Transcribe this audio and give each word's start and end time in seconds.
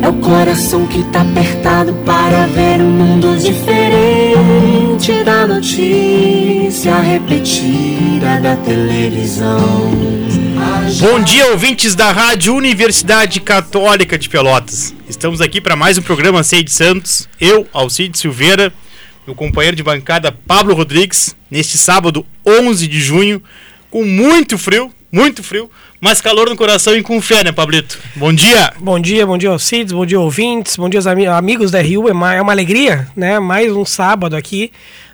É 0.00 0.08
o 0.08 0.12
coração 0.14 0.86
que 0.86 1.02
tá 1.10 1.22
apertado 1.22 1.92
para 2.04 2.46
ver 2.46 2.80
um 2.80 2.90
mundo 2.90 3.36
diferente 3.36 5.24
da 5.24 5.46
notícia 5.46 6.98
repetida 7.00 8.40
da 8.40 8.56
televisão. 8.56 9.90
Bom 11.00 11.20
dia, 11.20 11.50
ouvintes 11.50 11.94
da 11.94 12.12
Rádio 12.12 12.54
Universidade 12.54 13.40
Católica 13.40 14.16
de 14.16 14.28
Pelotas. 14.28 14.94
Estamos 15.08 15.40
aqui 15.40 15.60
para 15.60 15.74
mais 15.74 15.98
um 15.98 16.02
programa 16.02 16.42
Sei 16.42 16.62
de 16.62 16.70
Santos. 16.70 17.28
Eu, 17.40 17.66
Alcide 17.72 18.18
Silveira, 18.18 18.72
meu 19.26 19.34
companheiro 19.34 19.76
de 19.76 19.82
bancada 19.82 20.30
Pablo 20.30 20.74
Rodrigues, 20.74 21.36
neste 21.50 21.76
sábado 21.76 22.24
11 22.46 22.86
de 22.86 23.00
junho, 23.00 23.42
com 23.90 24.04
muito 24.04 24.56
frio, 24.56 24.92
muito 25.10 25.42
frio, 25.42 25.70
mas 26.00 26.20
calor 26.20 26.48
no 26.48 26.56
coração 26.56 26.96
e 26.96 27.02
com 27.02 27.20
fé, 27.20 27.42
né, 27.42 27.52
Pablito? 27.52 27.98
Bom 28.14 28.32
dia! 28.32 28.72
Bom 28.78 29.00
dia, 29.00 29.26
bom 29.26 29.36
dia, 29.36 29.50
Alcides, 29.50 29.92
bom 29.92 30.06
dia, 30.06 30.20
ouvintes, 30.20 30.76
bom 30.76 30.88
dia, 30.88 31.00
ami 31.10 31.26
amigos 31.26 31.70
da 31.70 31.80
Rio. 31.80 32.08
É 32.08 32.12
uma, 32.12 32.34
é 32.34 32.40
uma 32.40 32.52
alegria, 32.52 33.08
né? 33.16 33.38
Mais 33.40 33.72
um 33.72 33.84
sábado 33.84 34.36
aqui, 34.36 34.70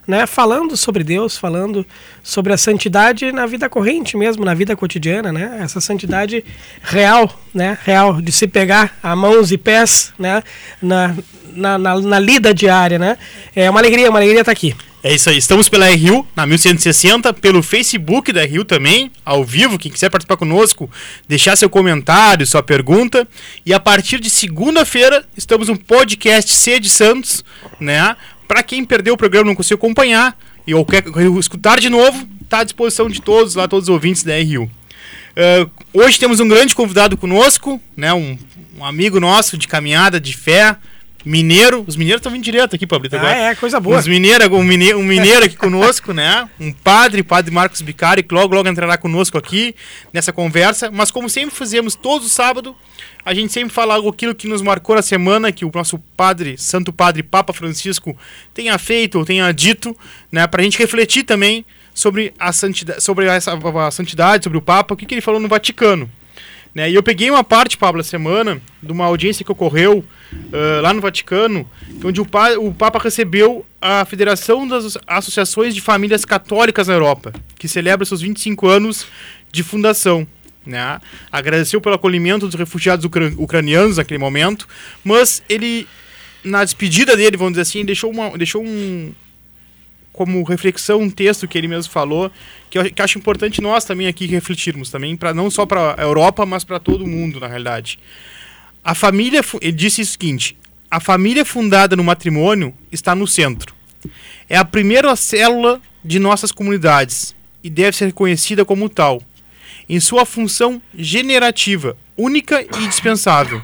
né? 0.06 0.26
Falando 0.26 0.76
sobre 0.76 1.02
Deus, 1.02 1.38
falando 1.38 1.86
sobre 2.22 2.52
a 2.52 2.58
santidade 2.58 3.32
na 3.32 3.46
vida 3.46 3.68
corrente 3.68 4.16
mesmo, 4.16 4.44
na 4.44 4.52
vida 4.52 4.76
cotidiana, 4.76 5.32
né? 5.32 5.58
Essa 5.62 5.80
santidade 5.80 6.44
real, 6.82 7.40
né? 7.54 7.78
Real, 7.82 8.20
de 8.20 8.30
se 8.30 8.46
pegar 8.46 8.96
a 9.02 9.16
mãos 9.16 9.52
e 9.52 9.56
pés, 9.56 10.12
né? 10.18 10.42
Na, 10.82 11.14
na, 11.54 11.78
na, 11.78 12.00
na 12.00 12.18
lida 12.18 12.52
diária, 12.52 12.98
né? 12.98 13.16
É 13.56 13.70
uma 13.70 13.80
alegria, 13.80 14.10
uma 14.10 14.18
alegria 14.18 14.40
estar 14.40 14.52
aqui. 14.52 14.74
É 15.06 15.14
isso 15.14 15.28
aí, 15.28 15.36
estamos 15.36 15.68
pela 15.68 15.86
RU 15.90 16.26
na 16.34 16.46
1160, 16.46 17.34
pelo 17.34 17.62
Facebook 17.62 18.32
da 18.32 18.42
RU 18.42 18.64
também, 18.64 19.12
ao 19.22 19.44
vivo. 19.44 19.78
Quem 19.78 19.92
quiser 19.92 20.08
participar 20.08 20.38
conosco, 20.38 20.90
deixar 21.28 21.56
seu 21.56 21.68
comentário, 21.68 22.46
sua 22.46 22.62
pergunta. 22.62 23.28
E 23.66 23.74
a 23.74 23.78
partir 23.78 24.18
de 24.18 24.30
segunda-feira, 24.30 25.22
estamos 25.36 25.68
no 25.68 25.78
podcast 25.78 26.50
C 26.54 26.80
de 26.80 26.88
Santos, 26.88 27.44
né? 27.78 28.16
Para 28.48 28.62
quem 28.62 28.82
perdeu 28.82 29.12
o 29.12 29.16
programa 29.18 29.48
não 29.48 29.54
conseguiu 29.54 29.76
acompanhar 29.76 30.38
e 30.66 30.74
ou 30.74 30.86
quer 30.86 31.04
escutar 31.38 31.78
de 31.78 31.90
novo, 31.90 32.26
está 32.42 32.60
à 32.60 32.64
disposição 32.64 33.06
de 33.06 33.20
todos 33.20 33.56
lá, 33.56 33.68
todos 33.68 33.90
os 33.90 33.92
ouvintes 33.92 34.22
da 34.22 34.32
RU. 34.36 34.62
Uh, 34.64 35.70
hoje 35.92 36.18
temos 36.18 36.40
um 36.40 36.48
grande 36.48 36.74
convidado 36.74 37.14
conosco, 37.14 37.78
né? 37.94 38.14
Um, 38.14 38.38
um 38.78 38.82
amigo 38.82 39.20
nosso 39.20 39.58
de 39.58 39.68
caminhada, 39.68 40.18
de 40.18 40.34
fé, 40.34 40.78
mineiro. 41.24 41.84
Os 41.86 41.96
mineiros 41.96 42.20
estão 42.20 42.30
vindo 42.30 42.44
direto 42.44 42.76
aqui, 42.76 42.86
Pablito. 42.86 43.16
Ah, 43.16 43.30
é, 43.30 43.54
coisa 43.54 43.80
boa. 43.80 43.98
Os 43.98 44.06
mineiros, 44.06 44.46
um 44.48 44.62
mineiro, 44.62 44.98
um 44.98 45.02
mineiro 45.02 45.44
aqui 45.44 45.56
conosco, 45.56 46.12
né? 46.12 46.48
Um 46.60 46.72
padre, 46.72 47.22
padre 47.22 47.50
Marcos 47.52 47.80
Bicari, 47.80 48.22
que 48.22 48.34
logo, 48.34 48.54
logo 48.54 48.68
entrará 48.68 48.96
conosco 48.96 49.38
aqui 49.38 49.74
nessa 50.12 50.32
conversa. 50.32 50.90
Mas 50.90 51.10
como 51.10 51.28
sempre 51.28 51.54
fazemos 51.54 51.94
todos 51.94 52.26
os 52.26 52.32
sábados, 52.32 52.74
a 53.24 53.32
gente 53.32 53.52
sempre 53.52 53.72
fala 53.72 53.94
algo 53.94 54.08
aquilo 54.08 54.34
que 54.34 54.46
nos 54.46 54.60
marcou 54.60 54.96
a 54.96 55.02
semana, 55.02 55.50
que 55.50 55.64
o 55.64 55.70
nosso 55.74 55.98
padre, 56.16 56.58
Santo 56.58 56.92
Padre 56.92 57.22
Papa 57.22 57.52
Francisco, 57.52 58.16
tenha 58.52 58.76
feito 58.78 59.18
ou 59.18 59.24
tenha 59.24 59.50
dito, 59.52 59.96
né? 60.30 60.46
Pra 60.46 60.62
gente 60.62 60.78
refletir 60.78 61.22
também 61.22 61.64
sobre 61.94 62.34
a 62.38 62.52
santidade, 62.52 63.02
sobre 63.02 63.26
essa, 63.26 63.52
a 63.52 63.90
santidade, 63.90 64.44
sobre 64.44 64.58
o 64.58 64.62
Papa, 64.62 64.92
o 64.92 64.96
que, 64.96 65.06
que 65.06 65.14
ele 65.14 65.20
falou 65.20 65.40
no 65.40 65.48
Vaticano. 65.48 66.10
Né? 66.74 66.90
E 66.90 66.94
eu 66.94 67.02
peguei 67.02 67.30
uma 67.30 67.44
parte, 67.44 67.76
Pablo, 67.76 68.00
a 68.00 68.04
semana, 68.04 68.60
de 68.82 68.90
uma 68.90 69.04
audiência 69.04 69.44
que 69.44 69.52
ocorreu 69.52 70.04
uh, 70.32 70.82
lá 70.82 70.92
no 70.92 71.00
Vaticano, 71.00 71.68
onde 72.04 72.20
o, 72.20 72.26
pa 72.26 72.52
o 72.58 72.74
Papa 72.74 72.98
recebeu 72.98 73.64
a 73.80 74.04
Federação 74.04 74.66
das 74.66 74.98
Associações 75.06 75.74
de 75.74 75.80
Famílias 75.80 76.24
Católicas 76.24 76.88
na 76.88 76.94
Europa, 76.94 77.32
que 77.56 77.68
celebra 77.68 78.04
seus 78.04 78.20
25 78.20 78.66
anos 78.66 79.06
de 79.52 79.62
fundação. 79.62 80.26
Né? 80.66 81.00
Agradeceu 81.30 81.80
pelo 81.80 81.94
acolhimento 81.94 82.46
dos 82.46 82.54
refugiados 82.54 83.04
ucran 83.04 83.34
ucranianos 83.36 83.98
naquele 83.98 84.18
momento, 84.18 84.66
mas 85.04 85.42
ele, 85.48 85.86
na 86.42 86.64
despedida 86.64 87.16
dele, 87.16 87.36
vamos 87.36 87.52
dizer 87.52 87.62
assim, 87.62 87.84
deixou, 87.84 88.10
uma, 88.10 88.36
deixou 88.36 88.64
um, 88.64 89.12
como 90.14 90.44
reflexão 90.44 91.00
um 91.00 91.10
texto 91.10 91.48
que 91.48 91.58
ele 91.58 91.66
mesmo 91.66 91.92
falou, 91.92 92.30
que 92.70 92.78
eu, 92.78 92.84
que 92.90 93.02
acho 93.02 93.18
importante 93.18 93.60
nós 93.60 93.84
também 93.84 94.06
aqui 94.06 94.26
refletirmos 94.26 94.88
também, 94.88 95.16
para 95.16 95.34
não 95.34 95.50
só 95.50 95.66
para 95.66 96.00
a 96.00 96.02
Europa, 96.02 96.46
mas 96.46 96.62
para 96.62 96.78
todo 96.78 97.04
mundo, 97.04 97.40
na 97.40 97.48
realidade. 97.48 97.98
A 98.82 98.94
família, 98.94 99.42
ele 99.60 99.72
disse 99.72 100.02
o 100.02 100.06
seguinte: 100.06 100.56
a 100.88 101.00
família 101.00 101.44
fundada 101.44 101.96
no 101.96 102.04
matrimônio 102.04 102.72
está 102.92 103.12
no 103.12 103.26
centro. 103.26 103.74
É 104.48 104.56
a 104.56 104.64
primeira 104.64 105.16
célula 105.16 105.82
de 106.04 106.20
nossas 106.20 106.52
comunidades 106.52 107.34
e 107.62 107.68
deve 107.68 107.96
ser 107.96 108.06
reconhecida 108.06 108.64
como 108.64 108.88
tal, 108.88 109.20
em 109.88 109.98
sua 109.98 110.24
função 110.24 110.80
generativa, 110.96 111.96
única 112.16 112.62
e 112.62 112.84
indispensável. 112.84 113.60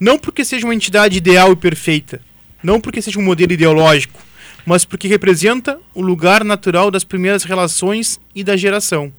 Não 0.00 0.18
porque 0.18 0.44
seja 0.44 0.66
uma 0.66 0.74
entidade 0.74 1.16
ideal 1.16 1.52
e 1.52 1.56
perfeita, 1.56 2.20
não 2.60 2.80
porque 2.80 3.00
seja 3.00 3.20
um 3.20 3.22
modelo 3.22 3.52
ideológico, 3.52 4.20
mas 4.70 4.84
porque 4.84 5.08
representa 5.08 5.80
o 5.92 6.00
lugar 6.00 6.44
natural 6.44 6.92
das 6.92 7.02
primeiras 7.02 7.42
relações 7.42 8.20
e 8.32 8.44
da 8.44 8.56
geração. 8.56 9.12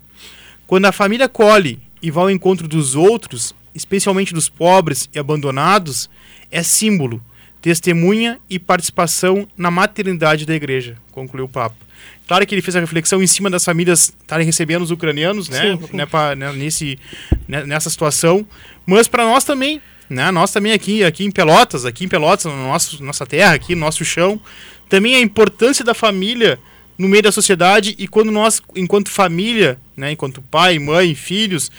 Quando 0.66 0.86
a 0.86 0.94
família 0.94 1.28
colhe 1.28 1.78
e 2.02 2.10
vai 2.10 2.24
ao 2.24 2.32
encontro 2.32 2.70
dos 2.70 2.96
outros, 2.96 3.54
especialmente 3.76 4.34
dos 4.34 4.48
pobres 4.48 5.10
e 5.14 5.20
abandonados, 5.20 6.10
é 6.50 6.64
símbolo, 6.64 7.22
testemunha 7.62 8.40
e 8.50 8.58
participação 8.58 9.46
na 9.58 9.70
maternidade 9.70 10.46
da 10.46 10.56
igreja, 10.56 10.96
concluiu 11.12 11.44
o 11.44 11.50
Papa. 11.50 11.76
Claro 12.26 12.48
que 12.48 12.56
ele 12.56 12.62
fez 12.62 12.78
a 12.78 12.80
reflexão 12.80 13.22
em 13.22 13.28
cima 13.28 13.50
das 13.50 13.66
famílias 13.66 14.14
estarem 14.22 14.46
recebendo 14.46 14.84
os 14.84 14.92
ucranianos, 14.92 15.50
né, 15.50 15.78
né, 15.92 16.06
pra, 16.06 16.34
né 16.34 16.54
nesse, 16.54 16.98
né, 17.46 17.66
nessa 17.66 17.90
situação, 17.90 18.48
mas 18.86 19.10
para 19.10 19.26
nós 19.26 19.44
também, 19.44 19.82
né, 20.10 20.32
nós 20.32 20.54
também 20.54 20.72
aqui, 20.72 21.04
aqui 21.04 21.26
em 21.26 21.32
Pelotas, 21.32 21.84
aqui 21.84 22.06
em 22.06 22.08
Pelotas, 22.08 22.46
na 22.46 22.56
nosso, 22.56 23.04
nossa 23.04 23.26
terra, 23.26 23.54
aqui 23.54 23.76
no 23.76 23.82
nosso 23.82 24.06
chão, 24.06 24.40
também 24.92 25.16
a 25.16 25.22
importância 25.22 25.86
da 25.86 25.94
família 25.94 26.60
no 26.98 27.08
meio 27.08 27.24
da 27.24 27.32
sociedade 27.32 27.96
e 27.98 28.10
quando 28.10 28.30
nós, 28.30 28.62
enquanto 28.76 29.10
família, 29.10 29.80
né, 29.96 30.12
enquanto 30.12 30.42
pai, 30.42 30.78
mãe, 30.80 31.16
filhos, 31.16 31.72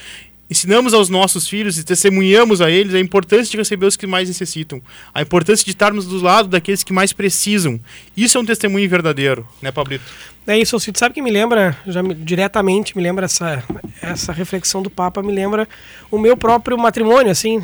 ensinamos 0.51 0.95
aos 0.95 1.11
nossos 1.11 1.47
filhos 1.47 1.79
e 1.79 1.85
testemunhamos 1.85 2.63
a 2.63 2.71
eles 2.71 2.95
a 2.95 2.99
importância 2.99 3.51
de 3.51 3.57
receber 3.59 3.85
os 3.85 3.99
que 3.99 4.07
mais 4.07 4.29
necessitam, 4.29 4.81
a 5.15 5.21
importância 5.21 5.63
de 5.63 5.71
estarmos 5.71 6.07
do 6.07 6.23
lado 6.23 6.49
daqueles 6.49 6.83
que 6.83 6.93
mais 6.93 7.13
precisam. 7.13 7.79
Isso 8.17 8.39
é 8.39 8.41
um 8.41 8.47
testemunho 8.47 8.89
verdadeiro, 8.89 9.47
né, 9.61 9.71
Pablito? 9.71 10.05
É 10.47 10.59
isso, 10.59 10.81
Cid. 10.81 10.99
Sabe 10.99 11.15
que 11.15 11.23
me 11.23 11.31
lembra, 11.31 11.77
já 11.87 12.03
me- 12.03 12.15
diretamente 12.15 12.97
me 12.97 13.03
lembra 13.03 13.27
essa, 13.27 13.63
essa 14.01 14.33
reflexão 14.33 14.83
do 14.83 14.89
Papa, 14.91 15.23
me 15.23 15.33
lembra 15.33 15.69
o 16.11 16.19
meu 16.19 16.37
próprio 16.37 16.79
matrimônio, 16.79 17.31
assim, 17.31 17.63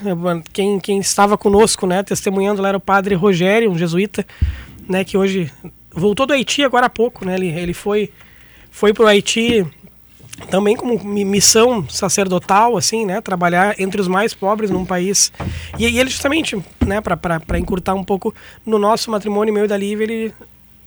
quem, 0.53 0.79
quem 0.79 0.99
estava 1.01 1.37
conosco, 1.39 1.87
né, 1.87 2.03
testemunhando 2.03 2.61
lá 2.61 2.69
era 2.69 2.77
o 2.77 2.81
padre 2.81 3.15
Rogério, 3.15 3.71
um 3.71 3.79
jesuíta, 3.79 4.25
né, 4.89 5.05
que 5.05 5.17
hoje 5.17 5.51
voltou 5.93 6.27
do 6.27 6.33
Haiti 6.33 6.63
agora 6.63 6.87
há 6.87 6.91
pouco, 6.91 7.25
né, 7.25 7.35
ele, 7.35 7.49
ele 7.49 7.75
foi, 7.75 8.11
foi 8.71 8.93
pro 8.93 9.07
Haiti 9.07 9.67
também 10.51 10.77
como 10.77 11.03
mi- 11.03 11.25
missão 11.25 11.89
sacerdotal, 11.89 12.77
assim, 12.77 13.05
né, 13.05 13.21
trabalhar 13.21 13.75
entre 13.81 14.01
os 14.01 14.07
mais 14.07 14.33
pobres 14.33 14.71
num 14.71 14.85
país. 14.85 15.33
E, 15.79 15.87
e 15.89 15.99
ele 15.99 16.11
justamente, 16.11 16.57
né, 16.87 17.01
para 17.01 17.59
encurtar 17.59 17.95
um 17.95 18.05
pouco 18.05 18.35
no 18.65 18.79
nosso 18.79 19.11
matrimônio 19.11 19.53
meu 19.53 19.65
e 19.65 19.69
da 19.69 19.77
Lívia, 19.77 20.05
ele 20.05 20.33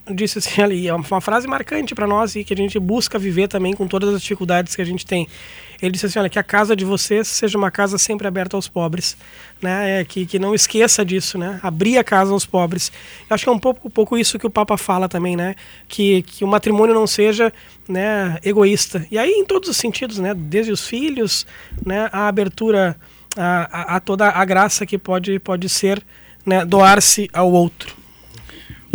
disse 0.09 0.39
assim 0.39 0.61
ali, 0.61 0.87
é 0.87 0.93
uma 0.93 1.21
frase 1.21 1.47
marcante 1.47 1.93
para 1.93 2.07
nós 2.07 2.35
e 2.35 2.43
que 2.43 2.53
a 2.53 2.57
gente 2.57 2.79
busca 2.79 3.19
viver 3.19 3.47
também 3.47 3.73
com 3.73 3.87
todas 3.87 4.13
as 4.13 4.21
dificuldades 4.21 4.75
que 4.75 4.81
a 4.81 4.85
gente 4.85 5.05
tem. 5.05 5.27
Ele 5.81 5.91
disse 5.91 6.05
assim, 6.05 6.19
olha, 6.19 6.29
que 6.29 6.37
a 6.37 6.43
casa 6.43 6.75
de 6.75 6.85
vocês 6.85 7.27
seja 7.27 7.57
uma 7.57 7.71
casa 7.71 7.97
sempre 7.97 8.27
aberta 8.27 8.55
aos 8.55 8.67
pobres, 8.67 9.17
né? 9.61 10.01
É, 10.01 10.05
que, 10.05 10.25
que 10.25 10.37
não 10.37 10.53
esqueça 10.53 11.03
disso, 11.03 11.37
né? 11.37 11.59
Abrir 11.63 11.97
a 11.97 12.03
casa 12.03 12.31
aos 12.31 12.45
pobres. 12.45 12.91
Eu 13.29 13.33
acho 13.33 13.43
que 13.43 13.49
é 13.49 13.53
um 13.53 13.59
pouco, 13.59 13.87
um 13.87 13.91
pouco 13.91 14.17
isso 14.17 14.37
que 14.37 14.45
o 14.45 14.49
Papa 14.49 14.77
fala 14.77 15.09
também, 15.09 15.35
né? 15.35 15.55
Que, 15.87 16.21
que 16.21 16.43
o 16.43 16.47
matrimônio 16.47 16.93
não 16.93 17.07
seja 17.07 17.51
né, 17.87 18.37
egoísta. 18.43 19.05
E 19.09 19.17
aí 19.17 19.31
em 19.31 19.45
todos 19.45 19.69
os 19.69 19.77
sentidos, 19.77 20.19
né? 20.19 20.33
Desde 20.33 20.71
os 20.71 20.85
filhos, 20.85 21.45
né? 21.85 22.09
A 22.11 22.27
abertura 22.27 22.95
a, 23.37 23.93
a, 23.93 23.95
a 23.95 23.99
toda 23.99 24.29
a 24.29 24.45
graça 24.45 24.85
que 24.85 24.97
pode, 24.97 25.39
pode 25.39 25.67
ser 25.69 26.03
né, 26.45 26.65
doar-se 26.65 27.29
ao 27.33 27.51
outro. 27.51 28.00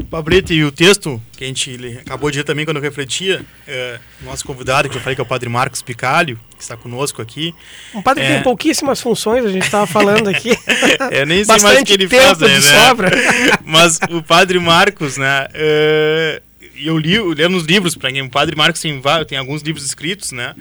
Pablito, 0.06 0.52
e 0.52 0.64
o 0.64 0.70
texto 0.70 1.20
que 1.36 1.44
a 1.44 1.46
gente 1.46 1.98
acabou 1.98 2.30
de 2.30 2.38
ler 2.38 2.44
também 2.44 2.64
quando 2.64 2.78
eu 2.78 2.82
refletia, 2.82 3.44
é, 3.66 3.98
nosso 4.22 4.44
convidado, 4.44 4.88
que 4.88 4.96
eu 4.96 5.00
falei 5.00 5.14
que 5.14 5.20
é 5.20 5.24
o 5.24 5.26
padre 5.26 5.48
Marcos 5.48 5.82
Picalho, 5.82 6.38
que 6.56 6.62
está 6.62 6.76
conosco 6.76 7.20
aqui. 7.20 7.54
Um 7.94 8.02
padre 8.02 8.24
é... 8.24 8.26
que 8.26 8.32
tem 8.34 8.42
pouquíssimas 8.42 9.00
funções, 9.00 9.44
a 9.44 9.48
gente 9.48 9.64
estava 9.64 9.86
falando 9.86 10.28
aqui. 10.28 10.50
é, 11.10 11.26
nem 11.26 11.44
sei 11.44 11.60
mais 11.60 11.80
o 11.80 11.84
que 11.84 11.92
ele 11.92 12.08
faz, 12.08 12.38
né? 12.38 12.60
Sobra. 12.60 13.10
Mas 13.64 13.98
o 14.10 14.22
padre 14.22 14.58
Marcos, 14.58 15.16
né? 15.16 15.46
Uh, 15.46 16.42
eu 16.76 16.98
li, 16.98 17.18
lendo 17.34 17.56
os 17.56 17.64
livros 17.64 17.94
para 17.94 18.12
quem 18.12 18.22
o 18.22 18.30
padre 18.30 18.56
Marcos 18.56 18.80
tem, 18.80 19.00
tem 19.26 19.38
alguns 19.38 19.62
livros 19.62 19.84
escritos, 19.84 20.32
né? 20.32 20.54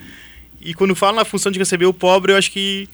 E 0.62 0.74
quando 0.74 0.96
fala 0.96 1.18
na 1.18 1.26
função 1.26 1.52
de 1.52 1.60
receber 1.60 1.86
o 1.86 1.94
pobre, 1.94 2.32
eu 2.32 2.38
acho 2.38 2.52
que 2.52 2.90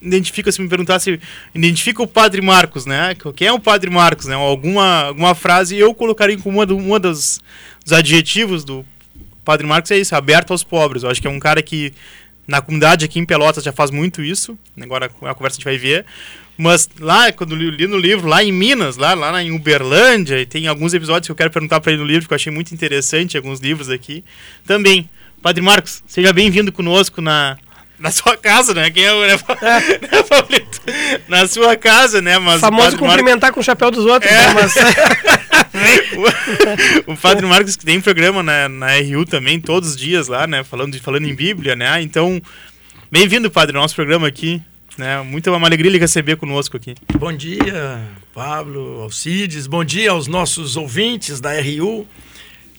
identifica, 0.00 0.50
se 0.50 0.60
me 0.60 0.68
perguntasse, 0.68 1.20
identifica 1.54 2.02
o 2.02 2.06
Padre 2.06 2.40
Marcos, 2.40 2.86
né? 2.86 3.14
Quem 3.36 3.48
é 3.48 3.52
o 3.52 3.60
Padre 3.60 3.90
Marcos, 3.90 4.26
né? 4.26 4.34
Alguma, 4.34 5.04
alguma 5.04 5.34
frase, 5.34 5.76
eu 5.76 5.94
colocaria 5.94 6.38
como 6.38 6.58
uma, 6.58 6.66
do, 6.66 6.76
uma 6.76 6.98
das, 6.98 7.40
dos 7.84 7.92
adjetivos 7.92 8.64
do 8.64 8.84
Padre 9.44 9.66
Marcos 9.66 9.90
é 9.90 9.98
isso, 9.98 10.14
aberto 10.14 10.52
aos 10.52 10.64
pobres. 10.64 11.02
Eu 11.02 11.10
acho 11.10 11.20
que 11.20 11.26
é 11.26 11.30
um 11.30 11.40
cara 11.40 11.62
que 11.62 11.92
na 12.46 12.60
comunidade 12.60 13.04
aqui 13.04 13.18
em 13.18 13.24
Pelotas 13.24 13.62
já 13.62 13.72
faz 13.72 13.90
muito 13.90 14.22
isso, 14.22 14.58
agora 14.80 15.06
a 15.06 15.34
conversa 15.34 15.56
a 15.56 15.58
gente 15.58 15.64
vai 15.64 15.78
ver. 15.78 16.04
Mas 16.56 16.90
lá, 16.98 17.32
quando 17.32 17.54
eu 17.54 17.70
li 17.70 17.86
no 17.86 17.96
livro, 17.96 18.28
lá 18.28 18.44
em 18.44 18.52
Minas, 18.52 18.98
lá, 18.98 19.14
lá 19.14 19.42
em 19.42 19.50
Uberlândia, 19.50 20.38
e 20.38 20.44
tem 20.44 20.66
alguns 20.66 20.92
episódios 20.92 21.26
que 21.26 21.32
eu 21.32 21.36
quero 21.36 21.50
perguntar 21.50 21.80
para 21.80 21.92
ele 21.92 22.02
no 22.02 22.06
livro, 22.06 22.28
que 22.28 22.34
eu 22.34 22.36
achei 22.36 22.52
muito 22.52 22.74
interessante, 22.74 23.36
alguns 23.36 23.60
livros 23.60 23.88
aqui. 23.88 24.22
Também, 24.66 25.08
Padre 25.40 25.62
Marcos, 25.62 26.02
seja 26.06 26.34
bem-vindo 26.34 26.70
conosco 26.70 27.22
na, 27.22 27.56
na 28.00 28.10
sua 28.10 28.36
casa, 28.36 28.72
né? 28.72 28.90
Quem 28.90 29.04
é 29.04 29.12
o. 29.12 29.20
Né, 29.20 29.36
né, 30.48 31.12
Na 31.28 31.46
sua 31.46 31.76
casa, 31.76 32.22
né? 32.22 32.38
Mas 32.38 32.60
Famoso 32.60 32.96
cumprimentar 32.96 33.52
com 33.52 33.60
o 33.60 33.62
chapéu 33.62 33.90
dos 33.90 34.06
outros, 34.06 34.32
é. 34.32 34.34
né? 34.34 34.54
Mas... 34.54 34.74
o, 37.06 37.12
o 37.12 37.16
Padre 37.16 37.46
Marcos 37.46 37.76
que 37.76 37.84
tem 37.84 38.00
programa 38.00 38.42
na, 38.42 38.68
na 38.68 38.88
RU 38.96 39.26
também, 39.26 39.60
todos 39.60 39.90
os 39.90 39.96
dias 39.96 40.28
lá, 40.28 40.46
né? 40.46 40.64
Falando, 40.64 40.98
falando 41.00 41.28
em 41.28 41.34
Bíblia, 41.34 41.76
né? 41.76 42.00
Então, 42.00 42.40
bem-vindo, 43.12 43.50
Padre, 43.50 43.76
ao 43.76 43.82
nosso 43.82 43.94
programa 43.94 44.26
aqui. 44.26 44.62
Né? 44.98 45.22
Muito 45.22 45.50
uma 45.50 45.66
alegria 45.66 45.90
lhe 45.90 45.98
receber 45.98 46.36
conosco 46.36 46.76
aqui. 46.76 46.94
Bom 47.18 47.32
dia, 47.32 48.02
Pablo, 48.34 49.02
Alcides. 49.02 49.66
Bom 49.66 49.84
dia 49.84 50.10
aos 50.10 50.26
nossos 50.26 50.76
ouvintes 50.76 51.40
da 51.40 51.52
RU. 51.60 52.06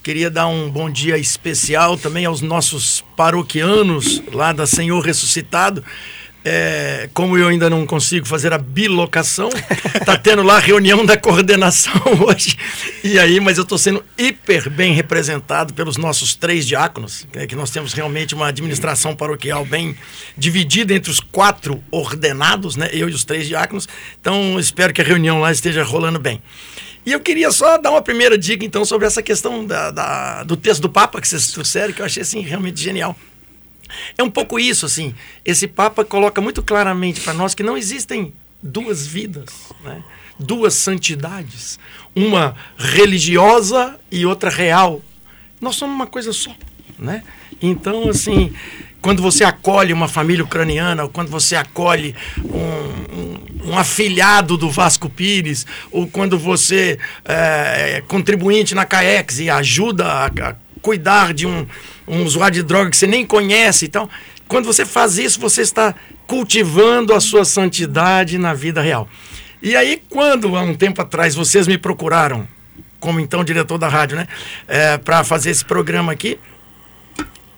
Queria 0.04 0.32
dar 0.32 0.48
um 0.48 0.68
bom 0.68 0.90
dia 0.90 1.16
especial 1.16 1.96
também 1.96 2.26
aos 2.26 2.42
nossos 2.42 3.04
paroquianos 3.16 4.20
lá 4.34 4.52
da 4.52 4.66
Senhor 4.66 5.00
Ressuscitado. 5.00 5.84
É, 6.44 7.08
como 7.14 7.38
eu 7.38 7.50
ainda 7.50 7.70
não 7.70 7.86
consigo 7.86 8.26
fazer 8.26 8.52
a 8.52 8.58
bilocação, 8.58 9.52
tá 10.04 10.18
tendo 10.18 10.42
lá 10.42 10.56
a 10.56 10.60
reunião 10.60 11.06
da 11.06 11.16
coordenação 11.16 11.94
hoje. 12.26 12.58
E 13.04 13.20
aí, 13.20 13.40
mas 13.40 13.60
eu 13.60 13.64
estou 13.64 13.78
sendo 13.78 14.04
hiper 14.18 14.72
bem 14.72 14.92
representado 14.92 15.72
pelos 15.76 15.98
nossos 15.98 16.34
três 16.34 16.68
diáconos, 16.68 17.28
é 17.34 17.46
que 17.46 17.56
nós 17.56 17.70
temos 17.70 17.94
realmente 17.94 18.34
uma 18.34 18.48
administração 18.48 19.16
paroquial 19.16 19.64
bem 19.64 19.96
dividida 20.36 20.96
entre 20.96 21.12
os 21.12 21.20
quatro 21.20 21.84
ordenados, 21.92 22.76
né? 22.76 22.90
Eu 22.92 23.08
e 23.08 23.14
os 23.14 23.24
três 23.24 23.48
diáconos. 23.48 23.88
Então, 24.20 24.60
espero 24.60 24.94
que 24.94 25.02
a 25.02 25.06
reunião 25.06 25.40
lá 25.40 25.52
esteja 25.52 25.84
rolando 25.84 26.18
bem. 26.18 26.42
E 27.06 27.12
eu 27.12 27.20
queria 27.20 27.52
só 27.52 27.78
dar 27.78 27.92
uma 27.92 28.02
primeira 28.02 28.38
dica, 28.38 28.64
então, 28.64 28.86
sobre 28.86 29.08
essa 29.08 29.24
questão 29.24 29.66
da, 29.66 29.92
da, 29.92 30.44
do 30.44 30.56
texto 30.56 30.82
do 30.82 30.90
Papa 30.90 31.20
que 31.20 31.28
vocês 31.28 31.52
trouxeram, 31.52 31.94
que 31.94 32.02
eu 32.02 32.06
achei, 32.06 32.22
assim, 32.22 32.42
realmente 32.42 32.80
genial. 32.82 33.16
É 34.18 34.24
um 34.24 34.30
pouco 34.30 34.60
isso, 34.60 34.86
assim. 34.86 35.14
Esse 35.44 35.68
Papa 35.68 36.06
coloca 36.06 36.40
muito 36.40 36.62
claramente 36.62 37.22
para 37.22 37.34
nós 37.34 37.56
que 37.56 37.64
não 37.64 37.78
existem 37.78 38.34
duas 38.62 39.06
vidas, 39.08 39.50
né? 39.84 40.04
duas 40.38 40.74
santidades. 40.76 41.80
Uma 42.16 42.56
religiosa 42.78 44.00
e 44.12 44.26
outra 44.26 44.50
real. 44.50 45.02
Nós 45.60 45.76
somos 45.76 45.96
uma 45.96 46.08
coisa 46.08 46.34
só, 46.34 46.56
né? 46.98 47.24
Então, 47.62 48.10
assim, 48.10 48.54
quando 49.02 49.22
você 49.22 49.44
acolhe 49.44 49.92
uma 49.92 50.08
família 50.08 50.44
ucraniana, 50.44 51.04
ou 51.04 51.10
quando 51.10 51.30
você 51.30 51.56
acolhe 51.56 52.16
um, 52.44 53.68
um, 53.68 53.72
um 53.72 53.78
afilhado 53.78 54.56
do 54.58 54.70
Vasco 54.70 55.10
Pires, 55.10 55.66
ou 55.92 56.08
quando 56.08 56.38
você 56.38 57.00
é, 57.26 57.96
é 57.98 58.04
contribuinte 58.08 58.76
na 58.76 58.86
CAEX 58.86 59.40
e 59.40 59.50
ajuda 59.50 60.06
a, 60.06 60.26
a 60.28 60.56
cuidar 60.82 61.34
de 61.34 61.48
um, 61.48 61.66
um 62.08 62.24
usuário 62.24 62.56
de 62.56 62.64
droga 62.64 62.90
que 62.90 62.98
você 62.98 63.08
nem 63.08 63.26
conhece 63.26 63.86
e 63.86 63.88
tal, 63.88 64.10
quando 64.48 64.66
você 64.66 64.86
faz 64.86 65.18
isso, 65.18 65.40
você 65.40 65.62
está 65.62 65.96
cultivando 66.28 67.14
a 67.14 67.20
sua 67.20 67.46
santidade 67.46 68.38
na 68.38 68.54
vida 68.54 68.82
real. 68.82 69.08
E 69.62 69.76
aí, 69.76 70.02
quando 70.10 70.56
há 70.56 70.62
um 70.62 70.74
tempo 70.74 71.02
atrás 71.02 71.36
vocês 71.36 71.68
me 71.68 71.78
procuraram, 71.78 72.48
como 73.00 73.20
então 73.20 73.44
diretor 73.44 73.78
da 73.78 73.88
rádio, 73.88 74.18
né, 74.18 74.28
é, 74.68 74.98
para 74.98 75.24
fazer 75.24 75.52
esse 75.52 75.64
programa 75.64 76.12
aqui, 76.12 76.38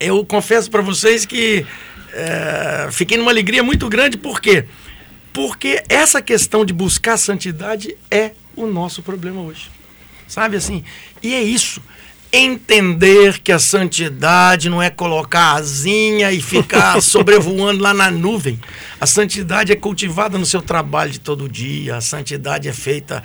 eu 0.03 0.25
confesso 0.25 0.69
para 0.69 0.81
vocês 0.81 1.25
que 1.25 1.65
é, 2.13 2.89
fiquei 2.91 3.17
numa 3.17 3.31
alegria 3.31 3.63
muito 3.63 3.89
grande, 3.89 4.17
por 4.17 4.39
quê? 4.39 4.65
Porque 5.31 5.83
essa 5.89 6.21
questão 6.21 6.63
de 6.63 6.73
buscar 6.73 7.17
santidade 7.17 7.97
é 8.11 8.31
o 8.55 8.67
nosso 8.67 9.01
problema 9.01 9.41
hoje. 9.41 9.71
Sabe 10.27 10.57
assim? 10.57 10.83
E 11.21 11.33
é 11.33 11.41
isso. 11.41 11.81
Entender 12.31 13.39
que 13.39 13.51
a 13.51 13.59
santidade 13.59 14.69
não 14.69 14.81
é 14.81 14.89
colocar 14.89 15.53
asinha 15.53 16.31
e 16.31 16.41
ficar 16.41 17.01
sobrevoando 17.01 17.81
lá 17.81 17.93
na 17.93 18.11
nuvem. 18.11 18.59
A 18.99 19.05
santidade 19.05 19.71
é 19.71 19.75
cultivada 19.75 20.37
no 20.37 20.45
seu 20.45 20.61
trabalho 20.61 21.11
de 21.11 21.19
todo 21.19 21.49
dia. 21.49 21.97
A 21.97 22.01
santidade 22.01 22.67
é 22.67 22.73
feita 22.73 23.23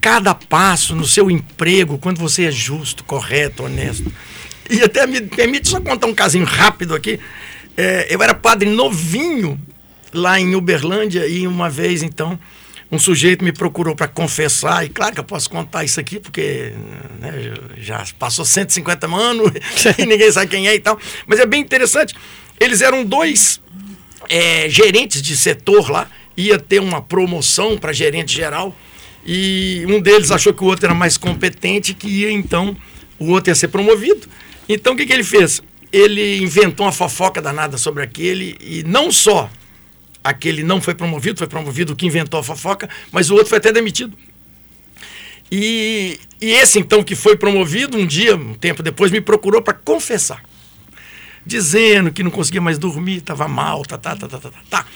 cada 0.00 0.34
passo 0.34 0.94
no 0.94 1.06
seu 1.06 1.30
emprego, 1.30 1.98
quando 1.98 2.18
você 2.18 2.46
é 2.46 2.50
justo, 2.50 3.04
correto, 3.04 3.64
honesto. 3.64 4.10
E 4.70 4.82
até 4.82 5.06
me 5.06 5.20
permite 5.20 5.68
só 5.68 5.80
contar 5.80 6.06
um 6.06 6.14
casinho 6.14 6.44
rápido 6.44 6.94
aqui. 6.94 7.18
É, 7.76 8.06
eu 8.08 8.22
era 8.22 8.34
padre 8.34 8.70
novinho 8.70 9.60
lá 10.12 10.38
em 10.38 10.54
Uberlândia 10.54 11.26
e 11.26 11.46
uma 11.46 11.68
vez, 11.68 12.02
então, 12.02 12.38
um 12.90 12.98
sujeito 12.98 13.44
me 13.44 13.52
procurou 13.52 13.94
para 13.94 14.08
confessar, 14.08 14.84
e 14.84 14.88
claro 14.88 15.14
que 15.14 15.20
eu 15.20 15.24
posso 15.24 15.48
contar 15.48 15.84
isso 15.84 16.00
aqui, 16.00 16.18
porque 16.18 16.72
né, 17.20 17.54
já 17.78 18.04
passou 18.18 18.44
150 18.44 19.06
anos 19.06 19.52
e 19.98 20.06
ninguém 20.06 20.30
sabe 20.30 20.48
quem 20.48 20.68
é 20.68 20.74
e 20.74 20.80
tal. 20.80 20.98
Mas 21.26 21.38
é 21.38 21.46
bem 21.46 21.60
interessante. 21.60 22.14
Eles 22.58 22.80
eram 22.82 23.04
dois 23.04 23.60
é, 24.28 24.68
gerentes 24.68 25.22
de 25.22 25.36
setor 25.36 25.90
lá, 25.90 26.10
ia 26.36 26.58
ter 26.58 26.80
uma 26.80 27.00
promoção 27.00 27.78
para 27.78 27.92
gerente 27.92 28.34
geral, 28.34 28.76
e 29.24 29.84
um 29.86 30.00
deles 30.00 30.30
achou 30.30 30.52
que 30.52 30.64
o 30.64 30.66
outro 30.66 30.86
era 30.86 30.94
mais 30.94 31.16
competente, 31.16 31.94
que 31.94 32.08
ia 32.08 32.30
então, 32.30 32.76
o 33.18 33.30
outro 33.30 33.50
ia 33.50 33.54
ser 33.54 33.68
promovido. 33.68 34.26
Então 34.72 34.94
o 34.94 34.96
que, 34.96 35.04
que 35.04 35.12
ele 35.12 35.24
fez? 35.24 35.60
Ele 35.92 36.38
inventou 36.38 36.86
uma 36.86 36.92
fofoca 36.92 37.42
danada 37.42 37.76
sobre 37.76 38.04
aquele 38.04 38.56
e 38.60 38.84
não 38.84 39.10
só 39.10 39.50
aquele 40.22 40.62
não 40.62 40.80
foi 40.80 40.94
promovido, 40.94 41.38
foi 41.38 41.48
promovido 41.48 41.92
o 41.92 41.96
que 41.96 42.06
inventou 42.06 42.38
a 42.38 42.42
fofoca, 42.44 42.88
mas 43.10 43.30
o 43.30 43.34
outro 43.34 43.48
foi 43.48 43.58
até 43.58 43.72
demitido. 43.72 44.16
E, 45.50 46.20
e 46.40 46.52
esse 46.52 46.78
então 46.78 47.02
que 47.02 47.16
foi 47.16 47.36
promovido, 47.36 47.98
um 47.98 48.06
dia, 48.06 48.36
um 48.36 48.54
tempo 48.54 48.80
depois, 48.80 49.10
me 49.10 49.20
procurou 49.20 49.60
para 49.60 49.74
confessar. 49.74 50.40
Dizendo 51.44 52.12
que 52.12 52.22
não 52.22 52.30
conseguia 52.30 52.60
mais 52.60 52.78
dormir, 52.78 53.16
estava 53.16 53.48
mal, 53.48 53.82
tá, 53.82 53.98
tá, 53.98 54.14
tá, 54.14 54.28
tá, 54.28 54.38
tá, 54.38 54.50
tá. 54.70 54.86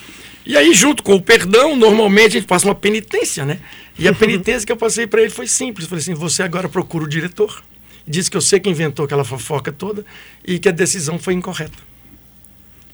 E 0.45 0.55
aí, 0.55 0.73
junto 0.73 1.03
com 1.03 1.15
o 1.15 1.21
perdão, 1.21 1.75
normalmente 1.75 2.37
a 2.37 2.39
gente 2.39 2.47
passa 2.47 2.65
uma 2.65 2.75
penitência, 2.75 3.43
né? 3.43 3.59
E 3.99 4.07
a 4.07 4.13
penitência 4.15 4.65
que 4.65 4.71
eu 4.71 4.77
passei 4.77 5.05
para 5.05 5.21
ele 5.21 5.31
foi 5.31 5.47
simples. 5.47 5.83
Eu 5.85 5.89
falei 5.89 6.01
assim: 6.01 6.13
você 6.13 6.43
agora 6.43 6.69
procura 6.69 7.03
o 7.03 7.09
diretor 7.09 7.61
disse 8.07 8.29
que 8.29 8.37
eu 8.37 8.41
sei 8.41 8.59
quem 8.59 8.71
inventou 8.71 9.05
aquela 9.05 9.23
fofoca 9.23 9.71
toda 9.71 10.05
e 10.45 10.59
que 10.59 10.69
a 10.69 10.71
decisão 10.71 11.17
foi 11.17 11.33
incorreta. 11.33 11.77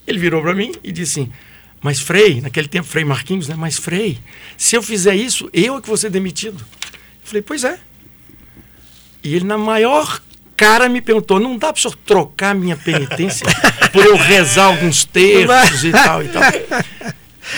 Ele 0.07 0.17
virou 0.19 0.41
para 0.41 0.53
mim 0.53 0.73
e 0.83 0.91
disse 0.91 1.19
assim: 1.19 1.31
Mas 1.81 1.99
Frei, 1.99 2.41
naquele 2.41 2.67
tempo, 2.67 2.87
Frei 2.87 3.05
Marquinhos, 3.05 3.47
né? 3.47 3.55
Mas 3.57 3.77
Frei, 3.77 4.19
se 4.57 4.75
eu 4.75 4.81
fizer 4.81 5.15
isso, 5.15 5.49
eu 5.53 5.77
é 5.77 5.81
que 5.81 5.87
vou 5.87 5.97
ser 5.97 6.09
demitido. 6.09 6.59
Eu 6.59 6.97
falei: 7.23 7.41
Pois 7.41 7.63
é. 7.63 7.79
E 9.23 9.35
ele, 9.35 9.45
na 9.45 9.57
maior 9.57 10.21
cara, 10.57 10.89
me 10.89 11.01
perguntou: 11.01 11.39
Não 11.39 11.57
dá 11.57 11.71
para 11.71 11.79
o 11.79 11.81
senhor 11.81 11.95
trocar 12.05 12.55
minha 12.55 12.77
penitência 12.77 13.45
por 13.91 14.05
eu 14.05 14.15
rezar 14.15 14.65
alguns 14.65 15.05
terços 15.05 15.83
e 15.83 15.91
tal 15.91 16.23
e 16.23 16.29
tal? 16.29 16.43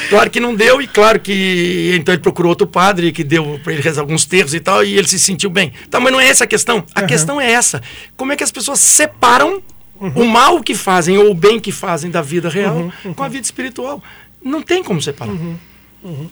Claro 0.10 0.30
que 0.30 0.40
não 0.40 0.56
deu, 0.56 0.82
e 0.82 0.88
claro 0.88 1.20
que 1.20 1.94
então 1.96 2.14
ele 2.14 2.22
procurou 2.22 2.50
outro 2.50 2.68
padre 2.68 3.12
que 3.12 3.24
deu 3.24 3.60
para 3.64 3.74
ele 3.74 3.82
rezar 3.82 4.02
alguns 4.02 4.26
terços 4.26 4.54
e 4.54 4.60
tal, 4.60 4.84
e 4.84 4.98
ele 4.98 5.08
se 5.08 5.20
sentiu 5.20 5.50
bem. 5.50 5.74
Tá, 5.90 6.00
mas 6.00 6.12
não 6.12 6.20
é 6.20 6.28
essa 6.28 6.44
a 6.44 6.48
questão. 6.48 6.84
A 6.94 7.02
uhum. 7.02 7.08
questão 7.08 7.42
é 7.42 7.52
essa: 7.52 7.82
como 8.16 8.32
é 8.32 8.36
que 8.36 8.44
as 8.44 8.52
pessoas 8.52 8.80
separam 8.80 9.62
uhum. 10.00 10.12
o 10.16 10.28
mal 10.28 10.62
que 10.62 10.76
fazem 10.76 11.18
ou 11.18 11.32
o 11.32 11.34
bem 11.34 11.60
que 11.60 11.72
fazem 11.72 12.10
da 12.10 12.22
vida 12.22 12.50
real 12.50 12.76
uhum. 12.76 12.92
uhum. 13.06 13.14
com 13.14 13.24
a 13.24 13.28
vida 13.28 13.46
espiritual? 13.46 14.04
Não 14.44 14.62
tem 14.62 14.84
como 14.84 15.02
separar. 15.02 15.32
Uhum. 15.32 15.56
Uhum. 16.04 16.30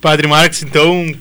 Padre 0.00 0.26
Marcos, 0.26 0.62
então, 0.62 1.14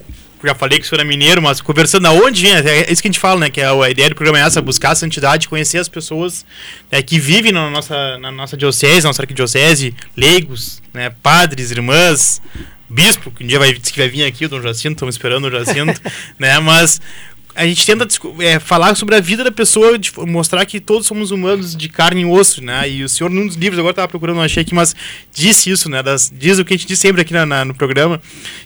já 0.47 0.55
falei 0.55 0.79
que 0.79 0.85
o 0.85 0.89
senhor 0.89 1.01
é 1.01 1.03
mineiro, 1.03 1.41
mas 1.41 1.61
conversando 1.61 2.05
aonde, 2.07 2.43
né, 2.43 2.61
é 2.65 2.91
isso 2.91 3.01
que 3.01 3.07
a 3.07 3.11
gente 3.11 3.19
fala, 3.19 3.39
né? 3.39 3.49
Que 3.49 3.61
é 3.61 3.65
a 3.65 3.89
ideia 3.89 4.09
do 4.09 4.15
programa 4.15 4.39
é 4.39 4.41
essa, 4.41 4.61
buscar 4.61 4.91
a 4.91 4.95
santidade, 4.95 5.47
conhecer 5.47 5.77
as 5.77 5.87
pessoas 5.87 6.45
né, 6.91 7.01
que 7.01 7.19
vivem 7.19 7.51
na 7.51 7.69
nossa, 7.69 8.17
na 8.17 8.31
nossa 8.31 8.57
diocese, 8.57 9.03
na 9.03 9.09
nossa 9.09 9.21
arquidiocese, 9.21 9.95
leigos, 10.15 10.81
né, 10.93 11.11
padres, 11.21 11.71
irmãs, 11.71 12.41
bispo, 12.89 13.31
que 13.31 13.43
um 13.43 13.47
dia 13.47 13.59
vai, 13.59 13.73
que 13.73 13.97
vai 13.97 14.09
vir 14.09 14.23
aqui, 14.23 14.45
o 14.45 14.49
Dom 14.49 14.61
Jacinto, 14.61 14.93
estamos 14.93 15.15
esperando 15.15 15.45
o 15.45 15.51
Jacinto, 15.51 16.01
né? 16.37 16.59
Mas 16.59 16.99
a 17.53 17.65
gente 17.65 17.85
tenta 17.85 18.07
é, 18.39 18.59
falar 18.59 18.95
sobre 18.95 19.15
a 19.15 19.19
vida 19.19 19.43
da 19.43 19.51
pessoa, 19.51 19.97
de, 19.97 20.11
mostrar 20.19 20.65
que 20.65 20.79
todos 20.79 21.05
somos 21.05 21.31
humanos 21.31 21.75
de 21.75 21.89
carne 21.89 22.21
e 22.21 22.25
osso, 22.25 22.63
né? 22.63 22.89
E 22.89 23.03
o 23.03 23.09
senhor, 23.09 23.29
num 23.29 23.45
dos 23.45 23.55
livros, 23.55 23.77
agora 23.77 23.91
estava 23.91 24.07
procurando, 24.07 24.37
não 24.37 24.43
achei 24.43 24.61
aqui, 24.61 24.73
mas 24.73 24.95
disse 25.33 25.69
isso, 25.69 25.89
né? 25.89 26.01
Das, 26.01 26.31
diz 26.33 26.59
o 26.59 26.65
que 26.65 26.73
a 26.73 26.77
gente 26.77 26.87
diz 26.87 26.99
sempre 26.99 27.21
aqui 27.21 27.33
na, 27.33 27.45
na, 27.45 27.65
no 27.65 27.73
programa, 27.73 28.21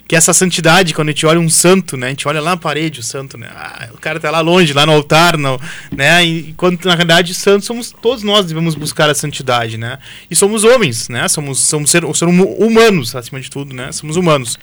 que 0.07 0.15
essa 0.15 0.33
santidade, 0.33 0.93
quando 0.93 1.09
a 1.09 1.11
gente 1.11 1.25
olha 1.25 1.39
um 1.39 1.49
santo, 1.49 1.97
né? 1.97 2.07
A 2.07 2.09
gente 2.09 2.27
olha 2.27 2.39
lá 2.39 2.51
na 2.51 2.57
parede 2.57 2.99
o 2.99 3.03
santo, 3.03 3.37
né? 3.37 3.49
Ah, 3.55 3.89
o 3.93 3.97
cara 3.97 4.19
tá 4.19 4.29
lá 4.29 4.41
longe, 4.41 4.71
lá 4.71 4.85
no 4.85 4.91
altar, 4.91 5.37
no, 5.37 5.59
né? 5.91 6.23
E 6.23 6.53
quando, 6.53 6.83
na 6.85 6.93
realidade, 6.93 7.33
santos 7.33 7.65
somos 7.65 7.93
todos 8.01 8.23
nós 8.23 8.45
devemos 8.45 8.75
buscar 8.75 9.09
a 9.09 9.15
santidade, 9.15 9.77
né? 9.77 9.97
E 10.29 10.35
somos 10.35 10.63
homens, 10.63 11.09
né? 11.09 11.27
Somos, 11.27 11.59
somos 11.59 11.89
ser, 11.89 12.03
ser 12.13 12.25
humanos, 12.25 13.15
acima 13.15 13.41
de 13.41 13.49
tudo, 13.49 13.73
né? 13.73 13.91
Somos 13.91 14.15
humanos. 14.15 14.59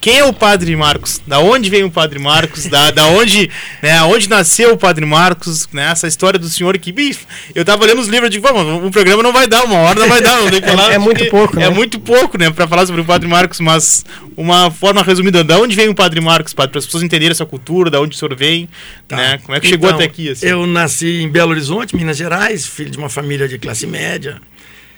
Quem 0.00 0.18
é 0.18 0.24
o 0.24 0.32
Padre 0.32 0.74
Marcos? 0.76 1.20
Da 1.26 1.40
onde 1.40 1.68
vem 1.68 1.82
o 1.82 1.90
Padre 1.90 2.18
Marcos? 2.18 2.66
Da, 2.66 2.90
da 2.90 3.06
onde, 3.06 3.50
né, 3.82 4.02
onde 4.02 4.28
nasceu 4.28 4.72
o 4.72 4.76
Padre 4.76 5.04
Marcos? 5.04 5.68
Né, 5.72 5.90
essa 5.90 6.06
história 6.06 6.38
do 6.38 6.48
senhor 6.48 6.78
que. 6.78 6.92
Bicho, 6.92 7.26
eu 7.54 7.64
tava 7.64 7.84
lendo 7.86 8.00
os 8.00 8.08
livros 8.08 8.28
e 8.28 8.32
digo, 8.32 8.46
vamos, 8.46 8.86
o 8.86 8.90
programa 8.90 9.22
não 9.22 9.32
vai 9.32 9.46
dar, 9.46 9.64
uma 9.64 9.78
hora 9.78 9.98
não 9.98 10.08
vai 10.08 10.20
dar. 10.20 10.40
Não 10.42 10.62
falar, 10.62 10.92
é, 10.92 10.94
é 10.94 10.98
muito 10.98 11.26
pouco, 11.26 11.56
né? 11.56 11.66
É 11.66 11.70
muito 11.70 11.98
pouco, 11.98 12.38
né, 12.38 12.50
para 12.50 12.68
falar 12.68 12.86
sobre 12.86 13.00
o 13.00 13.04
Padre 13.04 13.26
Marcos, 13.28 13.58
mas 13.58 14.04
uma 14.36 14.70
forma 14.70 15.02
resumida, 15.02 15.42
da 15.42 15.58
onde 15.58 15.74
vem 15.74 15.88
o 15.88 15.94
Padre 15.94 16.20
Marcos, 16.20 16.54
Padre? 16.54 16.72
Para 16.72 16.78
as 16.78 16.86
pessoas 16.86 17.02
entenderem 17.02 17.32
essa 17.32 17.46
cultura, 17.46 17.90
da 17.90 18.00
onde 18.00 18.14
o 18.14 18.18
senhor 18.18 18.34
vem, 18.36 18.68
tá. 19.08 19.16
né? 19.16 19.38
Como 19.42 19.56
é 19.56 19.60
que 19.60 19.66
chegou 19.66 19.88
então, 19.88 19.98
até 19.98 20.04
aqui? 20.04 20.30
Assim? 20.30 20.46
Eu 20.46 20.66
nasci 20.66 21.22
em 21.22 21.28
Belo 21.28 21.50
Horizonte, 21.50 21.96
Minas 21.96 22.16
Gerais, 22.16 22.66
filho 22.66 22.90
de 22.90 22.98
uma 22.98 23.08
família 23.08 23.48
de 23.48 23.58
classe 23.58 23.86
média. 23.86 24.40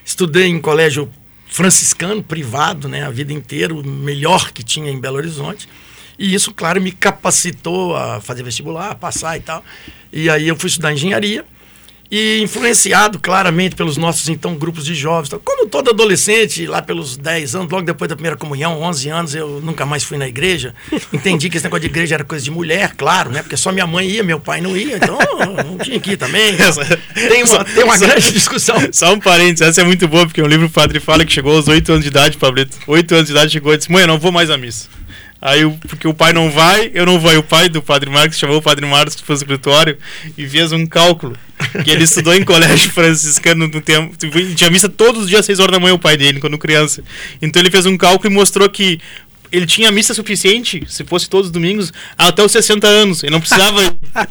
Estudei 0.05 0.47
em 0.47 0.61
colégio 0.61 1.09
franciscano, 1.49 2.23
privado, 2.23 2.89
né, 2.89 3.05
a 3.05 3.11
vida 3.11 3.33
inteira, 3.33 3.75
o 3.75 3.87
melhor 3.87 4.53
que 4.53 4.63
tinha 4.63 4.91
em 4.91 5.01
Belo 5.01 5.17
Horizonte. 5.17 5.69
E 6.19 6.35
isso, 6.35 6.53
claro, 6.53 6.81
me 6.81 6.93
capacitou 6.93 7.97
a 7.97 8.21
fazer 8.21 8.43
vestibular, 8.43 8.91
a 8.91 8.95
passar 8.95 9.37
e 9.37 9.41
tal. 9.41 9.65
E 10.13 10.29
aí 10.29 10.49
eu 10.49 10.57
fui 10.57 10.69
estudar 10.69 10.93
engenharia 10.93 11.45
e 12.11 12.41
influenciado 12.41 13.19
claramente 13.19 13.77
pelos 13.77 13.97
nossos 13.97 14.29
então 14.29 14.57
grupos 14.57 14.85
de 14.85 14.95
jovens. 14.95 15.29
Então, 15.29 15.41
como 15.45 15.67
todo 15.67 15.91
adolescente, 15.91 16.67
lá 16.67 16.81
pelos 16.81 17.17
10 17.17 17.55
anos, 17.55 17.71
logo 17.71 17.85
depois 17.85 18.09
da 18.09 18.17
primeira 18.17 18.37
comunhão, 18.37 18.81
11 18.81 19.09
anos, 19.11 19.35
eu 19.35 19.61
nunca 19.61 19.85
mais 19.85 20.03
fui 20.03 20.17
na 20.17 20.27
igreja. 20.27 20.75
Entendi 21.13 21.51
que 21.51 21.57
esse 21.57 21.65
negócio 21.65 21.83
de 21.83 21.87
igreja 21.87 22.15
era 22.15 22.25
coisa 22.25 22.45
de 22.45 22.51
mulher, 22.51 22.95
claro, 22.97 23.31
né? 23.31 23.43
Porque 23.43 23.57
só 23.57 23.71
minha 23.71 23.87
mãe 23.87 24.09
ia, 24.09 24.23
meu 24.23 24.41
pai 24.41 24.61
não 24.61 24.77
ia, 24.77 24.97
então 24.97 25.19
não 25.67 25.79
tinha 25.79 26.01
que 26.01 26.13
ir 26.13 26.17
também. 26.17 26.57
Tem 27.29 27.43
uma, 27.43 27.65
tem 27.65 27.85
uma 27.85 27.97
grande 27.97 28.33
discussão. 28.33 28.77
Só 28.93 29.13
um 29.13 29.21
parênteses, 29.21 29.61
essa 29.61 29.81
é 29.81 29.85
muito 29.85 30.07
boa, 30.09 30.27
porque 30.27 30.43
um 30.43 30.47
livro 30.47 30.67
o 30.67 30.71
padre 30.71 31.01
fala 31.01 31.25
que 31.25 31.33
chegou 31.33 31.57
aos 31.57 31.69
8 31.69 31.93
anos 31.93 32.05
de 32.05 32.09
idade, 32.09 32.37
Pablito. 32.37 32.77
8 32.87 33.15
anos 33.15 33.27
de 33.27 33.33
idade 33.33 33.53
chegou 33.53 33.73
e 33.75 33.77
disse: 33.77 33.91
Mãe, 33.91 34.03
eu 34.03 34.09
não 34.09 34.19
vou 34.19 34.33
mais 34.33 34.51
à 34.51 34.57
missa. 34.57 34.89
Aí, 35.41 35.69
porque 35.87 36.09
o 36.09 36.15
pai 36.15 36.33
não 36.33 36.51
vai, 36.51 36.91
eu 36.93 37.07
não 37.07 37.21
vou. 37.21 37.37
O 37.39 37.43
pai 37.43 37.69
do 37.69 37.81
Padre 37.81 38.11
Marcos 38.11 38.39
chamou 38.39 38.59
o 38.59 38.63
Padre 38.63 38.85
Marcos 38.87 39.15
para 39.21 39.33
o 39.33 39.37
escritório 39.37 39.97
e 40.37 40.49
fez 40.49 40.73
um 40.73 40.85
cálculo. 40.85 41.37
Que 41.85 41.91
ele 41.91 42.05
estudou 42.05 42.35
em 42.35 42.45
colégio 42.45 42.91
franciscano 42.93 43.69
no 43.69 43.81
tempo. 43.81 44.17
Tinha 44.55 44.71
missa 44.71 44.89
todos 44.89 45.23
os 45.23 45.29
dias 45.29 45.41
às 45.41 45.47
6 45.47 45.61
horas 45.61 45.73
da 45.73 45.81
manhã, 45.81 45.95
o 45.95 45.99
pai 45.99 46.17
dele, 46.17 46.41
quando 46.41 46.59
criança. 46.59 47.03
Então 47.41 47.63
ele 47.63 47.71
fez 47.71 47.87
um 47.87 47.97
cálculo 47.97 48.33
e 48.33 48.35
mostrou 48.35 48.69
que 48.69 49.01
ele 49.51 49.67
tinha 49.67 49.91
missa 49.91 50.13
suficiente, 50.13 50.85
se 50.89 51.05
fosse 51.05 51.29
todos 51.29 51.47
os 51.47 51.53
domingos, 51.53 51.93
até 52.17 52.43
os 52.43 52.53
60 52.53 52.87
anos. 52.87 53.23
Ele 53.23 53.33
não 53.33 53.41
precisava. 53.41 53.81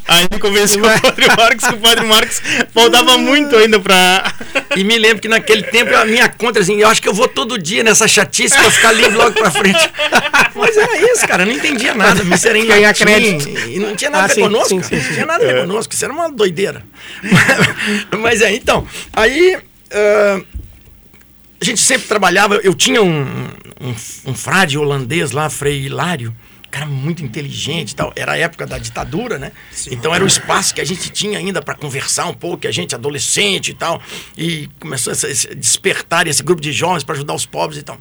ainda 0.08 0.38
convenceu 0.40 0.84
o 0.84 1.02
Padre 1.02 1.28
Marcos 1.28 1.68
que 1.68 1.74
o 1.74 1.78
Padre 1.78 2.06
Marcos 2.06 2.42
faltava 2.74 3.18
muito 3.18 3.56
ainda 3.56 3.80
pra. 3.80 4.34
E 4.76 4.84
me 4.84 4.98
lembro 4.98 5.20
que 5.20 5.28
naquele 5.28 5.64
tempo 5.64 5.96
a 5.96 6.06
minha 6.06 6.30
conta, 6.30 6.60
assim, 6.60 6.80
eu 6.80 6.88
acho 6.88 7.02
que 7.02 7.10
eu 7.10 7.14
vou 7.14 7.28
todo 7.28 7.58
dia 7.58 7.84
nessa 7.84 8.08
chatice 8.08 8.56
pra 8.56 8.70
ficar 8.70 8.92
livre 8.92 9.16
logo 9.16 9.34
pra 9.34 9.50
frente. 9.50 9.90
Mas 10.56 10.78
era 10.78 11.12
isso, 11.12 11.28
cara, 11.28 11.44
eu 11.44 11.48
não 11.48 11.54
entendia 11.54 11.94
nada. 11.94 12.24
Missa 12.24 12.50
era 12.50 12.58
em 12.58 12.66
latim, 12.66 13.04
e 13.70 13.80
não 13.80 13.96
tinha 13.96 14.12
nada 14.12 14.24
ah, 14.24 14.26
a 14.26 14.28
ver 14.28 14.34
sim, 14.36 14.42
conosco. 14.42 14.70
Sim, 14.70 14.84
sim, 14.84 14.96
não 14.96 15.14
tinha 15.14 15.26
nada 15.26 15.44
a 15.44 15.48
ver 15.48 15.56
é. 15.58 15.62
conosco, 15.62 15.94
isso 15.94 16.06
era 16.06 16.14
uma 16.14 16.32
doideira. 16.32 16.84
Mas, 17.24 18.08
mas 18.20 18.42
é, 18.42 18.54
então, 18.54 18.88
aí. 19.14 19.58
Uh, 19.88 20.58
a 21.60 21.66
gente 21.66 21.82
sempre 21.82 22.08
trabalhava. 22.08 22.56
Eu 22.58 22.76
tinha 22.76 23.02
um, 23.02 23.26
um, 23.80 24.32
um 24.32 24.36
frade 24.36 24.78
holandês 24.78 25.32
lá, 25.32 25.50
Frei 25.50 25.86
Hilário, 25.86 26.36
cara 26.70 26.86
muito 26.86 27.24
inteligente 27.24 27.92
e 27.92 27.96
tal. 27.96 28.12
Era 28.16 28.34
a 28.34 28.38
época 28.38 28.66
da 28.66 28.78
ditadura, 28.78 29.38
né? 29.38 29.52
Sim. 29.72 29.92
Então 29.94 30.14
era 30.14 30.24
o 30.24 30.28
espaço 30.28 30.74
que 30.74 30.82
a 30.82 30.86
gente 30.86 31.10
tinha 31.10 31.40
ainda 31.40 31.62
para 31.62 31.76
conversar 31.76 32.28
um 32.28 32.34
pouco, 32.34 32.68
a 32.68 32.72
gente 32.72 32.94
adolescente 32.94 33.70
e 33.70 33.74
tal. 33.74 34.02
E 34.38 34.70
começou 34.80 35.14
a 35.14 35.56
despertar 35.56 36.28
esse 36.28 36.44
grupo 36.44 36.62
de 36.62 36.72
jovens 36.72 37.04
para 37.04 37.16
ajudar 37.16 37.34
os 37.34 37.46
pobres 37.46 37.80
e 37.80 37.84
tal. 37.84 37.98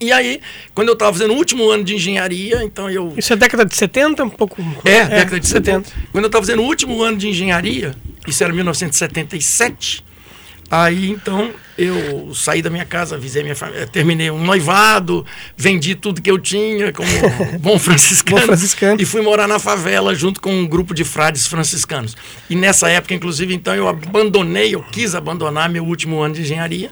E 0.00 0.10
aí, 0.12 0.40
quando 0.74 0.88
eu 0.88 0.94
estava 0.94 1.12
fazendo 1.12 1.34
o 1.34 1.36
último 1.36 1.68
ano 1.68 1.84
de 1.84 1.94
engenharia, 1.94 2.64
então 2.64 2.88
eu. 2.88 3.12
Isso 3.18 3.34
é 3.34 3.36
década 3.36 3.66
de 3.66 3.76
70? 3.76 4.24
Um 4.24 4.30
pouco. 4.30 4.62
É, 4.82 4.96
é 4.96 5.08
década 5.08 5.38
de 5.38 5.46
70. 5.46 5.88
70. 5.90 6.08
Quando 6.10 6.24
eu 6.24 6.28
estava 6.28 6.42
fazendo 6.42 6.62
o 6.62 6.64
último 6.64 7.02
ano 7.02 7.18
de 7.18 7.28
engenharia, 7.28 7.94
isso 8.26 8.42
era 8.42 8.50
1977 8.50 10.09
Aí 10.70 11.10
então 11.10 11.52
eu 11.76 12.32
saí 12.32 12.62
da 12.62 12.70
minha 12.70 12.84
casa, 12.84 13.16
avisei 13.16 13.42
minha 13.42 13.56
família, 13.56 13.86
terminei 13.88 14.30
um 14.30 14.44
noivado, 14.44 15.26
vendi 15.56 15.96
tudo 15.96 16.22
que 16.22 16.30
eu 16.30 16.38
tinha 16.38 16.92
como 16.92 17.08
bom 17.58 17.76
franciscano, 17.76 18.40
bom 18.40 18.46
franciscano, 18.46 19.00
e 19.00 19.04
fui 19.04 19.20
morar 19.20 19.48
na 19.48 19.58
favela 19.58 20.14
junto 20.14 20.40
com 20.40 20.52
um 20.52 20.68
grupo 20.68 20.94
de 20.94 21.02
frades 21.02 21.48
franciscanos. 21.48 22.16
E 22.48 22.54
nessa 22.54 22.88
época, 22.88 23.14
inclusive, 23.14 23.52
então 23.52 23.74
eu 23.74 23.88
abandonei, 23.88 24.74
eu 24.74 24.82
quis 24.82 25.16
abandonar 25.16 25.68
meu 25.68 25.84
último 25.84 26.20
ano 26.20 26.34
de 26.34 26.42
engenharia. 26.42 26.90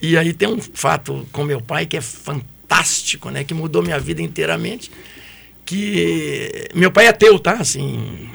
E 0.00 0.16
aí 0.16 0.32
tem 0.32 0.46
um 0.46 0.60
fato 0.60 1.26
com 1.32 1.42
meu 1.42 1.60
pai 1.60 1.86
que 1.86 1.96
é 1.96 2.00
fantástico, 2.00 3.30
né, 3.30 3.42
que 3.42 3.52
mudou 3.52 3.82
minha 3.82 3.98
vida 3.98 4.22
inteiramente, 4.22 4.92
que 5.64 6.68
meu 6.72 6.92
pai 6.92 7.06
é 7.06 7.08
ateu, 7.08 7.36
tá? 7.40 7.54
Assim, 7.54 8.28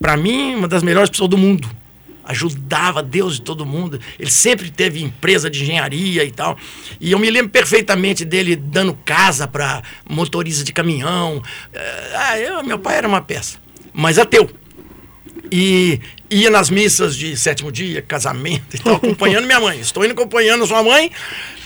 para 0.00 0.16
mim, 0.16 0.54
uma 0.54 0.68
das 0.68 0.84
melhores 0.84 1.10
pessoas 1.10 1.30
do 1.30 1.36
mundo 1.36 1.79
ajudava 2.30 3.02
Deus 3.02 3.34
de 3.34 3.42
todo 3.42 3.66
mundo. 3.66 4.00
Ele 4.18 4.30
sempre 4.30 4.70
teve 4.70 5.02
empresa 5.02 5.50
de 5.50 5.62
engenharia 5.62 6.24
e 6.24 6.30
tal. 6.30 6.56
E 7.00 7.12
eu 7.12 7.18
me 7.18 7.30
lembro 7.30 7.50
perfeitamente 7.50 8.24
dele 8.24 8.56
dando 8.56 8.94
casa 9.04 9.46
para 9.46 9.82
motorista 10.08 10.64
de 10.64 10.72
caminhão. 10.72 11.42
Eh, 11.72 12.12
ah, 12.14 12.38
eu, 12.38 12.64
meu 12.64 12.78
pai 12.78 12.96
era 12.96 13.08
uma 13.08 13.20
peça, 13.20 13.58
mas 13.92 14.18
ateu. 14.18 14.48
E 15.50 16.00
ia 16.30 16.48
nas 16.50 16.70
missas 16.70 17.16
de 17.16 17.36
sétimo 17.36 17.72
dia, 17.72 18.00
casamento 18.00 18.76
e 18.76 18.78
tal, 18.78 18.94
acompanhando 18.96 19.46
minha 19.46 19.60
mãe. 19.60 19.80
Estou 19.80 20.04
indo 20.04 20.12
acompanhando 20.12 20.66
sua 20.66 20.82
mãe 20.82 21.10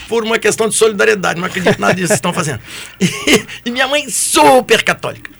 por 0.09 0.23
uma 0.23 0.39
questão 0.39 0.67
de 0.67 0.75
solidariedade. 0.75 1.39
Não 1.39 1.47
acredito 1.47 1.79
nada 1.79 1.93
disso 1.93 2.09
que 2.09 2.15
estão 2.15 2.33
fazendo. 2.33 2.59
E, 2.99 3.69
e 3.69 3.71
minha 3.71 3.87
mãe 3.87 4.09
super 4.09 4.83
católica. 4.83 5.31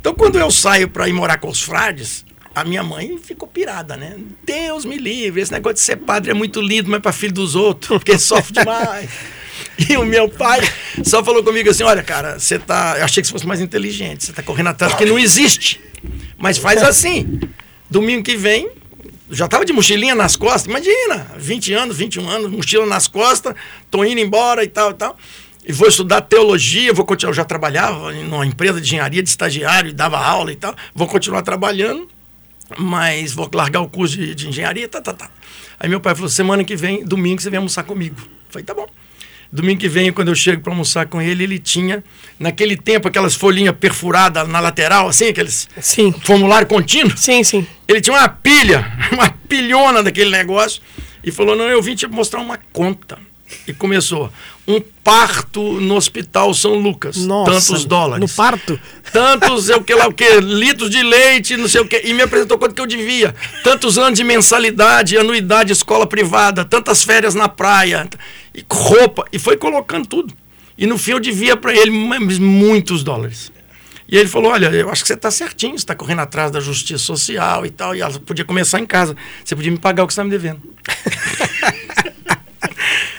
Então, 0.00 0.14
quando 0.14 0.38
eu 0.38 0.50
saio 0.50 0.88
para 0.88 1.08
ir 1.08 1.12
morar 1.12 1.38
com 1.38 1.48
os 1.48 1.62
frades, 1.62 2.24
a 2.54 2.64
minha 2.64 2.82
mãe 2.82 3.18
ficou 3.18 3.48
pirada, 3.48 3.96
né? 3.96 4.16
Deus 4.44 4.84
me 4.84 4.96
livre, 4.96 5.40
esse 5.40 5.52
negócio 5.52 5.74
de 5.74 5.80
ser 5.80 5.96
padre 5.96 6.30
é 6.30 6.34
muito 6.34 6.60
lindo, 6.60 6.90
mas 6.90 7.00
para 7.00 7.12
filho 7.12 7.32
dos 7.32 7.54
outros, 7.54 7.88
porque 7.88 8.18
sofre 8.18 8.52
demais. 8.52 9.10
E 9.88 9.96
o 9.96 10.04
meu 10.04 10.28
pai 10.28 10.60
só 11.04 11.24
falou 11.24 11.42
comigo 11.42 11.70
assim: 11.70 11.82
olha, 11.82 12.02
cara, 12.02 12.38
você 12.38 12.58
tá. 12.58 12.96
Eu 12.98 13.04
achei 13.04 13.22
que 13.22 13.26
você 13.26 13.32
fosse 13.32 13.46
mais 13.46 13.60
inteligente, 13.60 14.24
você 14.24 14.32
tá 14.32 14.42
correndo 14.42 14.68
atrás 14.68 14.92
porque 14.92 15.06
não 15.06 15.18
existe. 15.18 15.80
Mas 16.36 16.58
faz 16.58 16.82
assim. 16.84 17.40
Domingo 17.88 18.22
que 18.22 18.36
vem, 18.36 18.70
já 19.30 19.46
tava 19.48 19.64
de 19.64 19.72
mochilinha 19.72 20.14
nas 20.14 20.36
costas, 20.36 20.64
imagina, 20.64 21.26
20 21.36 21.72
anos, 21.74 21.96
21 21.96 22.28
anos, 22.28 22.50
mochila 22.50 22.86
nas 22.86 23.06
costas, 23.06 23.54
tô 23.90 24.04
indo 24.04 24.20
embora 24.20 24.64
e 24.64 24.68
tal 24.68 24.90
e 24.90 24.94
tal. 24.94 25.16
E 25.64 25.72
vou 25.72 25.88
estudar 25.88 26.22
teologia, 26.22 26.92
vou 26.92 27.04
continuar, 27.04 27.30
eu 27.30 27.36
já 27.36 27.44
trabalhava 27.44 28.12
numa 28.12 28.44
empresa 28.44 28.80
de 28.80 28.86
engenharia 28.86 29.22
de 29.22 29.28
estagiário 29.28 29.90
e 29.90 29.92
dava 29.92 30.18
aula 30.18 30.52
e 30.52 30.56
tal. 30.56 30.74
Vou 30.94 31.06
continuar 31.06 31.42
trabalhando 31.42 32.08
mas 32.78 33.32
vou 33.32 33.48
largar 33.54 33.80
o 33.80 33.88
curso 33.88 34.16
de, 34.16 34.34
de, 34.34 34.48
engenharia, 34.48 34.88
tá, 34.88 35.00
tá, 35.00 35.12
tá. 35.12 35.30
Aí 35.78 35.88
meu 35.88 36.00
pai 36.00 36.14
falou, 36.14 36.28
semana 36.28 36.64
que 36.64 36.76
vem, 36.76 37.04
domingo, 37.04 37.40
você 37.40 37.50
vem 37.50 37.58
almoçar 37.58 37.82
comigo. 37.84 38.16
Eu 38.18 38.28
falei, 38.50 38.64
tá 38.64 38.74
bom. 38.74 38.86
Domingo 39.52 39.80
que 39.80 39.88
vem, 39.88 40.10
quando 40.12 40.28
eu 40.28 40.34
chego 40.34 40.62
para 40.62 40.72
almoçar 40.72 41.06
com 41.06 41.20
ele, 41.20 41.44
ele 41.44 41.58
tinha, 41.58 42.02
naquele 42.38 42.74
tempo, 42.74 43.06
aquelas 43.06 43.34
folhinhas 43.34 43.76
perfuradas 43.76 44.48
na 44.48 44.60
lateral, 44.60 45.08
assim, 45.08 45.28
aqueles 45.28 45.68
sim. 45.78 46.10
formulário 46.24 46.66
contínuo. 46.66 47.14
Sim, 47.16 47.44
sim. 47.44 47.66
Ele 47.86 48.00
tinha 48.00 48.16
uma 48.16 48.28
pilha, 48.28 48.90
uma 49.12 49.28
pilhona 49.46 50.02
daquele 50.02 50.30
negócio, 50.30 50.80
e 51.22 51.30
falou, 51.30 51.54
não, 51.54 51.68
eu 51.68 51.82
vim 51.82 51.94
te 51.94 52.06
mostrar 52.06 52.40
uma 52.40 52.58
conta. 52.72 53.18
E 53.68 53.74
começou 53.74 54.32
um 54.66 54.80
parto 55.02 55.60
no 55.80 55.96
Hospital 55.96 56.54
São 56.54 56.74
Lucas. 56.74 57.16
Nossa, 57.16 57.50
tantos 57.50 57.84
dólares. 57.84 58.20
No 58.20 58.28
parto? 58.28 58.78
Tantos, 59.12 59.68
eu 59.68 59.82
que 59.82 59.94
lá 59.94 60.06
o 60.06 60.12
que, 60.12 60.40
litros 60.40 60.88
de 60.88 61.02
leite, 61.02 61.56
não 61.56 61.68
sei 61.68 61.80
o 61.80 61.86
que. 61.86 62.00
E 62.04 62.14
me 62.14 62.22
apresentou 62.22 62.58
quanto 62.58 62.74
que 62.74 62.80
eu 62.80 62.86
devia. 62.86 63.34
Tantos 63.64 63.98
anos 63.98 64.16
de 64.16 64.24
mensalidade, 64.24 65.18
anuidade, 65.18 65.72
escola 65.72 66.06
privada, 66.06 66.64
tantas 66.64 67.02
férias 67.02 67.34
na 67.34 67.48
praia, 67.48 68.08
e 68.54 68.64
roupa. 68.70 69.24
E 69.32 69.38
foi 69.38 69.56
colocando 69.56 70.06
tudo. 70.06 70.34
E 70.78 70.86
no 70.86 70.96
fim 70.96 71.12
eu 71.12 71.20
devia 71.20 71.56
para 71.56 71.74
ele 71.74 71.90
muitos 71.90 73.02
dólares. 73.02 73.50
E 74.08 74.16
ele 74.16 74.28
falou: 74.28 74.52
Olha, 74.52 74.68
eu 74.68 74.90
acho 74.90 75.02
que 75.02 75.08
você 75.08 75.14
está 75.14 75.30
certinho, 75.30 75.72
você 75.72 75.78
está 75.78 75.94
correndo 75.94 76.20
atrás 76.20 76.50
da 76.50 76.60
justiça 76.60 77.02
social 77.02 77.66
e 77.66 77.70
tal. 77.70 77.96
E 77.96 78.00
ela 78.00 78.12
podia 78.20 78.44
começar 78.44 78.78
em 78.78 78.86
casa. 78.86 79.16
Você 79.44 79.56
podia 79.56 79.72
me 79.72 79.78
pagar 79.78 80.04
o 80.04 80.06
que 80.06 80.14
você 80.14 80.20
está 80.20 80.24
me 80.24 80.30
devendo. 80.30 80.60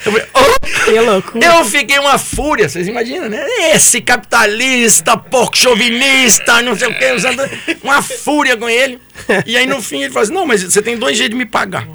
eu 0.05 0.11
falei, 0.11 0.27
oh! 0.33 0.62
Que 0.85 0.99
loucura. 0.99 1.45
Eu 1.45 1.65
fiquei 1.65 1.97
uma 1.99 2.17
fúria, 2.17 2.67
vocês 2.67 2.87
imaginam, 2.87 3.29
né? 3.29 3.45
Esse 3.73 4.01
capitalista, 4.01 5.17
porco 5.17 5.57
chauvinista, 5.57 6.61
não 6.61 6.75
sei 6.75 6.87
o 6.87 6.97
que, 6.97 7.11
usando 7.11 7.41
uma 7.81 8.01
fúria 8.01 8.57
com 8.57 8.69
ele. 8.69 8.99
E 9.45 9.55
aí 9.55 9.65
no 9.65 9.81
fim 9.81 10.03
ele 10.03 10.11
fala 10.11 10.23
assim: 10.23 10.33
não, 10.33 10.45
mas 10.45 10.63
você 10.63 10.81
tem 10.81 10.97
dois 10.97 11.17
jeitos 11.17 11.37
de 11.37 11.43
me 11.43 11.49
pagar. 11.49 11.87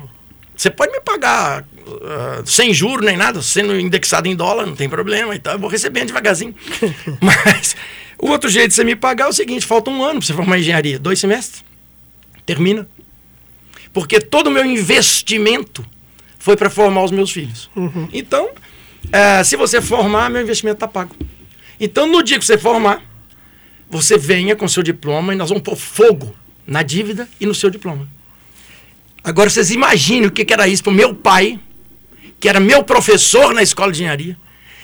Você 0.56 0.70
pode 0.70 0.90
me 0.90 1.00
pagar 1.00 1.62
uh, 1.62 2.46
sem 2.46 2.74
juros 2.74 3.04
nem 3.04 3.16
nada, 3.16 3.40
sendo 3.40 3.78
indexado 3.78 4.26
em 4.26 4.34
dólar, 4.34 4.66
não 4.66 4.74
tem 4.74 4.88
problema 4.88 5.34
e 5.34 5.38
tal, 5.38 5.54
eu 5.54 5.58
vou 5.58 5.68
recebendo 5.68 6.08
devagarzinho. 6.08 6.54
mas 7.20 7.76
o 8.18 8.28
outro 8.28 8.50
jeito 8.50 8.70
de 8.70 8.74
você 8.74 8.84
me 8.84 8.96
pagar 8.96 9.26
é 9.26 9.28
o 9.28 9.32
seguinte: 9.32 9.64
falta 9.64 9.90
um 9.90 10.02
ano 10.02 10.18
para 10.18 10.26
você 10.26 10.34
formar 10.34 10.58
engenharia, 10.58 10.98
dois 10.98 11.18
semestres. 11.18 11.64
Termina. 12.44 12.88
Porque 13.92 14.20
todo 14.20 14.48
o 14.48 14.50
meu 14.50 14.64
investimento 14.64 15.84
foi 16.38 16.56
para 16.56 16.70
formar 16.70 17.04
os 17.04 17.10
meus 17.10 17.30
filhos. 17.30 17.70
Uhum. 17.76 18.08
Então, 18.12 18.50
é, 19.12 19.42
se 19.44 19.56
você 19.56 19.80
formar, 19.80 20.30
meu 20.30 20.42
investimento 20.42 20.76
está 20.76 20.88
pago. 20.88 21.14
Então, 21.80 22.06
no 22.06 22.22
dia 22.22 22.38
que 22.38 22.44
você 22.44 22.58
formar, 22.58 23.02
você 23.88 24.18
venha 24.18 24.54
com 24.54 24.68
seu 24.68 24.82
diploma 24.82 25.32
e 25.32 25.36
nós 25.36 25.48
vamos 25.48 25.62
pôr 25.62 25.76
fogo 25.76 26.34
na 26.66 26.82
dívida 26.82 27.28
e 27.40 27.46
no 27.46 27.54
seu 27.54 27.70
diploma. 27.70 28.08
Agora, 29.24 29.48
vocês 29.48 29.70
imaginem 29.70 30.26
o 30.26 30.30
que, 30.30 30.44
que 30.44 30.52
era 30.52 30.68
isso 30.68 30.82
para 30.82 30.92
o 30.92 30.94
meu 30.94 31.14
pai, 31.14 31.58
que 32.38 32.48
era 32.48 32.60
meu 32.60 32.84
professor 32.84 33.54
na 33.54 33.62
escola 33.62 33.92
de 33.92 33.98
engenharia, 33.98 34.36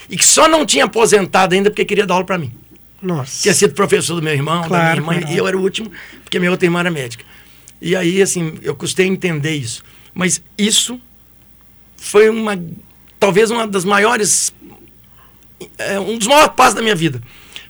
e 0.08 0.16
que 0.16 0.24
só 0.24 0.48
não 0.48 0.66
tinha 0.66 0.84
aposentado 0.84 1.54
ainda 1.54 1.70
porque 1.70 1.84
queria 1.84 2.06
dar 2.06 2.14
aula 2.14 2.26
para 2.26 2.38
mim. 2.38 2.52
Nossa. 3.00 3.42
Tinha 3.42 3.54
sido 3.54 3.74
professor 3.74 4.14
do 4.14 4.22
meu 4.22 4.32
irmão, 4.32 4.64
claro, 4.66 5.00
da 5.00 5.02
minha 5.02 5.18
irmã, 5.18 5.30
e 5.32 5.36
eu 5.36 5.46
era 5.46 5.56
o 5.56 5.60
último, 5.60 5.90
porque 6.22 6.38
minha 6.38 6.50
outra 6.50 6.66
irmã 6.66 6.80
era 6.80 6.90
médica. 6.90 7.24
E 7.80 7.94
aí, 7.94 8.22
assim, 8.22 8.54
eu 8.62 8.74
custei 8.74 9.06
entender 9.06 9.54
isso. 9.54 9.82
Mas 10.14 10.42
isso 10.56 11.00
foi 11.96 12.30
uma 12.30 12.58
talvez 13.18 13.50
uma 13.50 13.66
das 13.66 13.84
maiores 13.84 14.52
é, 15.78 15.98
um 15.98 16.18
dos 16.18 16.26
maiores 16.26 16.52
passos 16.56 16.74
da 16.74 16.82
minha 16.82 16.94
vida. 16.94 17.20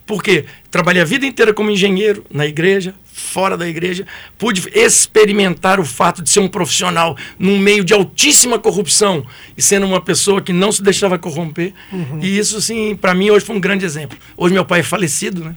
Porque 0.07 0.45
trabalhei 0.71 1.01
a 1.01 1.05
vida 1.05 1.25
inteira 1.25 1.55
como 1.55 1.71
engenheiro 1.71 2.25
na 2.31 2.47
igreja 2.47 2.95
fora 3.15 3.57
da 3.57 3.67
igreja 3.67 4.05
pude 4.37 4.69
experimentar 4.75 5.79
o 5.79 5.85
fato 5.85 6.21
de 6.21 6.29
ser 6.29 6.41
um 6.41 6.49
profissional 6.49 7.17
num 7.39 7.59
meio 7.59 7.85
de 7.85 7.95
altíssima 7.95 8.59
corrupção 8.59 9.25
e 9.57 9.63
sendo 9.63 9.87
uma 9.87 10.01
pessoa 10.01 10.43
que 10.43 10.53
não 10.53 10.73
se 10.73 10.83
deixava 10.83 11.17
corromper. 11.17 11.73
Uhum. 11.93 12.19
e 12.21 12.37
isso 12.37 12.57
assim 12.57 12.97
para 12.97 13.15
mim 13.15 13.31
hoje 13.31 13.47
foi 13.47 13.55
um 13.55 13.61
grande 13.61 13.85
exemplo. 13.85 14.19
Hoje 14.37 14.53
meu 14.53 14.65
pai 14.65 14.81
é 14.81 14.83
falecido 14.83 15.45
né? 15.45 15.55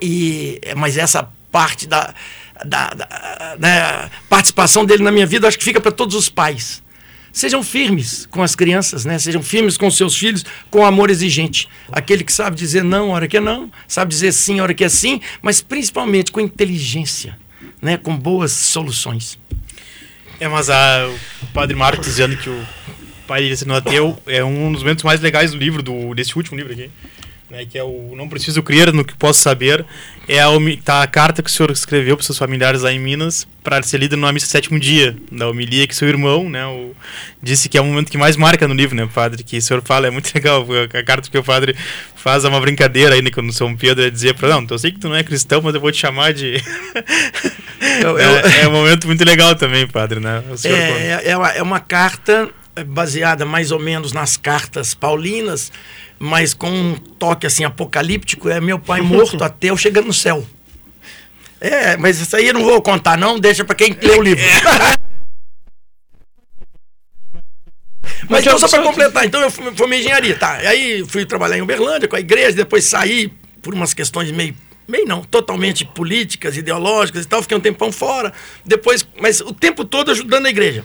E 0.00 0.60
mas 0.76 0.96
essa 0.96 1.28
parte 1.50 1.88
da, 1.88 2.14
da, 2.64 2.90
da, 2.90 3.56
da 3.58 4.10
participação 4.28 4.84
dele 4.84 5.02
na 5.02 5.10
minha 5.10 5.26
vida 5.26 5.48
acho 5.48 5.58
que 5.58 5.64
fica 5.64 5.80
para 5.80 5.90
todos 5.90 6.14
os 6.14 6.28
pais 6.28 6.80
Sejam 7.32 7.62
firmes 7.62 8.26
com 8.26 8.42
as 8.42 8.54
crianças, 8.54 9.04
né? 9.04 9.18
Sejam 9.18 9.42
firmes 9.42 9.76
com 9.76 9.90
seus 9.90 10.16
filhos, 10.16 10.44
com 10.70 10.84
amor 10.84 11.10
exigente. 11.10 11.68
Aquele 11.92 12.24
que 12.24 12.32
sabe 12.32 12.56
dizer 12.56 12.82
não, 12.82 13.10
hora 13.10 13.28
que 13.28 13.36
é 13.36 13.40
não, 13.40 13.70
sabe 13.86 14.10
dizer 14.10 14.32
sim, 14.32 14.60
hora 14.60 14.74
que 14.74 14.84
é 14.84 14.88
sim, 14.88 15.20
mas 15.42 15.60
principalmente 15.60 16.32
com 16.32 16.40
inteligência, 16.40 17.38
né? 17.80 17.96
Com 17.96 18.16
boas 18.16 18.52
soluções. 18.52 19.38
É, 20.40 20.48
mas 20.48 20.70
a, 20.70 21.08
o 21.42 21.46
Padre 21.48 21.76
Marcos 21.76 22.06
dizendo 22.06 22.36
que 22.36 22.48
o 22.48 22.66
pai 23.26 23.42
dele 23.42 23.56
sendo 23.56 23.74
ateu 23.74 24.18
é 24.26 24.42
um 24.42 24.72
dos 24.72 24.82
momentos 24.82 25.04
mais 25.04 25.20
legais 25.20 25.50
do 25.50 25.58
livro, 25.58 25.82
do, 25.82 26.14
desse 26.14 26.36
último 26.36 26.56
livro 26.56 26.72
aqui 26.72 26.90
né, 27.50 27.64
que 27.64 27.78
é 27.78 27.82
o 27.82 28.14
Não 28.14 28.28
Preciso 28.28 28.62
Crer 28.62 28.92
no 28.92 29.04
que 29.04 29.14
Posso 29.14 29.40
Saber, 29.40 29.84
é 30.28 30.40
a, 30.40 30.48
tá 30.84 31.02
a 31.02 31.06
carta 31.06 31.42
que 31.42 31.48
o 31.48 31.52
senhor 31.52 31.70
escreveu 31.70 32.16
para 32.16 32.24
seus 32.24 32.36
familiares 32.36 32.82
lá 32.82 32.92
em 32.92 32.98
Minas 32.98 33.46
para 33.64 33.82
ser 33.82 33.98
lida 33.98 34.16
numa 34.16 34.32
missa 34.32 34.46
sétimo 34.46 34.78
dia, 34.78 35.16
da 35.30 35.48
homilia 35.48 35.86
que 35.86 35.94
seu 35.94 36.08
irmão 36.08 36.48
né, 36.48 36.64
o, 36.66 36.94
disse 37.42 37.68
que 37.68 37.76
é 37.78 37.80
o 37.80 37.84
momento 37.84 38.10
que 38.10 38.18
mais 38.18 38.36
marca 38.36 38.68
no 38.68 38.74
livro, 38.74 38.94
né, 38.96 39.08
padre? 39.12 39.42
Que 39.42 39.58
o 39.58 39.62
senhor 39.62 39.82
fala, 39.82 40.06
é 40.06 40.10
muito 40.10 40.30
legal, 40.34 40.66
a, 40.70 40.98
a 40.98 41.02
carta 41.02 41.30
que 41.30 41.38
o 41.38 41.44
padre 41.44 41.74
faz 42.14 42.44
é 42.44 42.48
uma 42.48 42.60
brincadeira 42.60 43.14
ainda 43.14 43.30
quando 43.30 43.52
São 43.52 43.74
Pedro 43.76 44.04
é 44.04 44.10
dizer 44.10 44.34
para 44.34 44.48
não, 44.48 44.62
então 44.62 44.74
eu 44.74 44.78
sei 44.78 44.92
que 44.92 44.98
tu 44.98 45.08
não 45.08 45.16
é 45.16 45.22
cristão, 45.22 45.60
mas 45.62 45.74
eu 45.74 45.80
vou 45.80 45.92
te 45.92 45.98
chamar 45.98 46.32
de. 46.32 46.62
É, 47.80 48.62
é, 48.62 48.68
um 48.68 48.72
momento 48.72 49.06
muito 49.06 49.24
legal 49.24 49.54
também, 49.54 49.86
padre, 49.86 50.18
né? 50.18 50.42
É, 50.64 50.68
é, 50.68 51.30
é, 51.30 51.36
uma, 51.36 51.50
é 51.50 51.62
uma 51.62 51.80
carta 51.80 52.48
baseada 52.84 53.44
mais 53.44 53.70
ou 53.70 53.78
menos 53.78 54.12
nas 54.12 54.36
cartas 54.36 54.94
paulinas 54.94 55.70
mas 56.18 56.52
com 56.52 56.68
um 56.68 56.94
toque 56.96 57.46
assim 57.46 57.64
apocalíptico, 57.64 58.48
é 58.48 58.60
meu 58.60 58.78
pai 58.78 59.00
morto 59.00 59.42
até 59.44 59.70
eu 59.70 59.76
chegar 59.76 60.02
no 60.02 60.12
céu. 60.12 60.44
É, 61.60 61.96
mas 61.96 62.20
isso 62.20 62.36
aí 62.36 62.46
eu 62.48 62.54
não 62.54 62.64
vou 62.64 62.80
contar 62.82 63.16
não, 63.16 63.38
deixa 63.38 63.64
para 63.64 63.74
quem 63.74 63.96
lê 64.00 64.16
o 64.16 64.22
livro. 64.22 64.44
mas 68.28 68.44
então, 68.44 68.58
só 68.58 68.68
para 68.68 68.82
completar, 68.82 69.24
então 69.24 69.40
eu 69.40 69.50
formei 69.50 70.00
engenharia, 70.00 70.36
tá? 70.36 70.52
Aí 70.52 71.04
fui 71.06 71.24
trabalhar 71.24 71.56
em 71.58 71.62
Uberlândia 71.62 72.08
com 72.08 72.16
a 72.16 72.20
igreja, 72.20 72.52
depois 72.52 72.84
saí 72.84 73.32
por 73.62 73.74
umas 73.74 73.94
questões 73.94 74.30
meio 74.30 74.54
meio 74.86 75.04
não, 75.06 75.22
totalmente 75.22 75.84
políticas, 75.84 76.56
ideológicas 76.56 77.24
e 77.26 77.28
tal, 77.28 77.42
fiquei 77.42 77.54
um 77.54 77.60
tempão 77.60 77.92
fora, 77.92 78.32
depois, 78.64 79.06
mas 79.20 79.42
o 79.42 79.52
tempo 79.52 79.84
todo 79.84 80.10
ajudando 80.10 80.46
a 80.46 80.48
igreja. 80.48 80.82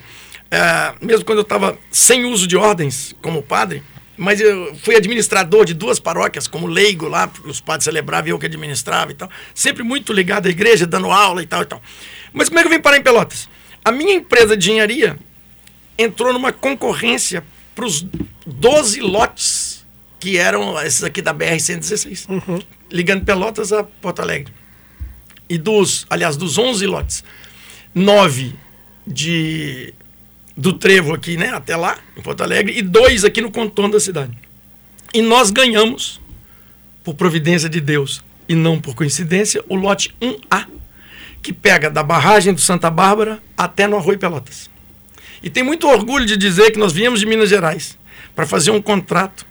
É, 0.54 0.94
mesmo 1.04 1.26
quando 1.26 1.39
eu 1.39 1.44
estava 1.44 1.76
sem 1.89 2.26
uso 2.26 2.46
de 2.46 2.56
ordens 2.56 3.16
como 3.24 3.42
padre, 3.42 3.82
mas 4.16 4.39
eu 4.39 4.76
fui 4.76 4.96
administrador 4.96 5.66
de 5.66 5.74
duas 5.74 6.00
paróquias, 6.00 6.48
como 6.48 6.68
leigo 6.68 7.08
lá, 7.08 7.28
os 7.44 7.60
padres 7.60 7.86
celebravam 7.86 8.28
e 8.28 8.30
eu 8.30 8.38
que 8.38 8.46
administrava 8.46 9.12
e 9.12 9.16
tal. 9.16 9.32
Sempre 9.56 9.82
muito 9.82 10.13
ligado 10.13 10.46
à 10.46 10.52
igreja, 10.52 10.86
dando 10.86 11.10
aula 11.10 11.42
e 11.42 11.48
tal 11.48 11.63
e 11.63 11.66
tal. 11.66 11.82
Mas 12.32 12.50
como 12.50 12.60
é 12.60 12.62
que 12.62 12.68
eu 12.68 12.72
vim 12.72 12.80
parar 12.80 12.98
em 12.98 13.02
Pelotas? 13.02 13.50
A 13.84 13.92
minha 13.92 14.13
empresa 14.13 14.56
de 14.56 14.70
engenharia 14.70 15.18
entrou 15.98 16.32
numa 16.32 16.54
concorrência 16.54 17.44
para 17.74 17.86
os 17.86 18.06
12 18.46 19.02
lotes 19.02 19.84
que 20.20 20.38
eram 20.38 20.80
esses 20.84 21.04
aqui 21.04 21.20
da 21.20 21.34
BR-116, 21.34 22.30
uhum. 22.30 22.62
ligando 22.92 23.26
Pelotas 23.26 23.74
a 23.74 23.84
Porto 23.84 24.22
Alegre. 24.22 24.54
E 25.50 25.58
dos, 25.58 26.06
aliás, 26.12 26.38
dos 26.38 26.60
11 26.60 26.86
lotes, 26.86 27.24
nove 27.96 28.54
de 29.06 29.96
do 30.56 30.74
Trevo 30.74 31.13
aqui, 31.13 31.36
né, 31.36 31.50
até 31.50 31.76
lá, 31.76 31.98
em 32.16 32.22
Porto 32.22 32.42
Alegre, 32.42 32.78
e 32.78 32.82
dois 32.82 33.24
aqui 33.24 33.42
no 33.42 33.52
contorno 33.52 33.94
da 33.94 34.00
cidade. 34.00 34.38
E 35.13 35.22
nós 35.22 35.52
ganhamos, 35.52 36.22
por 37.04 37.16
providência 37.16 37.70
de 37.70 37.82
Deus 37.82 38.24
e 38.48 38.56
não 38.56 38.80
por 38.80 38.96
coincidência, 38.96 39.63
o 39.68 39.76
lote 39.76 40.16
1A, 40.22 40.68
que 41.42 41.52
pega 41.52 41.89
da 41.89 42.04
barragem 42.04 42.54
do 42.54 42.62
Santa 42.62 42.89
Bárbara 42.89 43.42
até 43.58 43.88
no 43.88 43.98
Arroio 43.98 44.18
Pelotas. 44.18 44.70
E 45.42 45.50
tem 45.50 45.63
muito 45.63 45.88
orgulho 45.88 46.26
de 46.26 46.38
dizer 46.38 46.72
que 46.72 46.80
nós 46.80 46.94
viemos 46.94 47.20
de 47.20 47.26
Minas 47.26 47.50
Gerais 47.50 47.98
para 48.34 48.46
fazer 48.46 48.72
um 48.72 48.82
contrato 48.82 49.46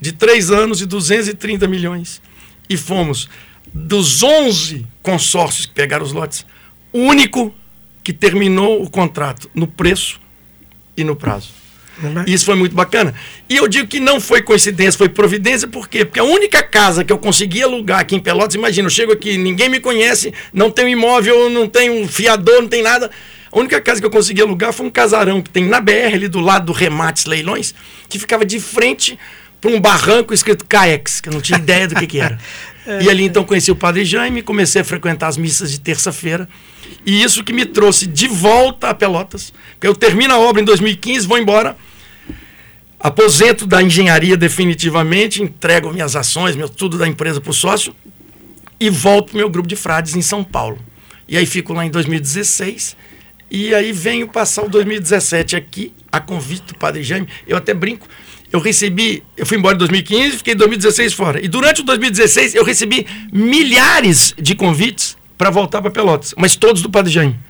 de 0.00 0.12
três 0.12 0.50
anos 0.50 0.82
e 0.82 0.86
230 0.86 1.66
milhões. 1.66 2.20
E 2.68 2.76
fomos, 2.76 3.28
dos 3.72 4.22
11 4.22 4.86
consórcios 5.02 5.66
que 5.66 5.72
pegaram 5.72 6.04
os 6.04 6.12
lotes, 6.12 6.44
o 6.92 6.98
único 6.98 7.54
que 8.02 8.12
terminou 8.12 8.82
o 8.82 8.90
contrato 8.90 9.48
no 9.54 9.66
preço 9.66 10.20
e 11.00 11.04
no 11.04 11.16
prazo. 11.16 11.60
Isso 12.26 12.46
foi 12.46 12.54
muito 12.54 12.74
bacana. 12.74 13.14
E 13.48 13.56
eu 13.56 13.68
digo 13.68 13.86
que 13.86 14.00
não 14.00 14.20
foi 14.20 14.40
coincidência, 14.42 14.96
foi 14.96 15.08
providência, 15.08 15.68
por 15.68 15.88
quê? 15.88 16.04
Porque 16.04 16.18
a 16.18 16.24
única 16.24 16.62
casa 16.62 17.04
que 17.04 17.12
eu 17.12 17.18
consegui 17.18 17.62
alugar 17.62 18.00
aqui 18.00 18.16
em 18.16 18.20
Pelotas, 18.20 18.54
imagina, 18.54 18.86
eu 18.86 18.90
chego 18.90 19.12
aqui, 19.12 19.36
ninguém 19.36 19.68
me 19.68 19.80
conhece, 19.80 20.32
não 20.52 20.70
tenho 20.70 20.88
imóvel, 20.88 21.50
não 21.50 21.68
tenho 21.68 22.06
fiador, 22.08 22.62
não 22.62 22.68
tem 22.68 22.82
nada. 22.82 23.10
A 23.52 23.58
única 23.58 23.80
casa 23.80 24.00
que 24.00 24.06
eu 24.06 24.10
consegui 24.10 24.40
alugar 24.40 24.72
foi 24.72 24.86
um 24.86 24.90
casarão 24.90 25.42
que 25.42 25.50
tem 25.50 25.64
na 25.64 25.80
BR, 25.80 26.14
ali 26.14 26.28
do 26.28 26.40
lado 26.40 26.66
do 26.66 26.72
Remates 26.72 27.26
Leilões, 27.26 27.74
que 28.08 28.18
ficava 28.18 28.44
de 28.44 28.60
frente 28.60 29.18
para 29.60 29.70
um 29.70 29.80
barranco 29.80 30.32
escrito 30.32 30.64
Caex, 30.64 31.20
que 31.20 31.28
eu 31.28 31.32
não 31.32 31.40
tinha 31.40 31.58
ideia 31.58 31.86
do 31.86 31.94
que, 31.96 32.06
que 32.06 32.20
era. 32.20 32.38
é, 32.86 33.02
e 33.02 33.10
ali 33.10 33.24
então 33.24 33.44
conheci 33.44 33.70
o 33.70 33.76
Padre 33.76 34.04
Jaime, 34.04 34.40
comecei 34.40 34.80
a 34.80 34.84
frequentar 34.84 35.28
as 35.28 35.36
missas 35.36 35.70
de 35.70 35.80
terça-feira. 35.80 36.48
E 37.04 37.22
isso 37.22 37.42
que 37.42 37.52
me 37.52 37.64
trouxe 37.64 38.06
de 38.06 38.28
volta 38.28 38.90
a 38.90 38.94
Pelotas. 38.94 39.52
Eu 39.80 39.94
termino 39.94 40.34
a 40.34 40.38
obra 40.38 40.60
em 40.60 40.64
2015, 40.64 41.26
vou 41.26 41.38
embora, 41.38 41.76
aposento 42.98 43.66
da 43.66 43.82
engenharia 43.82 44.36
definitivamente, 44.36 45.42
entrego 45.42 45.90
minhas 45.92 46.14
ações, 46.14 46.54
meu, 46.54 46.68
tudo 46.68 46.98
da 46.98 47.08
empresa 47.08 47.40
para 47.40 47.50
o 47.50 47.54
sócio 47.54 47.94
e 48.78 48.90
volto 48.90 49.28
para 49.28 49.34
o 49.34 49.38
meu 49.38 49.50
grupo 49.50 49.68
de 49.68 49.76
frades 49.76 50.14
em 50.14 50.22
São 50.22 50.44
Paulo. 50.44 50.78
E 51.26 51.36
aí 51.36 51.46
fico 51.46 51.72
lá 51.72 51.86
em 51.86 51.90
2016 51.90 52.96
e 53.50 53.74
aí 53.74 53.92
venho 53.92 54.28
passar 54.28 54.64
o 54.64 54.68
2017 54.68 55.56
aqui, 55.56 55.92
a 56.12 56.20
convite 56.20 56.72
do 56.72 56.74
Padre 56.74 57.02
Jaime. 57.02 57.28
Eu 57.46 57.56
até 57.56 57.72
brinco, 57.72 58.06
eu 58.52 58.60
recebi, 58.60 59.22
eu 59.36 59.46
fui 59.46 59.56
embora 59.56 59.74
em 59.74 59.78
2015, 59.78 60.36
fiquei 60.38 60.54
em 60.54 60.56
2016 60.56 61.12
fora. 61.14 61.44
E 61.44 61.48
durante 61.48 61.80
o 61.80 61.84
2016 61.84 62.54
eu 62.54 62.64
recebi 62.64 63.06
milhares 63.32 64.34
de 64.36 64.54
convites 64.54 65.16
para 65.40 65.48
voltar 65.48 65.80
para 65.80 65.90
Pelotas, 65.90 66.34
mas 66.36 66.54
todos 66.54 66.82
do 66.82 66.90
Padre 66.90 67.10
Jaime. 67.10 67.40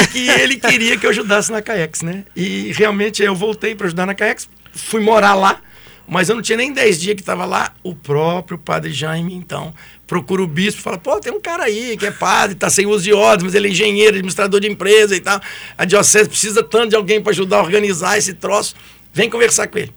e 0.00 0.06
que 0.06 0.30
ele 0.30 0.56
queria 0.56 0.96
que 0.96 1.04
eu 1.04 1.10
ajudasse 1.10 1.52
na 1.52 1.60
CAEX, 1.60 2.00
né? 2.00 2.24
E 2.34 2.72
realmente 2.72 3.22
eu 3.22 3.34
voltei 3.34 3.74
para 3.74 3.86
ajudar 3.88 4.06
na 4.06 4.14
CAEX, 4.14 4.48
fui 4.72 5.02
morar 5.02 5.34
lá, 5.34 5.60
Mas 6.08 6.30
eu 6.30 6.34
não 6.34 6.42
tinha 6.42 6.56
nem 6.56 6.72
10 6.72 7.00
dias 7.00 7.14
que 7.16 7.20
estava 7.20 7.44
lá. 7.44 7.74
O 7.82 7.94
próprio 7.94 8.56
padre 8.56 8.92
Jaime, 8.92 9.34
então, 9.34 9.74
procura 10.06 10.42
o 10.42 10.46
bispo 10.46 10.80
e 10.80 10.82
fala: 10.82 10.96
pô, 10.96 11.20
tem 11.20 11.34
um 11.34 11.40
cara 11.40 11.64
aí 11.64 11.98
que 11.98 12.06
é 12.06 12.10
padre, 12.10 12.56
tá 12.56 12.70
sem 12.70 12.86
uso 12.86 13.04
de 13.04 13.12
ordens, 13.12 13.44
mas 13.44 13.54
ele 13.54 13.68
é 13.68 13.70
engenheiro, 13.72 14.16
administrador 14.16 14.58
de 14.58 14.70
empresa 14.70 15.14
e 15.14 15.20
tal. 15.20 15.38
A 15.76 15.84
diocese 15.84 16.30
precisa 16.30 16.62
tanto 16.62 16.88
de 16.88 16.96
alguém 16.96 17.20
para 17.20 17.30
ajudar 17.30 17.58
a 17.58 17.62
organizar 17.62 18.16
esse 18.16 18.32
troço. 18.32 18.74
Vem 19.12 19.28
conversar 19.28 19.66
com 19.66 19.78
ele. 19.78 19.92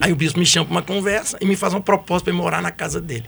Aí 0.00 0.12
o 0.12 0.16
bispo 0.16 0.38
me 0.38 0.46
chama 0.46 0.66
para 0.66 0.74
uma 0.74 0.82
conversa 0.82 1.38
e 1.40 1.46
me 1.46 1.56
faz 1.56 1.74
uma 1.74 1.80
proposta 1.80 2.26
para 2.26 2.34
morar 2.34 2.62
na 2.62 2.70
casa 2.70 3.00
dele. 3.00 3.26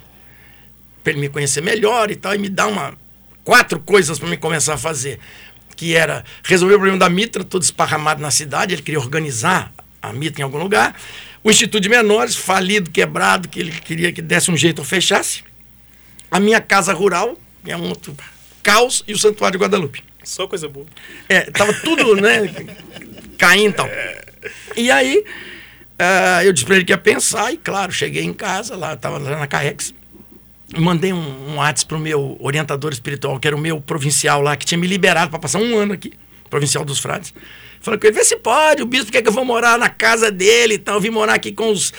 Para 1.03 1.13
ele 1.13 1.21
me 1.21 1.29
conhecer 1.29 1.63
melhor 1.63 2.11
e 2.11 2.17
tal, 2.17 2.35
e 2.35 2.39
me 2.39 2.49
dá 2.49 2.67
uma 2.67 2.97
quatro 3.43 3.81
coisas 3.81 4.19
para 4.19 4.29
me 4.29 4.37
começar 4.37 4.75
a 4.75 4.79
fazer. 4.79 5.19
Que 5.75 5.95
era 5.95 6.25
resolver 6.45 6.75
o 6.75 6.79
problema 6.79 6.99
da 6.99 7.09
mitra, 7.09 7.43
todo 7.43 7.63
esparramado 7.63 8.21
na 8.21 8.31
cidade, 8.31 8.75
ele 8.75 8.83
queria 8.83 9.01
organizar 9.01 9.73
a 10.03 10.13
mitra 10.13 10.43
em 10.43 10.45
algum 10.45 10.59
lugar. 10.59 10.95
O 11.43 11.51
Instituto 11.51 11.81
de 11.81 11.89
Menores, 11.89 12.37
falido, 12.37 12.91
quebrado, 12.91 13.49
que 13.49 13.61
ele 13.61 13.73
queria 13.73 14.13
que 14.13 14.21
desse 14.21 14.51
um 14.51 14.57
jeito 14.57 14.81
ou 14.81 14.85
fechasse. 14.85 15.43
A 16.31 16.39
minha 16.39 16.61
casa 16.61 16.93
rural, 16.93 17.37
que 17.65 17.71
é 17.73 17.77
um 17.77 17.89
outro 17.89 18.15
caos, 18.63 19.03
e 19.09 19.13
o 19.13 19.19
Santuário 19.19 19.59
de 19.59 19.65
Guadalupe. 19.65 20.05
Só 20.23 20.47
coisa 20.47 20.69
boa. 20.69 20.87
É, 21.29 21.51
tava 21.51 21.73
tudo, 21.73 22.15
né, 22.15 22.43
caindo 23.39 23.71
e 23.71 23.73
tal. 23.73 23.89
E 24.77 24.91
aí, 24.91 25.25
uh, 26.01 26.43
eu 26.43 26.53
disse 26.53 26.65
para 26.65 26.77
ele 26.77 26.85
que 26.85 26.93
ia 26.93 26.99
pensar, 26.99 27.53
e 27.53 27.57
claro, 27.57 27.93
cheguei 27.93 28.25
em 28.25 28.33
casa, 28.33 28.77
lá, 28.77 28.95
estava 28.95 29.19
lá 29.19 29.39
na 29.39 29.47
CAEX, 29.47 29.95
mandei 30.77 31.13
um, 31.13 31.51
um 31.51 31.57
WhatsApp 31.57 31.89
para 31.89 31.97
o 31.97 32.01
meu 32.01 32.37
orientador 32.41 32.93
espiritual, 32.93 33.39
que 33.39 33.47
era 33.47 33.57
o 33.57 33.61
meu 33.61 33.81
provincial 33.81 34.41
lá, 34.41 34.57
que 34.57 34.65
tinha 34.65 34.79
me 34.79 34.87
liberado 34.87 35.31
para 35.31 35.39
passar 35.39 35.59
um 35.59 35.77
ano 35.77 35.93
aqui, 35.93 36.13
provincial 36.49 36.85
dos 36.85 36.99
frades. 36.99 37.35
Falei 37.81 37.99
com 37.99 38.07
ele, 38.07 38.17
vê 38.17 38.25
se 38.25 38.37
pode, 38.37 38.83
o 38.83 38.87
bispo 38.87 39.11
quer 39.11 39.23
que 39.23 39.29
eu 39.29 39.33
vou 39.33 39.45
morar 39.45 39.79
na 39.79 39.89
casa 39.89 40.31
dele 40.31 40.75
e 40.75 40.79
tal, 40.79 40.97
eu 40.97 41.01
vim 41.01 41.11
morar 41.11 41.35
aqui 41.35 41.53
com 41.53 41.71
os 41.71 41.93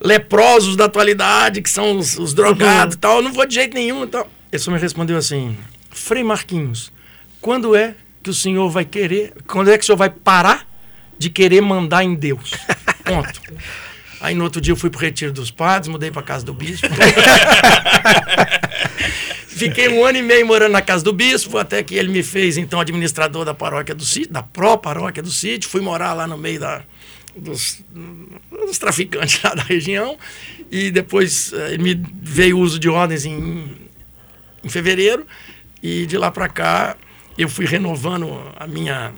leprosos 0.00 0.74
da 0.74 0.86
atualidade, 0.86 1.62
que 1.62 1.70
são 1.70 1.98
os, 1.98 2.18
os 2.18 2.34
drogados 2.34 2.94
e 2.94 2.96
uhum. 2.96 3.00
tal, 3.00 3.16
eu 3.16 3.22
não 3.22 3.32
vou 3.32 3.46
de 3.46 3.54
jeito 3.54 3.74
nenhum 3.74 4.04
e 4.04 4.06
tal. 4.06 4.28
Ele 4.50 4.62
só 4.62 4.70
me 4.70 4.78
respondeu 4.78 5.16
assim, 5.16 5.56
Frei 5.90 6.24
Marquinhos, 6.24 6.92
quando 7.40 7.74
é 7.76 7.94
que 8.22 8.30
o 8.30 8.34
senhor 8.34 8.68
vai 8.70 8.84
querer, 8.84 9.34
quando 9.46 9.70
é 9.70 9.76
que 9.76 9.82
o 9.82 9.86
senhor 9.86 9.98
vai 9.98 10.10
parar 10.10 10.66
de 11.18 11.30
querer 11.30 11.60
mandar 11.60 12.02
em 12.02 12.14
Deus. 12.14 12.52
Ponto. 13.04 13.40
Aí 14.20 14.34
no 14.34 14.44
outro 14.44 14.60
dia 14.60 14.72
eu 14.72 14.76
fui 14.76 14.88
pro 14.88 15.00
retiro 15.00 15.32
dos 15.32 15.50
padres, 15.50 15.88
mudei 15.88 16.10
para 16.10 16.22
casa 16.22 16.44
do 16.44 16.54
bispo. 16.54 16.86
Fiquei 19.48 19.88
um 19.88 20.04
ano 20.04 20.18
e 20.18 20.22
meio 20.22 20.46
morando 20.46 20.72
na 20.72 20.82
casa 20.82 21.04
do 21.04 21.12
bispo, 21.12 21.58
até 21.58 21.82
que 21.82 21.94
ele 21.94 22.08
me 22.08 22.22
fez 22.22 22.56
então 22.56 22.80
administrador 22.80 23.44
da 23.44 23.52
paróquia 23.52 23.94
do 23.94 24.04
sítio, 24.04 24.32
da 24.32 24.42
pró-paróquia 24.42 25.22
do 25.22 25.30
sítio. 25.30 25.68
Fui 25.68 25.80
morar 25.80 26.14
lá 26.14 26.26
no 26.26 26.38
meio 26.38 26.60
da, 26.60 26.82
dos, 27.36 27.82
dos, 28.50 28.78
traficantes 28.78 29.42
lá 29.42 29.54
da 29.54 29.62
região. 29.62 30.16
E 30.70 30.90
depois 30.90 31.52
eh, 31.52 31.74
ele 31.74 31.82
me 31.82 32.02
veio 32.22 32.58
o 32.58 32.60
uso 32.60 32.78
de 32.78 32.88
ordens 32.88 33.24
em, 33.24 33.76
em 34.64 34.68
fevereiro. 34.68 35.26
E 35.82 36.06
de 36.06 36.16
lá 36.16 36.30
para 36.30 36.48
cá 36.48 36.96
eu 37.36 37.48
fui 37.48 37.66
renovando 37.66 38.40
a 38.56 38.66
minha 38.66 39.12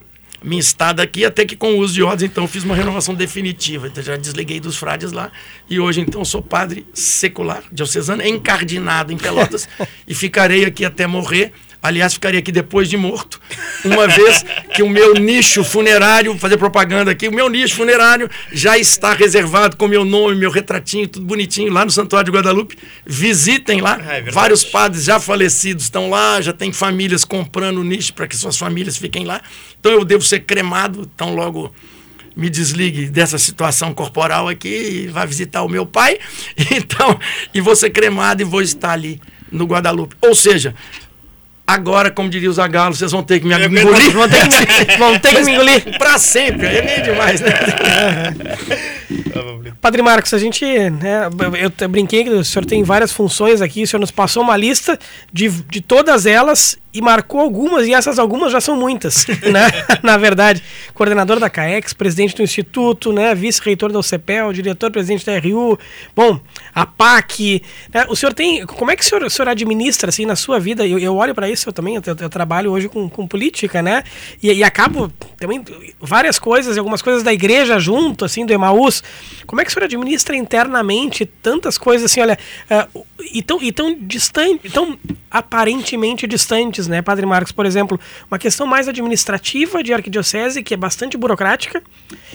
minha 0.45 0.61
estada 0.61 1.03
aqui, 1.03 1.25
até 1.25 1.47
que 1.47 1.57
com 1.57 1.73
o 1.75 1.79
uso 1.79 1.95
de 1.95 2.03
ordens, 2.03 2.31
então, 2.31 2.47
fiz 2.47 2.65
uma 2.65 2.77
renovação 2.77 3.15
definitiva. 3.15 3.87
Então, 3.87 4.03
já 4.03 4.17
desliguei 4.17 4.61
dos 4.61 4.77
frades 4.77 5.11
lá. 5.11 5.33
E 5.69 5.81
hoje, 5.81 6.03
então, 6.03 6.23
sou 6.25 6.43
padre 6.43 6.87
secular, 6.93 7.63
diocesano, 7.73 8.23
encardinado 8.23 9.13
em 9.13 9.17
Pelotas. 9.17 9.67
e 10.07 10.15
ficarei 10.15 10.65
aqui 10.65 10.85
até 10.85 11.07
morrer. 11.07 11.53
Aliás, 11.85 12.15
ficaria 12.15 12.41
aqui 12.41 12.51
depois 12.51 12.89
de 12.89 12.97
morto, 12.97 13.39
uma 13.85 14.09
vez 14.09 14.43
que 14.75 14.83
o 14.83 14.89
meu 14.89 15.13
nicho 15.17 15.63
funerário, 15.63 16.35
fazer 16.39 16.57
propaganda 16.57 17.11
aqui, 17.11 17.29
o 17.29 17.31
meu 17.31 17.47
nicho 17.51 17.77
funerário 17.77 18.31
já 18.51 18.79
está 18.79 19.13
reservado 19.13 19.77
com 19.77 19.87
meu 19.87 20.03
nome, 20.03 20.35
meu 20.35 20.51
retratinho, 20.51 21.07
tudo 21.07 21.27
bonitinho, 21.27 21.71
lá 21.71 21.85
no 21.85 21.91
Santuário 21.91 22.33
de 22.33 22.35
Guadalupe. 22.35 22.79
Visitem 23.05 23.83
lá. 23.83 24.01
É, 24.03 24.21
é 24.21 24.23
Vários 24.31 24.65
padres 24.65 25.05
já 25.05 25.21
falecidos 25.21 25.85
estão 25.85 26.09
lá, 26.09 26.41
já 26.41 26.55
tem 26.55 26.73
famílias 26.73 27.23
comprando 27.23 27.77
o 27.77 27.85
nicho 27.85 28.15
para 28.15 28.27
que 28.27 28.35
suas 28.35 28.57
famílias 28.57 28.97
fiquem 28.97 29.27
lá. 29.27 29.43
Então 29.79 29.93
eu 29.93 30.07
devo 30.07 30.25
ser 30.25 30.41
cremado, 30.41 31.05
tão 31.15 31.35
logo 31.35 31.71
me 32.35 32.49
desligue 32.49 33.11
dessa 33.11 33.37
situação 33.37 33.93
corporal 33.93 34.49
aqui 34.49 35.05
e 35.05 35.07
vá 35.09 35.27
visitar 35.27 35.63
o 35.63 35.69
meu 35.69 35.85
pai. 35.85 36.19
Então, 36.75 37.21
e 37.53 37.61
vou 37.61 37.77
ser 37.77 37.91
cremado 37.91 38.41
e 38.41 38.45
vou 38.45 38.63
estar 38.63 38.93
ali 38.93 39.21
no 39.53 39.67
Guadalupe. 39.67 40.17
Ou 40.21 40.35
seja, 40.35 40.75
Agora, 41.67 42.11
como 42.11 42.29
diria 42.29 42.51
o 42.51 42.53
Zagalo, 42.53 42.95
vocês 42.95 43.11
vão 43.11 43.23
ter 43.23 43.41
que 43.41 43.47
me 43.47 43.55
engolir. 43.55 44.13
Vão 44.13 44.29
ter 44.29 44.49
que, 44.49 44.97
vão 44.99 45.19
ter 45.19 45.35
que 45.35 45.45
me 45.45 45.53
engolir. 45.53 45.99
Pra 45.99 46.19
sempre. 46.19 46.67
Aí 46.67 46.79
é 46.79 46.83
meio 46.83 47.03
demais, 47.03 47.41
né? 47.41 47.53
Padre 49.81 50.03
Marcos, 50.03 50.33
a 50.33 50.39
gente. 50.39 50.65
Né, 50.65 51.29
eu 51.81 51.89
brinquei 51.89 52.25
que 52.25 52.31
o 52.31 52.45
senhor 52.45 52.65
tem 52.65 52.83
várias 52.83 53.13
funções 53.13 53.61
aqui, 53.61 53.83
o 53.83 53.87
senhor 53.87 54.01
nos 54.01 54.11
passou 54.11 54.43
uma 54.43 54.57
lista 54.57 54.99
de, 55.33 55.49
de 55.49 55.81
todas 55.81 56.27
elas 56.27 56.79
e 56.95 57.03
marcou 57.03 57.41
algumas, 57.41 57.89
e 57.89 57.93
essas 57.93 58.21
algumas 58.21 58.53
já 58.53 58.61
são 58.61 58.77
muitas, 58.77 59.27
né? 59.51 59.67
Na 60.01 60.17
verdade, 60.17 60.63
coordenador 60.95 61.41
da 61.41 61.51
CAEX, 61.51 61.93
presidente 61.93 62.37
do 62.37 62.43
Instituto, 62.43 63.13
né? 63.13 63.35
vice-reitor 63.35 63.91
da 63.91 63.99
UCPEL, 63.99 64.53
diretor-presidente 64.53 65.27
da 65.27 65.37
RU, 65.37 65.77
bom, 66.15 66.39
a 66.73 66.87
PAC. 66.87 67.61
Né? 67.93 68.07
O 68.09 68.15
senhor 68.15 68.33
tem. 68.33 68.65
Como 68.65 68.93
é 68.93 68.97
que 68.97 69.03
o 69.03 69.05
senhor, 69.05 69.25
o 69.25 69.31
senhor 69.31 69.49
administra 69.49 70.09
assim 70.11 70.25
na 70.25 70.37
sua 70.37 70.61
vida? 70.61 70.87
Eu, 70.87 71.01
eu 71.01 71.17
olho 71.17 71.35
para 71.35 71.51
isso, 71.51 71.69
eu 71.69 71.73
também, 71.73 71.97
eu, 71.97 72.03
eu, 72.07 72.31
trabalho 72.31 72.71
hoje 72.71 72.89
com, 72.89 73.09
com 73.09 73.27
política, 73.27 73.83
né? 73.83 74.05
E, 74.41 74.53
e, 74.53 74.63
acabo 74.63 75.13
também 75.37 75.65
várias 76.01 76.39
coisas, 76.39 76.79
algumas 76.79 77.03
coisas 77.03 77.25
da 77.25 77.33
igreja 77.33 77.81
junto, 77.81 78.25
assim, 78.25 78.47
do 78.47 78.53
Emaús. 78.53 79.03
Como 79.47 79.61
é 79.61 79.65
que 79.65 79.71
o 79.71 79.75
senhor 79.75 79.85
administra 79.85 80.37
internamente 80.37 81.27
tantas 81.27 81.77
coisas 81.77 82.11
assim, 82.11 82.21
olha, 82.21 82.39
uh, 82.71 83.05
e, 83.33 83.43
tão, 83.43 83.63
e 83.63 83.73
tão 83.73 83.97
distante, 84.01 84.71
tão 84.71 84.97
aparentemente 85.31 86.27
distantes, 86.27 86.84
né, 86.89 87.03
Padre 87.03 87.27
Marcos? 87.27 87.53
Por 87.53 87.67
exemplo, 87.67 87.99
uma 88.31 88.39
questão 88.39 88.67
mais 88.67 88.89
administrativa 88.89 89.83
de 89.83 89.93
arquidiocese, 89.93 90.63
que 90.63 90.75
é 90.75 90.77
bastante 90.77 91.17
burocrática, 91.17 91.83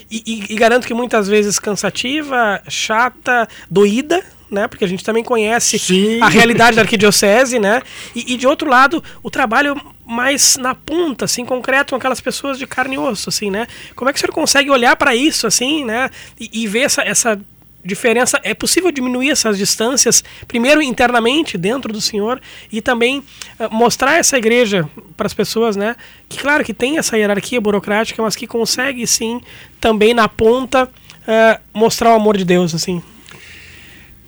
e, 0.09 0.23
e, 0.25 0.53
e 0.53 0.55
garanto 0.55 0.87
que 0.87 0.93
muitas 0.93 1.27
vezes 1.27 1.59
cansativa, 1.59 2.61
chata, 2.67 3.47
doída, 3.69 4.23
né? 4.49 4.67
Porque 4.67 4.83
a 4.83 4.87
gente 4.87 5.03
também 5.03 5.23
conhece 5.23 5.77
Sim. 5.77 6.21
a 6.21 6.27
realidade 6.27 6.75
da 6.75 6.81
arquidiocese, 6.81 7.59
né? 7.59 7.81
E, 8.15 8.33
e, 8.33 8.37
de 8.37 8.47
outro 8.47 8.69
lado, 8.69 9.03
o 9.21 9.29
trabalho 9.29 9.79
mais 10.05 10.57
na 10.57 10.73
ponta, 10.73 11.25
assim, 11.25 11.45
concreto, 11.45 11.91
com 11.91 11.95
aquelas 11.97 12.19
pessoas 12.19 12.57
de 12.57 12.65
carne 12.65 12.95
e 12.95 12.97
osso, 12.97 13.29
assim, 13.29 13.51
né? 13.51 13.67
Como 13.95 14.09
é 14.09 14.13
que 14.13 14.17
o 14.17 14.19
senhor 14.19 14.33
consegue 14.33 14.69
olhar 14.69 14.95
para 14.95 15.15
isso, 15.15 15.45
assim, 15.45 15.85
né? 15.85 16.09
E, 16.39 16.63
e 16.63 16.67
ver 16.67 16.81
essa, 16.81 17.03
essa 17.03 17.39
diferença. 17.83 18.39
É 18.43 18.53
possível 18.53 18.91
diminuir 18.91 19.29
essas 19.29 19.57
distâncias, 19.57 20.23
primeiro 20.47 20.81
internamente 20.81 21.57
dentro 21.57 21.91
do 21.93 22.01
Senhor 22.01 22.41
e 22.71 22.81
também 22.81 23.19
uh, 23.19 23.23
mostrar 23.71 24.17
essa 24.17 24.37
igreja 24.37 24.89
para 25.15 25.27
as 25.27 25.33
pessoas, 25.33 25.75
né? 25.75 25.95
Que 26.27 26.39
claro 26.39 26.63
que 26.63 26.73
tem 26.73 26.97
essa 26.97 27.17
hierarquia 27.17 27.59
burocrática, 27.59 28.21
mas 28.21 28.35
que 28.35 28.47
consegue 28.47 29.05
sim 29.07 29.41
também 29.79 30.13
na 30.13 30.27
ponta 30.27 30.85
uh, 30.85 31.61
mostrar 31.73 32.11
o 32.11 32.15
amor 32.15 32.37
de 32.37 32.45
Deus, 32.45 32.75
assim. 32.75 33.01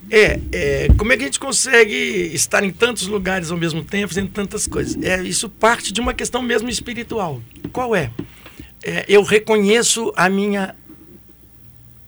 É, 0.10 0.40
é, 0.52 0.88
como 0.98 1.14
é 1.14 1.18
que 1.18 1.24
a 1.24 1.26
gente 1.26 1.40
consegue 1.40 1.96
estar 2.34 2.64
em 2.66 2.72
tantos 2.72 3.08
lugares 3.08 3.50
ao 3.50 3.58
mesmo 3.58 3.82
tempo, 3.82 4.10
fazendo 4.10 4.30
tantas 4.30 4.68
coisas? 4.68 5.02
É, 5.02 5.22
isso 5.24 5.48
parte 5.48 5.94
de 5.94 6.02
uma 6.02 6.14
questão 6.14 6.42
mesmo 6.42 6.68
espiritual. 6.68 7.42
Qual 7.72 7.96
é? 7.96 8.12
é 8.84 9.06
eu 9.08 9.24
reconheço 9.24 10.12
a 10.18 10.28
minha 10.28 10.76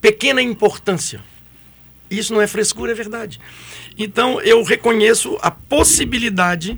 pequena 0.02 0.42
importância 0.42 1.22
isso 2.18 2.32
não 2.32 2.40
é 2.40 2.46
frescura, 2.46 2.92
é 2.92 2.94
verdade. 2.94 3.40
Então 3.98 4.40
eu 4.40 4.62
reconheço 4.62 5.38
a 5.40 5.50
possibilidade 5.50 6.76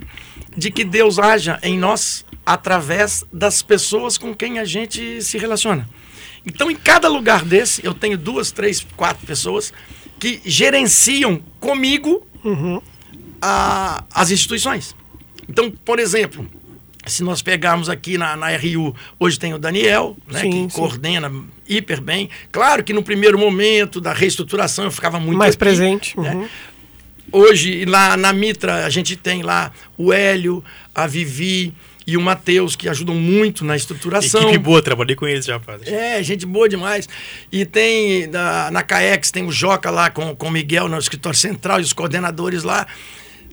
de 0.55 0.71
que 0.71 0.83
Deus 0.83 1.19
haja 1.19 1.59
em 1.61 1.77
nós 1.77 2.25
através 2.45 3.23
das 3.31 3.61
pessoas 3.61 4.17
com 4.17 4.33
quem 4.33 4.57
a 4.57 4.65
gente 4.65 5.21
se 5.21 5.37
relaciona. 5.37 5.87
Então, 6.45 6.71
em 6.71 6.75
cada 6.75 7.09
lugar 7.09 7.43
desse, 7.43 7.85
eu 7.85 7.93
tenho 7.93 8.17
duas, 8.17 8.51
três, 8.51 8.87
quatro 8.95 9.27
pessoas 9.27 9.73
que 10.17 10.39
gerenciam 10.45 11.43
comigo 11.59 12.25
uhum. 12.41 12.81
a, 13.41 14.05
as 14.13 14.31
instituições. 14.31 14.95
Então, 15.49 15.69
por 15.69 15.99
exemplo, 15.99 16.49
se 17.07 17.23
nós 17.23 17.41
pegarmos 17.41 17.89
aqui 17.89 18.17
na, 18.17 18.35
na 18.35 18.47
RU, 18.55 18.95
hoje 19.19 19.39
tem 19.39 19.53
o 19.53 19.57
Daniel, 19.57 20.17
né, 20.27 20.41
sim, 20.41 20.49
que 20.49 20.57
sim. 20.57 20.79
coordena 20.79 21.31
hiper 21.67 22.01
bem. 22.01 22.29
Claro 22.51 22.83
que 22.83 22.93
no 22.93 23.03
primeiro 23.03 23.37
momento 23.37 23.99
da 23.99 24.13
reestruturação 24.13 24.85
eu 24.85 24.91
ficava 24.91 25.19
muito 25.19 25.37
mais 25.37 25.55
aqui, 25.55 25.59
presente. 25.59 26.19
Né? 26.19 26.33
Uhum. 26.33 26.47
Hoje, 27.31 27.83
lá 27.85 28.15
na 28.15 28.31
Mitra, 28.31 28.85
a 28.85 28.89
gente 28.89 29.15
tem 29.15 29.43
lá 29.43 29.71
o 29.97 30.13
Hélio, 30.13 30.63
a 30.95 31.05
Vivi 31.05 31.73
e 32.05 32.15
o 32.15 32.21
Matheus, 32.21 32.73
que 32.73 32.87
ajudam 32.87 33.13
muito 33.13 33.65
na 33.65 33.75
estruturação. 33.75 34.43
Equipe 34.43 34.59
boa, 34.59 34.81
trabalhei 34.81 35.13
com 35.13 35.27
eles 35.27 35.45
já, 35.45 35.59
padre. 35.59 35.93
É, 35.93 36.23
gente 36.23 36.45
boa 36.45 36.69
demais. 36.69 37.07
E 37.51 37.65
tem, 37.65 38.27
na, 38.27 38.71
na 38.71 38.81
CAEX, 38.81 39.29
tem 39.29 39.45
o 39.45 39.51
Joca 39.51 39.91
lá 39.91 40.09
com, 40.09 40.33
com 40.33 40.47
o 40.47 40.51
Miguel 40.51 40.87
no 40.87 40.97
escritório 40.97 41.37
central 41.37 41.81
e 41.81 41.83
os 41.83 41.91
coordenadores 41.91 42.63
lá. 42.63 42.87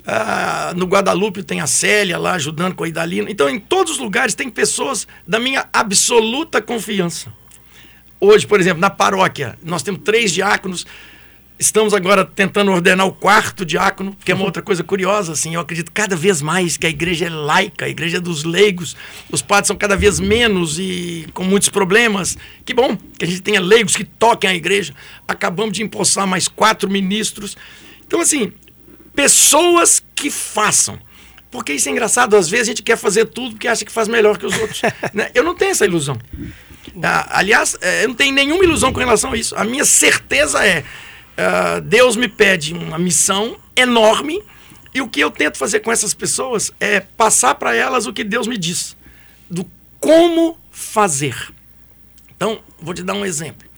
Ah, 0.06 0.74
no 0.76 0.84
Guadalupe 0.84 1.42
tem 1.42 1.60
a 1.60 1.66
Célia 1.66 2.18
lá 2.18 2.34
ajudando 2.34 2.74
com 2.74 2.84
a 2.84 2.88
Idalina. 2.88 3.30
Então, 3.30 3.48
em 3.48 3.58
todos 3.58 3.94
os 3.94 3.98
lugares 3.98 4.34
tem 4.34 4.50
pessoas 4.50 5.08
da 5.26 5.38
minha 5.38 5.66
absoluta 5.72 6.60
confiança. 6.60 7.32
Hoje, 8.20 8.46
por 8.46 8.60
exemplo, 8.60 8.80
na 8.80 8.90
paróquia, 8.90 9.58
nós 9.62 9.82
temos 9.82 10.02
três 10.02 10.32
diáconos. 10.32 10.86
Estamos 11.58 11.94
agora 11.94 12.24
tentando 12.24 12.72
ordenar 12.72 13.06
o 13.06 13.12
quarto 13.12 13.64
diácono, 13.64 14.14
que 14.24 14.32
é 14.32 14.34
uma 14.34 14.44
outra 14.44 14.60
coisa 14.60 14.82
curiosa, 14.82 15.32
assim, 15.32 15.54
eu 15.54 15.60
acredito 15.60 15.92
cada 15.92 16.16
vez 16.16 16.42
mais 16.42 16.76
que 16.76 16.84
a 16.84 16.90
igreja 16.90 17.26
é 17.26 17.30
laica, 17.30 17.84
a 17.84 17.88
igreja 17.88 18.16
é 18.16 18.20
dos 18.20 18.42
leigos, 18.42 18.96
os 19.30 19.40
padres 19.40 19.68
são 19.68 19.76
cada 19.76 19.96
vez 19.96 20.18
menos 20.18 20.80
e 20.80 21.26
com 21.32 21.44
muitos 21.44 21.68
problemas. 21.68 22.36
Que 22.64 22.74
bom 22.74 22.96
que 22.96 23.24
a 23.24 23.28
gente 23.28 23.40
tenha 23.40 23.60
leigos 23.60 23.94
que 23.94 24.04
toquem 24.04 24.50
a 24.50 24.54
igreja. 24.54 24.94
Acabamos 25.28 25.74
de 25.74 25.82
empossar 25.82 26.26
mais 26.26 26.48
quatro 26.48 26.90
ministros. 26.90 27.56
Então, 28.04 28.20
assim, 28.20 28.52
pessoas 29.14 30.02
que 30.14 30.30
façam. 30.30 30.98
Porque 31.50 31.72
isso 31.72 31.88
é 31.88 31.92
engraçado, 31.92 32.36
às 32.36 32.48
vezes 32.48 32.68
a 32.68 32.70
gente 32.70 32.82
quer 32.82 32.96
fazer 32.96 33.26
tudo 33.26 33.52
porque 33.52 33.68
acha 33.68 33.84
que 33.84 33.92
faz 33.92 34.08
melhor 34.08 34.36
que 34.36 34.46
os 34.46 34.58
outros. 34.58 34.82
né? 35.14 35.30
Eu 35.34 35.44
não 35.44 35.54
tenho 35.54 35.70
essa 35.70 35.84
ilusão. 35.84 36.18
Ah, 37.02 37.38
aliás, 37.38 37.76
eh, 37.80 38.04
eu 38.04 38.08
não 38.08 38.14
tenho 38.14 38.34
nenhuma 38.34 38.62
ilusão 38.64 38.92
com 38.92 38.98
relação 38.98 39.32
a 39.32 39.36
isso. 39.36 39.54
A 39.56 39.64
minha 39.64 39.84
certeza 39.84 40.64
é 40.64 40.80
uh, 40.80 41.80
Deus 41.80 42.16
me 42.16 42.28
pede 42.28 42.74
uma 42.74 42.98
missão 42.98 43.56
enorme 43.76 44.42
e 44.92 45.00
o 45.00 45.08
que 45.08 45.20
eu 45.20 45.30
tento 45.30 45.56
fazer 45.56 45.80
com 45.80 45.90
essas 45.90 46.14
pessoas 46.14 46.72
é 46.78 47.00
passar 47.00 47.56
para 47.56 47.74
elas 47.74 48.06
o 48.06 48.12
que 48.12 48.22
Deus 48.22 48.46
me 48.46 48.56
diz, 48.56 48.96
do 49.50 49.68
como 49.98 50.58
fazer. 50.70 51.36
Então, 52.36 52.60
vou 52.80 52.94
te 52.94 53.02
dar 53.02 53.14
um 53.14 53.24
exemplo. 53.24 53.68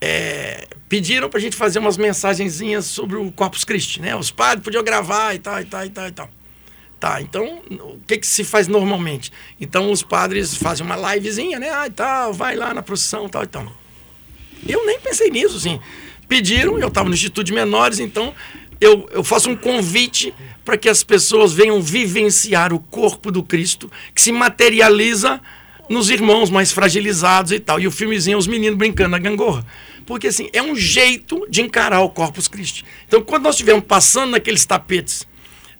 É, 0.00 0.68
pediram 0.88 1.28
para 1.28 1.38
a 1.38 1.40
gente 1.40 1.56
fazer 1.56 1.78
umas 1.78 1.96
mensagenzinhas 1.96 2.84
sobre 2.86 3.16
o 3.16 3.32
Corpus 3.32 3.64
Christi, 3.64 4.00
né? 4.00 4.14
Os 4.14 4.30
padres 4.30 4.62
podiam 4.62 4.84
gravar 4.84 5.34
e 5.34 5.38
tal, 5.38 5.60
e 5.60 5.64
tal, 5.64 5.84
e 5.84 5.90
tal, 5.90 6.08
e 6.08 6.12
tal. 6.12 6.30
Tá, 6.98 7.20
então, 7.20 7.62
o 7.70 8.00
que, 8.06 8.16
que 8.16 8.26
se 8.26 8.42
faz 8.42 8.68
normalmente? 8.68 9.30
Então, 9.60 9.90
os 9.90 10.02
padres 10.02 10.56
fazem 10.56 10.84
uma 10.84 11.14
livezinha, 11.14 11.58
né? 11.58 11.70
Ah, 11.70 11.86
e 11.86 11.90
tal, 11.90 12.32
vai 12.32 12.56
lá 12.56 12.72
na 12.72 12.82
procissão, 12.82 13.28
tal 13.28 13.44
e 13.44 13.46
tal. 13.46 13.70
Eu 14.66 14.86
nem 14.86 14.98
pensei 14.98 15.30
nisso, 15.30 15.58
assim 15.58 15.78
pediram, 16.28 16.78
eu 16.78 16.88
estava 16.88 17.08
no 17.08 17.14
Instituto 17.14 17.44
de 17.44 17.52
Menores, 17.52 17.98
então 17.98 18.34
eu, 18.80 19.08
eu 19.12 19.24
faço 19.24 19.48
um 19.50 19.56
convite 19.56 20.34
para 20.64 20.76
que 20.76 20.88
as 20.88 21.02
pessoas 21.02 21.52
venham 21.52 21.80
vivenciar 21.80 22.72
o 22.72 22.78
corpo 22.78 23.30
do 23.30 23.42
Cristo, 23.42 23.90
que 24.14 24.20
se 24.20 24.32
materializa 24.32 25.40
nos 25.88 26.10
irmãos 26.10 26.50
mais 26.50 26.72
fragilizados 26.72 27.52
e 27.52 27.60
tal. 27.60 27.80
E 27.80 27.86
o 27.86 27.90
filmezinho, 27.90 28.38
os 28.38 28.46
meninos 28.46 28.78
brincando 28.78 29.10
na 29.10 29.18
gangorra. 29.18 29.66
Porque, 30.04 30.28
assim, 30.28 30.48
é 30.52 30.62
um 30.62 30.76
jeito 30.76 31.46
de 31.48 31.62
encarar 31.62 32.00
o 32.00 32.10
Corpus 32.10 32.48
Christi. 32.48 32.84
Então, 33.06 33.22
quando 33.22 33.44
nós 33.44 33.54
estivermos 33.54 33.84
passando 33.84 34.32
naqueles 34.32 34.64
tapetes, 34.64 35.26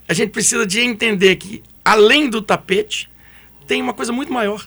a 0.08 0.14
gente 0.14 0.30
precisa 0.30 0.66
de 0.66 0.80
entender 0.80 1.36
que, 1.36 1.62
além 1.84 2.28
do 2.28 2.42
tapete, 2.42 3.08
tem 3.66 3.80
uma 3.80 3.92
coisa 3.92 4.12
muito 4.12 4.32
maior. 4.32 4.66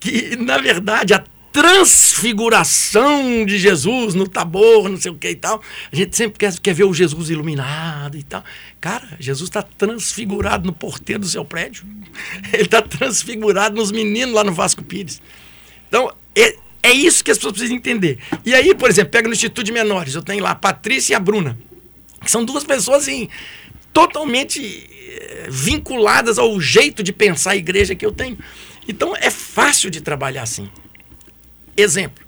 Que, 0.00 0.36
na 0.36 0.58
verdade, 0.58 1.14
a 1.14 1.24
transfiguração 1.52 3.44
de 3.44 3.58
Jesus 3.58 4.14
no 4.14 4.28
tabor, 4.28 4.88
não 4.88 4.96
sei 4.96 5.10
o 5.10 5.14
que 5.14 5.30
e 5.30 5.36
tal. 5.36 5.62
A 5.90 5.96
gente 5.96 6.16
sempre 6.16 6.38
quer, 6.38 6.58
quer 6.58 6.74
ver 6.74 6.84
o 6.84 6.94
Jesus 6.94 7.30
iluminado 7.30 8.16
e 8.16 8.22
tal. 8.22 8.44
Cara, 8.80 9.08
Jesus 9.18 9.48
está 9.48 9.62
transfigurado 9.62 10.66
no 10.66 10.72
porteiro 10.72 11.22
do 11.22 11.28
seu 11.28 11.44
prédio. 11.44 11.84
Ele 12.52 12.64
está 12.64 12.82
transfigurado 12.82 13.76
nos 13.76 13.90
meninos 13.90 14.34
lá 14.34 14.44
no 14.44 14.52
Vasco 14.52 14.82
Pires. 14.84 15.20
Então, 15.88 16.12
é, 16.34 16.56
é 16.82 16.92
isso 16.92 17.24
que 17.24 17.30
as 17.30 17.38
pessoas 17.38 17.54
precisam 17.54 17.76
entender. 17.76 18.18
E 18.44 18.54
aí, 18.54 18.74
por 18.74 18.88
exemplo, 18.88 19.10
pega 19.10 19.28
no 19.28 19.34
Instituto 19.34 19.64
de 19.64 19.72
Menores, 19.72 20.14
eu 20.14 20.22
tenho 20.22 20.42
lá 20.42 20.50
a 20.50 20.54
Patrícia 20.54 21.14
e 21.14 21.16
a 21.16 21.20
Bruna, 21.20 21.58
que 22.22 22.30
são 22.30 22.44
duas 22.44 22.62
pessoas 22.62 23.02
assim, 23.02 23.28
totalmente 23.92 24.60
eh, 24.60 25.46
vinculadas 25.50 26.38
ao 26.38 26.60
jeito 26.60 27.02
de 27.02 27.12
pensar 27.12 27.52
a 27.52 27.56
igreja 27.56 27.94
que 27.94 28.04
eu 28.04 28.12
tenho. 28.12 28.38
Então, 28.86 29.14
é 29.16 29.30
fácil 29.30 29.90
de 29.90 30.00
trabalhar 30.00 30.42
assim. 30.42 30.68
Exemplo. 31.78 32.24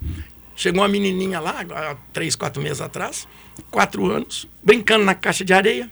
Chegou 0.55 0.81
uma 0.81 0.89
menininha 0.89 1.41
lá, 1.41 1.65
há 1.75 1.97
três, 2.13 2.37
quatro 2.37 2.63
meses 2.63 2.81
atrás, 2.81 3.27
quatro 3.69 4.09
anos, 4.09 4.47
brincando 4.63 5.05
na 5.05 5.15
caixa 5.15 5.45
de 5.45 5.53
areia. 5.53 5.91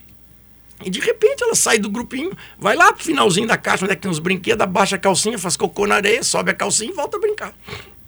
E 0.84 0.88
de 0.88 1.00
repente 1.00 1.42
ela 1.42 1.56
sai 1.56 1.76
do 1.76 1.90
grupinho, 1.90 2.30
vai 2.56 2.76
lá 2.76 2.92
pro 2.92 3.02
finalzinho 3.02 3.48
da 3.48 3.56
caixa, 3.56 3.84
onde 3.84 3.94
é 3.94 3.96
que 3.96 4.02
tem 4.02 4.10
os 4.10 4.20
brinquedos, 4.20 4.62
abaixa 4.62 4.94
a 4.94 4.98
calcinha, 4.98 5.36
faz 5.38 5.56
cocô 5.56 5.88
na 5.88 5.96
areia, 5.96 6.22
sobe 6.22 6.52
a 6.52 6.54
calcinha 6.54 6.92
e 6.92 6.94
volta 6.94 7.16
a 7.16 7.20
brincar. 7.20 7.52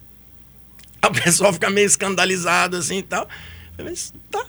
A 1.01 1.09
pessoa 1.09 1.51
fica 1.51 1.67
meio 1.67 1.87
escandalizada 1.87 2.77
assim 2.77 2.99
e 2.99 3.03
tal. 3.03 3.27
Mas 3.75 4.13
tá. 4.29 4.45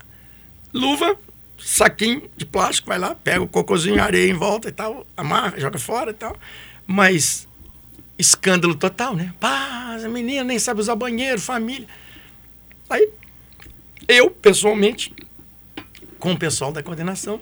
Luva, 0.70 1.16
saquinho 1.58 2.28
de 2.36 2.44
plástico, 2.44 2.88
vai 2.88 2.98
lá, 2.98 3.14
pega 3.14 3.40
o 3.40 3.48
cocôzinho, 3.48 4.02
areia 4.02 4.30
em 4.30 4.34
volta 4.34 4.68
e 4.68 4.72
tal, 4.72 5.06
amarra, 5.16 5.58
joga 5.58 5.78
fora 5.78 6.10
e 6.10 6.14
tal. 6.14 6.36
Mas 6.86 7.48
escândalo 8.18 8.74
total, 8.74 9.14
né? 9.14 9.34
Pá, 9.40 9.96
a 10.04 10.08
menina 10.08 10.44
nem 10.44 10.58
sabe 10.58 10.80
usar 10.80 10.94
banheiro, 10.94 11.40
família. 11.40 11.88
Aí, 12.88 13.08
eu, 14.08 14.30
pessoalmente, 14.30 15.14
com 16.18 16.32
o 16.32 16.38
pessoal 16.38 16.72
da 16.72 16.82
coordenação, 16.82 17.40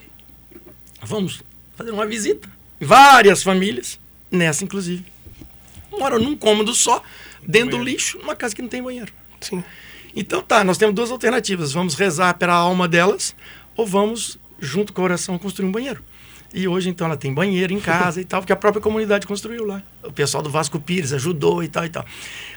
vamos 1.02 1.42
fazer 1.76 1.90
uma 1.90 2.06
visita. 2.06 2.48
Várias 2.80 3.42
famílias, 3.42 3.98
nessa 4.30 4.64
inclusive. 4.64 5.04
Moram 5.90 6.18
num 6.18 6.36
cômodo 6.36 6.74
só, 6.74 7.02
dentro 7.46 7.78
do 7.78 7.84
lixo, 7.84 8.18
numa 8.18 8.36
casa 8.36 8.54
que 8.54 8.62
não 8.62 8.68
tem 8.68 8.82
banheiro. 8.82 9.12
Sim. 9.40 9.62
Então 10.14 10.42
tá, 10.42 10.64
nós 10.64 10.78
temos 10.78 10.94
duas 10.94 11.10
alternativas. 11.10 11.72
Vamos 11.72 11.94
rezar 11.94 12.34
pela 12.34 12.54
alma 12.54 12.88
delas 12.88 13.34
ou 13.76 13.86
vamos, 13.86 14.38
junto 14.58 14.92
com 14.92 15.00
a 15.00 15.04
oração, 15.04 15.38
construir 15.38 15.68
um 15.68 15.72
banheiro. 15.72 16.02
E 16.52 16.66
hoje, 16.66 16.88
então, 16.88 17.06
ela 17.06 17.16
tem 17.16 17.32
banheiro 17.32 17.72
em 17.72 17.78
casa 17.78 18.20
e 18.20 18.24
tal, 18.24 18.40
porque 18.40 18.52
a 18.52 18.56
própria 18.56 18.82
comunidade 18.82 19.26
construiu 19.26 19.64
lá. 19.64 19.82
O 20.02 20.12
pessoal 20.12 20.42
do 20.42 20.50
Vasco 20.50 20.80
Pires 20.80 21.12
ajudou 21.12 21.62
e 21.62 21.68
tal 21.68 21.84
e 21.84 21.88
tal. 21.88 22.04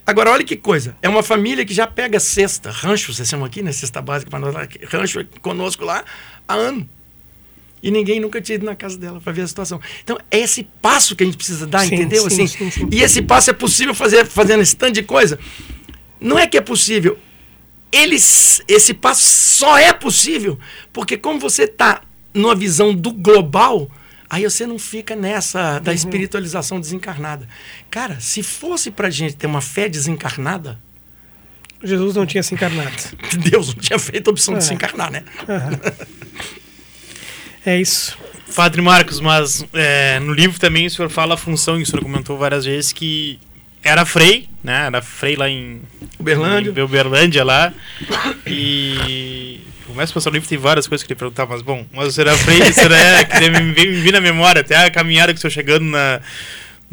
Agora, 0.06 0.32
olha 0.32 0.44
que 0.44 0.56
coisa. 0.56 0.98
É 1.02 1.08
uma 1.08 1.22
família 1.22 1.64
que 1.64 1.74
já 1.74 1.86
pega 1.86 2.20
cesta, 2.20 2.72
rancho, 2.72 3.14
vocês 3.14 3.30
chamam 3.30 3.46
aqui, 3.46 3.62
né? 3.62 3.72
Cesta 3.72 4.02
básica 4.02 4.32
para 4.32 4.40
nós, 4.40 4.56
rancho 4.90 5.24
conosco 5.42 5.86
lá 5.86 6.04
há 6.48 6.56
ano. 6.56 6.90
E 7.84 7.92
ninguém 7.92 8.20
nunca 8.20 8.42
tinha 8.42 8.56
ido 8.56 8.66
na 8.66 8.76
casa 8.76 8.98
dela 8.98 9.20
para 9.22 9.32
ver 9.32 9.42
a 9.42 9.48
situação. 9.48 9.80
Então, 10.04 10.18
é 10.32 10.40
esse 10.40 10.64
passo 10.82 11.16
que 11.16 11.24
a 11.24 11.26
gente 11.26 11.36
precisa 11.36 11.68
dar, 11.68 11.86
sim, 11.86 11.96
entendeu? 11.96 12.28
Sim, 12.30 12.46
assim, 12.46 12.72
sim, 12.72 12.90
e 12.92 13.02
esse 13.02 13.22
passo 13.22 13.50
é 13.50 13.54
possível 13.54 13.94
fazer 13.94 14.26
fazendo 14.26 14.62
esse 14.62 14.76
tanto 14.76 14.94
de 14.94 15.04
coisa. 15.04 15.38
Não 16.20 16.40
é 16.40 16.48
que 16.48 16.58
é 16.58 16.62
possível. 16.62 17.20
Eles, 17.92 18.64
esse 18.68 18.94
passo 18.94 19.24
só 19.24 19.78
é 19.78 19.94
possível 19.94 20.58
porque, 20.92 21.18
como 21.18 21.40
você 21.40 21.64
está 21.64 22.02
numa 22.34 22.56
visão 22.56 22.94
do 22.94 23.12
global, 23.12 23.90
aí 24.30 24.44
você 24.44 24.66
não 24.66 24.80
fica 24.80 25.16
nessa 25.16 25.80
da 25.80 25.92
uhum. 25.92 25.96
espiritualização 25.96 26.80
desencarnada. 26.80 27.48
Cara, 27.90 28.20
se 28.20 28.42
fosse 28.42 28.90
pra 28.92 29.10
gente 29.10 29.36
ter 29.36 29.48
uma 29.48 29.62
fé 29.62 29.88
desencarnada. 29.88 30.80
Jesus 31.86 32.16
não 32.16 32.26
tinha 32.26 32.42
se 32.42 32.54
encarnado. 32.54 32.92
Deus 33.50 33.68
não 33.68 33.76
tinha 33.76 34.00
feito 34.00 34.30
a 34.30 34.32
opção 34.32 34.56
é. 34.56 34.58
de 34.58 34.64
se 34.64 34.74
encarnar, 34.74 35.12
né? 35.12 35.24
Uhum. 35.42 35.92
é 37.66 37.82
isso. 37.82 38.18
Padre 38.56 38.82
Marcos, 38.82 39.20
mas 39.20 39.66
é, 39.74 40.20
no 40.20 40.32
livro 40.32 40.60
também 40.60 40.86
o 40.86 40.90
senhor 40.90 41.10
fala 41.10 41.34
a 41.34 41.38
função, 41.38 41.78
e 41.78 41.84
o 41.84 41.86
senhor 41.86 42.02
comentou 42.02 42.38
várias 42.38 42.64
vezes 42.64 42.94
que 42.94 43.40
era 43.84 44.06
Frei, 44.06 44.48
né? 44.64 44.86
Era 44.86 45.02
Frei 45.02 45.36
lá 45.36 45.50
em 45.50 45.82
Uberlândia, 46.18 46.74
em 46.76 46.82
Uberlândia 46.82 47.44
lá. 47.44 47.74
E 48.48 49.60
Começa 49.88 50.12
a 50.12 50.14
passar 50.14 50.30
o 50.30 50.34
livro, 50.34 50.48
tem 50.48 50.58
várias 50.58 50.88
coisas 50.88 51.06
que 51.06 51.12
eu 51.12 51.18
queria 51.18 51.30
perguntar, 51.30 51.46
mas 51.46 51.62
bom, 51.62 51.86
mas 51.92 52.14
será 52.14 52.38
Frei, 52.38 52.72
será 52.72 53.24
que 53.26 53.50
me, 53.50 53.62
me, 53.62 54.02
me 54.02 54.12
na 54.12 54.22
memória, 54.22 54.62
até 54.62 54.78
a 54.78 54.90
caminhada 54.90 55.34
que 55.34 55.38
estou 55.38 55.52
chegando 55.52 55.86
na, 55.86 56.22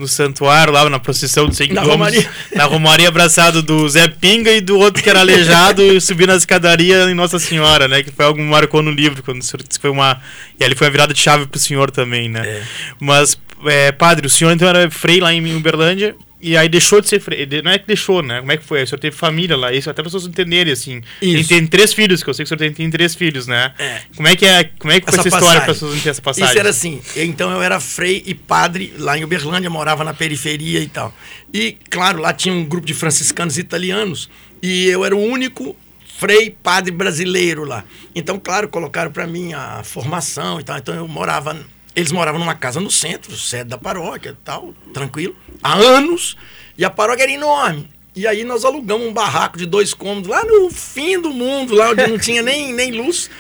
no 0.01 0.09
santuário, 0.09 0.73
lá 0.73 0.89
na 0.89 0.99
procissão 0.99 1.47
de 1.47 1.55
100 1.55 1.73
na 1.75 1.83
Romaria. 1.83 2.29
na 2.55 2.65
Romaria 2.65 3.09
abraçado 3.09 3.63
do 3.63 3.89
Zé 3.89 4.09
Pinga 4.09 4.51
e 4.51 4.61
do 4.61 4.79
outro 4.79 5.03
que 5.03 5.11
era 5.11 5.21
aleijado 5.21 5.83
e 5.85 6.01
subindo 6.01 6.33
a 6.33 6.37
escadaria 6.37 7.05
em 7.11 7.15
Nossa 7.15 7.39
Senhora, 7.39 7.87
né? 7.87 8.03
Que 8.03 8.11
foi 8.11 8.25
algo 8.25 8.39
que 8.39 8.45
marcou 8.45 8.83
no 8.83 8.91
livro, 8.91 9.23
quando 9.23 9.41
o 9.41 9.45
senhor 9.45 9.63
disse 9.63 9.79
que 9.79 9.83
foi 9.83 9.91
uma. 9.91 10.21
E 10.59 10.65
ali 10.65 10.75
foi 10.75 10.87
a 10.87 10.91
virada 10.91 11.13
de 11.13 11.21
chave 11.21 11.47
para 11.47 11.59
o 11.59 11.61
senhor 11.61 11.91
também, 11.91 12.29
né? 12.29 12.41
É. 12.45 12.63
Mas, 12.99 13.39
é, 13.67 13.93
padre, 13.93 14.27
o 14.27 14.31
senhor 14.31 14.53
então 14.53 14.67
era 14.67 14.91
frei 14.91 15.21
lá 15.21 15.33
em 15.33 15.55
Uberlândia 15.55 16.17
e 16.41 16.57
aí 16.57 16.69
deixou 16.69 17.01
de 17.01 17.09
ser 17.09 17.21
freio. 17.21 17.47
Não 17.63 17.71
é 17.71 17.79
que 17.79 17.87
deixou, 17.87 18.23
né? 18.23 18.41
Como 18.41 18.51
é 18.51 18.57
que 18.57 18.65
foi? 18.65 18.83
O 18.83 18.87
senhor 18.87 18.99
teve 18.99 19.15
família 19.15 19.57
lá, 19.57 19.73
isso 19.73 19.91
até 19.91 20.03
para 20.03 20.05
pessoas 20.05 20.27
entenderem, 20.27 20.73
assim. 20.73 21.03
Tem, 21.21 21.45
tem, 21.45 21.67
três 21.67 21.93
filhos, 21.93 22.23
que 22.23 22.31
eu 22.31 22.35
sei 22.35 22.45
que 22.45 22.47
o 22.47 22.49
senhor 22.49 22.59
tem, 22.59 22.73
tem 22.73 22.91
três 22.91 23.15
filhos, 23.15 23.47
né? 23.47 23.75
É. 23.79 24.01
Como 24.17 24.27
é 24.27 24.35
que 24.35 24.47
é? 24.47 24.65
Como 24.79 24.93
é 24.93 25.01
que 25.01 25.07
foi 25.07 25.19
essa, 25.19 25.29
essa 25.29 25.37
história 25.37 25.61
para 25.61 25.73
as 25.73 25.77
pessoas 25.77 25.93
entenderem 25.93 26.11
essa 26.11 26.23
passagem? 26.23 26.51
Isso 26.51 26.59
era 26.59 26.71
assim. 26.71 27.03
Então 27.17 27.51
eu 27.51 27.63
era 27.63 27.79
frei 27.79 28.23
e 28.25 28.35
padre 28.35 28.95
lá 28.99 29.19
em 29.19 29.25
Uberlândia, 29.25 29.69
morava 29.69 30.03
na 30.03 30.15
periferia 30.15 30.81
e 30.81 30.89
tal. 30.89 31.15
E, 31.53 31.77
claro, 31.91 32.21
lá 32.21 32.33
tinha 32.33 32.55
um 32.55 32.65
grupo 32.65 32.87
de 32.87 32.95
franciscanos 32.95 33.59
italianos. 33.59 34.31
E 34.63 34.87
eu 34.87 35.05
era 35.05 35.15
o 35.15 35.23
único 35.23 35.77
frei 36.19 36.51
padre 36.63 36.91
brasileiro 36.91 37.65
lá. 37.65 37.85
Então, 38.15 38.39
claro, 38.39 38.69
colocaram 38.69 39.11
para 39.11 39.27
mim 39.27 39.53
a 39.53 39.83
formação 39.83 40.61
e 40.61 40.65
tal. 40.65 40.79
Então 40.79 40.95
eu 40.95 41.09
morava 41.09 41.57
eles 41.95 42.13
moravam 42.13 42.39
numa 42.39 42.55
casa 42.55 42.81
no 42.81 42.91
centro, 42.91 43.37
sede 43.37 43.71
da 43.71 43.79
paróquia 43.79 44.37
tal, 44.45 44.75
tranquilo, 44.93 45.35
há 45.63 45.75
anos, 45.75 46.37
e 46.77 46.85
a 46.85 46.91
paróquia 46.91 47.25
era 47.25 47.33
enorme. 47.33 47.89
E 48.15 48.27
aí 48.27 48.45
nós 48.45 48.65
alugamos 48.65 49.07
um 49.07 49.13
barraco 49.13 49.57
de 49.57 49.67
dois 49.67 49.95
cômodos 49.95 50.29
lá 50.29 50.45
no 50.45 50.71
fim 50.71 51.21
do 51.21 51.31
mundo, 51.31 51.75
lá 51.75 51.91
onde 51.91 52.07
não 52.07 52.19
tinha 52.19 52.43
nem, 52.43 52.73
nem 52.73 52.93
luz, 52.93 53.31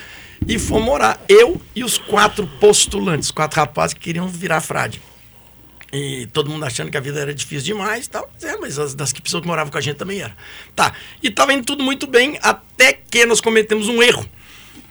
e 0.46 0.58
fomos 0.58 0.84
morar. 0.84 1.20
Eu 1.28 1.60
e 1.74 1.84
os 1.84 1.98
quatro 1.98 2.46
postulantes, 2.60 3.30
quatro 3.30 3.58
rapazes 3.60 3.94
que 3.94 4.00
queriam 4.00 4.28
virar 4.28 4.60
frade. 4.60 5.00
E 5.92 6.28
todo 6.32 6.48
mundo 6.48 6.64
achando 6.64 6.88
que 6.90 6.96
a 6.96 7.00
vida 7.00 7.18
era 7.18 7.34
difícil 7.34 7.74
demais 7.74 8.06
e 8.06 8.10
tal. 8.10 8.30
É, 8.42 8.56
mas 8.56 8.78
as 8.78 8.94
das 8.94 9.12
pessoas 9.12 9.42
que 9.42 9.48
moravam 9.48 9.72
com 9.72 9.78
a 9.78 9.80
gente 9.80 9.96
também 9.96 10.20
era. 10.20 10.36
Tá. 10.74 10.92
E 11.20 11.28
estava 11.28 11.52
indo 11.52 11.64
tudo 11.64 11.82
muito 11.82 12.06
bem, 12.06 12.38
até 12.42 12.92
que 12.92 13.26
nós 13.26 13.40
cometemos 13.40 13.88
um 13.88 14.00
erro. 14.00 14.24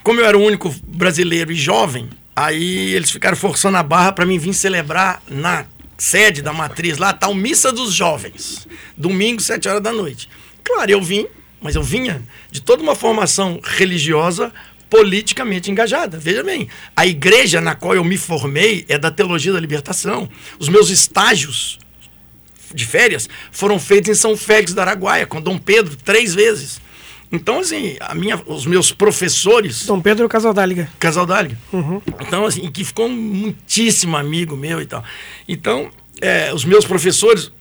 como 0.02 0.20
eu 0.20 0.26
era 0.26 0.36
o 0.36 0.42
único 0.42 0.68
brasileiro 0.86 1.52
e 1.52 1.54
jovem, 1.54 2.10
aí 2.40 2.94
eles 2.94 3.10
ficaram 3.10 3.36
forçando 3.36 3.76
a 3.76 3.82
barra 3.82 4.12
para 4.12 4.24
mim 4.24 4.38
vir 4.38 4.54
celebrar 4.54 5.22
na 5.28 5.66
sede 5.98 6.40
da 6.40 6.52
matriz 6.52 6.96
lá, 6.96 7.12
tal 7.12 7.34
Missa 7.34 7.70
dos 7.70 7.92
Jovens, 7.92 8.66
domingo, 8.96 9.42
sete 9.42 9.68
horas 9.68 9.82
da 9.82 9.92
noite. 9.92 10.28
Claro, 10.64 10.90
eu 10.90 11.02
vim, 11.02 11.26
mas 11.60 11.76
eu 11.76 11.82
vinha 11.82 12.22
de 12.50 12.62
toda 12.62 12.82
uma 12.82 12.94
formação 12.94 13.60
religiosa 13.62 14.50
politicamente 14.88 15.70
engajada. 15.70 16.18
Veja 16.18 16.42
bem, 16.42 16.68
a 16.96 17.06
igreja 17.06 17.60
na 17.60 17.74
qual 17.74 17.94
eu 17.94 18.02
me 18.02 18.16
formei 18.16 18.86
é 18.88 18.96
da 18.96 19.10
teologia 19.10 19.52
da 19.52 19.60
libertação. 19.60 20.28
Os 20.58 20.68
meus 20.68 20.88
estágios 20.88 21.78
de 22.74 22.86
férias 22.86 23.28
foram 23.52 23.78
feitos 23.78 24.10
em 24.10 24.14
São 24.14 24.36
Félix 24.36 24.72
do 24.72 24.80
Araguaia, 24.80 25.26
com 25.26 25.42
Dom 25.42 25.58
Pedro, 25.58 25.94
três 25.96 26.34
vezes. 26.34 26.80
Então, 27.32 27.60
assim, 27.60 27.96
a 28.00 28.14
minha, 28.14 28.40
os 28.46 28.66
meus 28.66 28.90
professores. 28.90 29.86
Dom 29.86 30.00
Pedro 30.00 30.28
Casaldáliga. 30.28 30.90
Casaldáliga. 30.98 31.56
Uhum. 31.72 32.02
Então, 32.20 32.44
assim, 32.44 32.68
que 32.70 32.84
ficou 32.84 33.08
muitíssimo 33.08 34.16
amigo 34.16 34.56
meu 34.56 34.82
e 34.82 34.86
tal. 34.86 35.04
Então, 35.48 35.90
é, 36.20 36.52
os 36.52 36.64
meus 36.64 36.84
professores, 36.84 37.52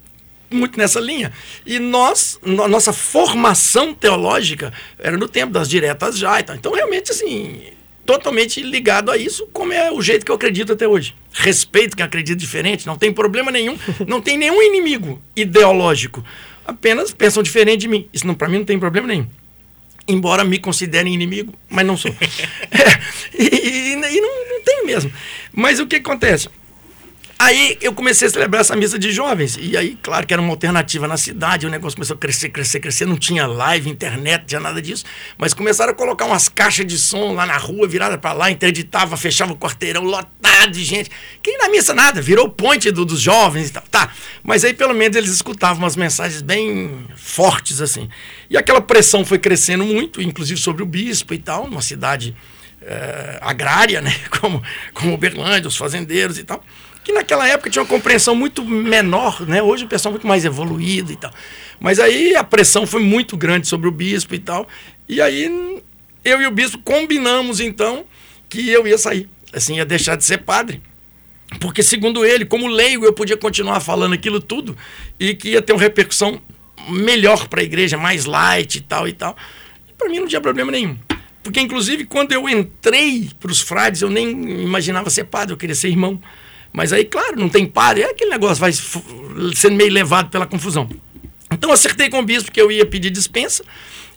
muito 0.49 0.75
nessa 0.75 0.99
linha. 0.99 1.31
E 1.67 1.77
nós, 1.77 2.39
no, 2.43 2.67
nossa 2.67 2.91
formação 2.91 3.93
teológica 3.93 4.73
era 4.97 5.15
no 5.17 5.27
tempo 5.27 5.53
das 5.53 5.69
diretas 5.69 6.17
já 6.17 6.39
e 6.39 6.43
tal. 6.43 6.55
Então, 6.55 6.73
realmente, 6.73 7.11
assim, 7.11 7.61
totalmente 8.07 8.63
ligado 8.63 9.11
a 9.11 9.17
isso, 9.17 9.47
como 9.53 9.71
é 9.71 9.91
o 9.91 10.01
jeito 10.01 10.25
que 10.25 10.31
eu 10.31 10.35
acredito 10.35 10.73
até 10.73 10.87
hoje. 10.87 11.13
Respeito 11.31 11.95
quem 11.95 12.03
acredita 12.03 12.39
diferente, 12.39 12.87
não 12.87 12.97
tem 12.97 13.13
problema 13.13 13.51
nenhum, 13.51 13.77
não 14.07 14.19
tem 14.19 14.35
nenhum 14.35 14.63
inimigo 14.63 15.21
ideológico. 15.35 16.25
Apenas 16.65 17.11
pensam 17.11 17.43
diferente 17.43 17.81
de 17.81 17.87
mim. 17.87 18.09
Isso 18.11 18.25
para 18.33 18.49
mim 18.49 18.59
não 18.59 18.65
tem 18.65 18.79
problema 18.79 19.07
nenhum 19.07 19.27
embora 20.09 20.43
me 20.43 20.59
considerem 20.59 21.13
inimigo, 21.13 21.53
mas 21.69 21.85
não 21.85 21.95
sou. 21.95 22.11
é, 22.19 22.99
e, 23.37 23.43
e, 23.43 23.93
e 23.93 24.21
não, 24.21 24.49
não 24.49 24.63
tem 24.63 24.85
mesmo. 24.85 25.11
Mas 25.53 25.79
o 25.79 25.87
que 25.87 25.97
acontece? 25.97 26.49
Aí 27.41 27.77
eu 27.79 27.93
comecei 27.93 28.27
a 28.27 28.31
celebrar 28.31 28.59
essa 28.59 28.75
missa 28.75 28.99
de 28.99 29.13
jovens. 29.13 29.57
E 29.61 29.77
aí, 29.77 29.97
claro 30.03 30.27
que 30.27 30.33
era 30.33 30.41
uma 30.41 30.51
alternativa 30.51 31.07
na 31.07 31.15
cidade, 31.15 31.65
o 31.65 31.69
negócio 31.69 31.95
começou 31.95 32.15
a 32.15 32.17
crescer, 32.17 32.49
crescer, 32.49 32.81
crescer. 32.81 33.05
Não 33.05 33.15
tinha 33.15 33.47
live, 33.47 33.89
internet, 33.89 34.43
tinha 34.45 34.59
nada 34.59 34.81
disso. 34.81 35.05
Mas 35.37 35.53
começaram 35.53 35.93
a 35.93 35.95
colocar 35.95 36.25
umas 36.25 36.49
caixas 36.49 36.85
de 36.85 36.97
som 36.97 37.31
lá 37.31 37.45
na 37.45 37.55
rua, 37.55 37.87
virada 37.87 38.17
para 38.17 38.33
lá, 38.33 38.51
interditava, 38.51 39.15
fechava 39.15 39.53
o 39.53 39.55
quarteirão 39.55 40.03
lotado 40.03 40.71
de 40.71 40.83
gente. 40.83 41.09
Quem 41.41 41.57
na 41.57 41.69
missa 41.69 41.93
nada, 41.93 42.21
virou 42.21 42.47
o 42.47 42.49
ponte 42.49 42.91
do, 42.91 43.05
dos 43.05 43.21
jovens 43.21 43.69
e 43.69 43.71
tal. 43.71 43.83
Tá. 43.89 44.11
Mas 44.43 44.65
aí 44.65 44.73
pelo 44.73 44.93
menos 44.93 45.15
eles 45.15 45.31
escutavam 45.31 45.81
umas 45.81 45.95
mensagens 45.95 46.41
bem 46.41 47.05
fortes 47.15 47.79
assim. 47.79 48.09
E 48.49 48.57
aquela 48.57 48.81
pressão 48.81 49.23
foi 49.23 49.39
crescendo 49.39 49.85
muito, 49.85 50.21
inclusive 50.21 50.59
sobre 50.59 50.83
o 50.83 50.85
bispo 50.85 51.33
e 51.33 51.37
tal, 51.37 51.69
numa 51.69 51.81
cidade 51.81 52.35
é, 52.81 53.39
agrária, 53.41 54.01
né? 54.01 54.13
Como, 54.41 54.61
como 54.93 55.13
Uberlândia, 55.13 55.69
os 55.69 55.77
fazendeiros 55.77 56.37
e 56.37 56.43
tal 56.43 56.61
que 57.09 57.13
naquela 57.13 57.47
época 57.47 57.71
tinha 57.71 57.81
uma 57.81 57.89
compreensão 57.89 58.35
muito 58.35 58.63
menor, 58.63 59.41
né? 59.47 59.63
Hoje 59.63 59.85
o 59.85 59.87
pessoal 59.87 60.11
é 60.11 60.13
muito 60.13 60.27
mais 60.27 60.45
evoluído 60.45 61.11
e 61.11 61.15
tal. 61.15 61.31
Mas 61.79 61.99
aí 61.99 62.35
a 62.35 62.43
pressão 62.43 62.85
foi 62.85 63.01
muito 63.01 63.35
grande 63.35 63.67
sobre 63.67 63.87
o 63.87 63.91
bispo 63.91 64.35
e 64.35 64.39
tal. 64.39 64.67
E 65.07 65.19
aí 65.19 65.81
eu 66.23 66.39
e 66.39 66.45
o 66.45 66.51
bispo 66.51 66.77
combinamos 66.77 67.59
então 67.59 68.05
que 68.47 68.69
eu 68.69 68.85
ia 68.85 68.97
sair, 68.97 69.27
assim, 69.51 69.77
ia 69.77 69.85
deixar 69.85 70.15
de 70.15 70.23
ser 70.23 70.39
padre. 70.39 70.83
Porque 71.59 71.81
segundo 71.81 72.23
ele, 72.23 72.45
como 72.45 72.67
leigo, 72.67 73.05
eu 73.05 73.13
podia 73.13 73.35
continuar 73.35 73.79
falando 73.79 74.13
aquilo 74.13 74.39
tudo 74.39 74.77
e 75.19 75.33
que 75.33 75.49
ia 75.49 75.63
ter 75.63 75.73
uma 75.73 75.81
repercussão 75.81 76.39
melhor 76.89 77.47
para 77.47 77.61
a 77.61 77.63
igreja, 77.63 77.97
mais 77.97 78.25
light 78.25 78.75
e 78.75 78.81
tal 78.81 79.07
e 79.07 79.13
tal. 79.13 79.35
Para 79.97 80.09
mim 80.09 80.19
não 80.19 80.27
tinha 80.27 80.41
problema 80.41 80.71
nenhum. 80.71 80.95
Porque, 81.41 81.59
inclusive, 81.59 82.05
quando 82.05 82.33
eu 82.33 82.47
entrei 82.47 83.31
para 83.39 83.51
os 83.51 83.61
frades, 83.61 84.03
eu 84.03 84.11
nem 84.11 84.29
imaginava 84.61 85.09
ser 85.09 85.23
padre, 85.23 85.53
eu 85.53 85.57
queria 85.57 85.73
ser 85.73 85.87
irmão. 85.87 86.21
Mas 86.71 86.93
aí, 86.93 87.03
claro, 87.05 87.35
não 87.37 87.49
tem 87.49 87.65
padre, 87.65 88.03
é 88.03 88.11
aquele 88.11 88.29
negócio 88.29 88.57
vai 88.57 88.71
sendo 89.53 89.75
meio 89.75 89.91
levado 89.91 90.29
pela 90.29 90.45
confusão. 90.45 90.89
Então 91.51 91.71
acertei 91.71 92.09
com 92.09 92.19
o 92.19 92.23
bispo 92.23 92.51
que 92.51 92.61
eu 92.61 92.71
ia 92.71 92.85
pedir 92.85 93.09
dispensa 93.09 93.63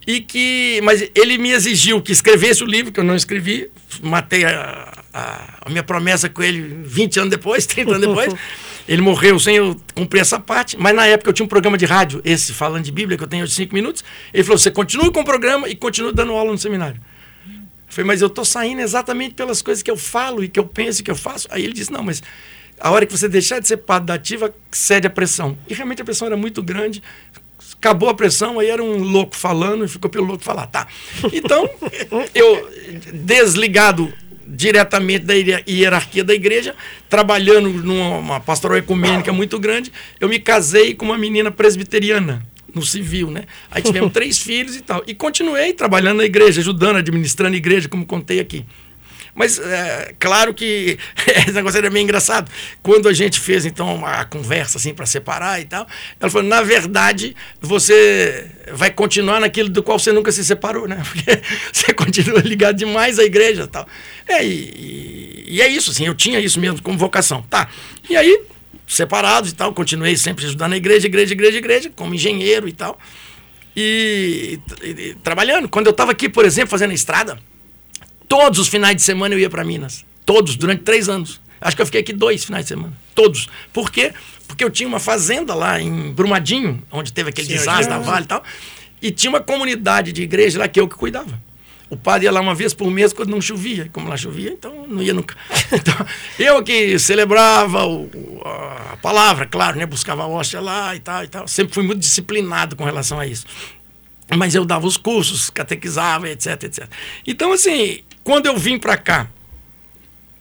e 0.07 0.21
que 0.21 0.81
mas 0.83 1.09
ele 1.15 1.38
me 1.38 1.53
exigiu 1.53 2.03
que 2.03 2.12
escrevesse 2.12 2.62
o 2.62 2.67
livro 2.67 2.93
que 2.93 3.01
eu 3.01 3.05
não 3.05 3.15
escrevi, 3.15 3.71
matei 4.03 4.45
a, 4.45 4.93
a, 5.12 5.59
a 5.65 5.71
minha 5.71 5.83
promessa 5.83 6.29
com 6.29 6.43
ele 6.43 6.83
20 6.85 7.21
anos 7.21 7.31
depois, 7.31 7.65
30 7.67 7.95
anos 7.95 8.07
depois. 8.07 8.35
Ele 8.88 9.01
morreu 9.01 9.38
sem 9.38 9.57
eu 9.57 9.81
cumprir 9.95 10.21
essa 10.21 10.41
parte, 10.41 10.77
mas 10.77 10.95
na 10.95 11.07
época 11.07 11.31
eu 11.31 11.33
tinha 11.33 11.47
um 11.47 11.49
programa 11.49 11.79
de 11.79 11.85
rádio, 11.85 12.21
esse 12.25 12.53
falando 12.53 12.83
de 12.83 12.91
Bíblia, 12.91 13.17
que 13.17 13.23
eu 13.23 13.29
tenho 13.29 13.47
de 13.47 13.53
5 13.53 13.73
minutos. 13.73 14.05
Ele 14.35 14.43
falou: 14.43 14.59
você 14.59 14.73
continua 14.73 15.11
com 15.12 15.21
o 15.21 15.25
programa 15.25 15.69
e 15.69 15.77
continua 15.77 16.12
dando 16.12 16.33
aula 16.33 16.51
no 16.51 16.59
seminário. 16.59 17.01
Eu 17.92 17.96
falei, 17.96 18.07
mas 18.07 18.22
eu 18.22 18.28
estou 18.28 18.42
saindo 18.44 18.81
exatamente 18.81 19.35
pelas 19.35 19.61
coisas 19.61 19.83
que 19.83 19.90
eu 19.90 19.98
falo 19.98 20.42
e 20.42 20.48
que 20.48 20.59
eu 20.59 20.64
penso 20.64 21.02
e 21.02 21.05
que 21.05 21.11
eu 21.11 21.14
faço. 21.14 21.46
Aí 21.50 21.62
ele 21.62 21.74
disse, 21.74 21.92
não, 21.92 22.02
mas 22.02 22.22
a 22.81 22.90
hora 22.90 23.05
que 23.05 23.12
você 23.12 23.28
deixar 23.28 23.61
de 23.61 23.68
ser 23.68 23.76
parte 23.76 24.05
da 24.05 24.14
ativa, 24.14 24.52
cede 24.70 25.07
a 25.07 25.11
pressão. 25.11 25.59
E 25.68 25.74
realmente 25.74 26.00
a 26.00 26.05
pressão 26.05 26.26
era 26.26 26.37
muito 26.37 26.62
grande. 26.62 27.02
Acabou 27.74 28.09
a 28.09 28.14
pressão, 28.14 28.59
aí 28.59 28.70
era 28.70 28.83
um 28.83 28.96
louco 28.96 29.37
falando 29.37 29.85
e 29.85 29.88
ficou 29.88 30.11
pelo 30.11 30.24
louco 30.24 30.42
falar, 30.42 30.68
tá. 30.68 30.88
Então, 31.35 31.68
eu, 32.35 32.70
desligado 33.12 34.11
diretamente 34.46 35.26
da 35.26 35.35
hierarquia 35.35 36.24
da 36.24 36.33
igreja, 36.33 36.74
trabalhando 37.11 37.68
numa 37.68 38.40
pastoral 38.40 38.78
ecumênica 38.78 39.35
muito 39.35 39.59
grande, 39.59 39.92
eu 40.18 40.31
me 40.31 40.38
casei 40.38 40.94
com 40.94 41.05
uma 41.05 41.18
menina 41.18 41.50
presbiteriana 41.50 42.42
no 42.74 42.82
civil, 42.85 43.30
né? 43.30 43.44
Aí 43.70 43.82
tivemos 43.82 44.12
três 44.14 44.38
filhos 44.38 44.76
e 44.76 44.80
tal. 44.80 45.02
E 45.06 45.14
continuei 45.14 45.72
trabalhando 45.72 46.18
na 46.18 46.24
igreja, 46.24 46.61
ajudando, 46.61 46.96
administrando 46.96 47.54
a 47.54 47.58
igreja, 47.58 47.88
como 47.88 48.06
contei 48.06 48.40
aqui. 48.40 48.64
Mas, 49.35 49.58
é, 49.58 50.14
claro 50.18 50.52
que 50.52 50.98
esse 51.26 51.52
negócio 51.52 51.78
era 51.78 51.88
meio 51.90 52.04
engraçado. 52.04 52.50
Quando 52.82 53.08
a 53.08 53.12
gente 53.12 53.40
fez, 53.40 53.64
então, 53.64 54.04
a 54.04 54.24
conversa, 54.24 54.78
assim, 54.78 54.92
para 54.92 55.06
separar 55.06 55.61
e 55.61 55.64
tal, 55.64 55.87
ela 56.20 56.30
falou: 56.30 56.46
na 56.46 56.62
verdade, 56.62 57.35
você 57.61 58.46
vai 58.72 58.90
continuar 58.90 59.40
naquilo 59.40 59.68
do 59.68 59.82
qual 59.82 59.98
você 59.98 60.12
nunca 60.12 60.30
se 60.30 60.44
separou, 60.44 60.87
né? 60.87 61.02
Porque 61.11 61.40
você 61.72 61.92
continua 61.94 62.40
ligado 62.40 62.76
demais 62.76 63.18
à 63.18 63.24
igreja 63.24 63.62
e 63.62 63.68
tal. 63.68 63.87
É, 64.28 64.44
e, 64.44 65.44
e 65.48 65.62
é 65.62 65.68
isso, 65.68 65.90
assim, 65.90 66.06
eu 66.06 66.14
tinha 66.14 66.38
isso 66.38 66.61
mesmo 66.61 66.82
como 66.82 66.98
vocação. 66.98 67.42
Tá. 67.48 67.68
E 68.11 68.16
aí, 68.16 68.42
separados 68.94 69.50
e 69.50 69.55
tal, 69.55 69.72
continuei 69.72 70.16
sempre 70.16 70.44
ajudando 70.44 70.70
na 70.70 70.76
igreja, 70.76 71.07
igreja, 71.07 71.33
igreja, 71.33 71.59
igreja, 71.59 71.92
como 71.94 72.14
engenheiro 72.14 72.68
e 72.68 72.72
tal. 72.72 72.98
E, 73.74 74.61
e, 74.83 74.88
e 74.88 75.14
trabalhando. 75.22 75.68
Quando 75.68 75.87
eu 75.87 75.92
estava 75.92 76.12
aqui, 76.12 76.28
por 76.28 76.44
exemplo, 76.44 76.70
fazendo 76.70 76.90
a 76.90 76.94
estrada, 76.94 77.38
todos 78.28 78.59
os 78.59 78.68
finais 78.68 78.94
de 78.94 79.02
semana 79.02 79.35
eu 79.35 79.38
ia 79.38 79.48
para 79.48 79.64
Minas. 79.64 80.05
Todos, 80.26 80.57
durante 80.57 80.83
três 80.83 81.09
anos. 81.09 81.40
Acho 81.61 81.76
que 81.76 81.83
eu 81.83 81.87
fiquei 81.87 82.00
aqui 82.02 82.12
dois 82.12 82.44
finais 82.44 82.64
de 82.64 82.68
semana. 82.68 82.92
Todos. 83.14 83.48
Por 83.72 83.90
quê? 83.90 84.12
Porque 84.46 84.62
eu 84.62 84.70
tinha 84.70 84.88
uma 84.88 85.00
fazenda 85.00 85.55
lá 85.55 85.81
em 85.81 86.12
Brumadinho, 86.12 86.83
onde 86.90 87.12
teve 87.12 87.31
aquele 87.31 87.46
Sim, 87.46 87.55
desastre 87.55 87.88
da 87.88 87.98
Vale 87.98 88.24
e 88.24 88.28
tal. 88.28 88.42
E 89.00 89.11
tinha 89.11 89.31
uma 89.31 89.40
comunidade 89.40 90.12
de 90.12 90.22
igreja 90.22 90.59
lá 90.59 90.68
que 90.68 90.78
eu 90.78 90.87
que 90.87 90.94
cuidava. 90.94 91.40
O 91.92 91.96
padre 91.98 92.24
ia 92.24 92.33
lá 92.33 92.40
uma 92.40 92.55
vez 92.55 92.72
por 92.72 92.90
mês 92.90 93.12
quando 93.12 93.28
não 93.28 93.38
chovia. 93.38 93.90
Como 93.92 94.09
lá 94.09 94.16
chovia, 94.16 94.50
então 94.50 94.87
não 94.87 95.02
ia 95.02 95.12
nunca. 95.12 95.37
Então, 95.70 96.07
eu 96.38 96.62
que 96.62 96.98
celebrava 96.98 97.85
o, 97.87 98.40
a 98.42 98.96
palavra, 98.96 99.44
claro, 99.44 99.76
né? 99.76 99.85
Buscava 99.85 100.22
a 100.22 100.26
hóstia 100.26 100.59
lá 100.59 100.96
e 100.96 101.00
tal 101.00 101.22
e 101.22 101.28
tal. 101.28 101.46
Sempre 101.46 101.74
fui 101.74 101.83
muito 101.83 101.98
disciplinado 101.98 102.76
com 102.76 102.85
relação 102.85 103.20
a 103.20 103.26
isso. 103.26 103.44
Mas 104.35 104.55
eu 104.55 104.64
dava 104.64 104.87
os 104.87 104.96
cursos, 104.96 105.50
catequizava, 105.50 106.31
etc, 106.31 106.62
etc. 106.62 106.88
Então, 107.26 107.52
assim, 107.52 108.00
quando 108.24 108.46
eu 108.46 108.57
vim 108.57 108.78
para 108.78 108.96
cá, 108.96 109.28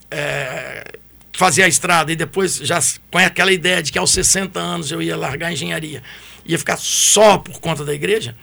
é, 0.10 1.00
fazer 1.34 1.64
a 1.64 1.68
estrada 1.68 2.14
e 2.14 2.16
depois 2.16 2.56
já 2.60 2.80
com 3.12 3.18
aquela 3.18 3.52
ideia 3.52 3.84
de 3.84 3.92
que 3.92 4.00
aos 4.00 4.12
60 4.12 4.58
anos 4.58 4.90
eu 4.90 5.02
ia 5.02 5.18
largar 5.18 5.48
a 5.48 5.52
engenharia, 5.52 6.02
ia 6.46 6.58
ficar 6.58 6.78
só 6.78 7.38
por 7.38 7.60
conta 7.60 7.84
da 7.84 7.94
igreja, 7.94 8.38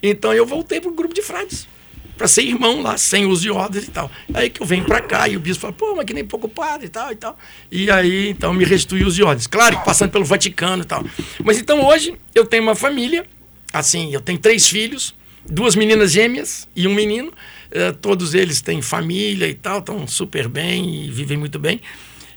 então 0.00 0.32
eu 0.32 0.46
voltei 0.46 0.80
para 0.80 0.90
o 0.90 0.94
grupo 0.94 1.12
de 1.12 1.22
frades 1.22 1.73
para 2.16 2.28
ser 2.28 2.42
irmão 2.42 2.82
lá, 2.82 2.96
sem 2.96 3.26
uso 3.26 3.42
de 3.42 3.50
ordens 3.50 3.84
e 3.84 3.90
tal. 3.90 4.10
Aí 4.32 4.48
que 4.48 4.60
eu 4.60 4.66
venho 4.66 4.84
para 4.84 5.00
cá 5.00 5.28
e 5.28 5.36
o 5.36 5.40
bispo 5.40 5.62
fala, 5.62 5.72
pô, 5.72 5.94
mas 5.96 6.04
que 6.04 6.14
nem 6.14 6.24
padre 6.24 6.86
e 6.86 6.88
tal 6.88 7.12
e 7.12 7.16
tal. 7.16 7.38
E 7.70 7.90
aí, 7.90 8.28
então, 8.28 8.52
me 8.52 8.64
restituiu 8.64 9.06
os 9.06 9.14
de 9.14 9.22
ordens. 9.22 9.46
Claro 9.46 9.80
passando 9.84 10.10
pelo 10.10 10.24
Vaticano 10.24 10.82
e 10.82 10.86
tal. 10.86 11.04
Mas 11.42 11.58
então 11.58 11.84
hoje 11.84 12.14
eu 12.34 12.44
tenho 12.46 12.62
uma 12.62 12.74
família, 12.74 13.26
assim, 13.72 14.12
eu 14.12 14.20
tenho 14.20 14.38
três 14.38 14.68
filhos, 14.68 15.14
duas 15.44 15.74
meninas 15.74 16.12
gêmeas 16.12 16.68
e 16.74 16.86
um 16.86 16.94
menino. 16.94 17.32
Eh, 17.70 17.92
todos 17.92 18.34
eles 18.34 18.60
têm 18.60 18.80
família 18.80 19.48
e 19.48 19.54
tal, 19.54 19.80
estão 19.80 20.06
super 20.06 20.48
bem 20.48 21.04
e 21.04 21.10
vivem 21.10 21.36
muito 21.36 21.58
bem. 21.58 21.80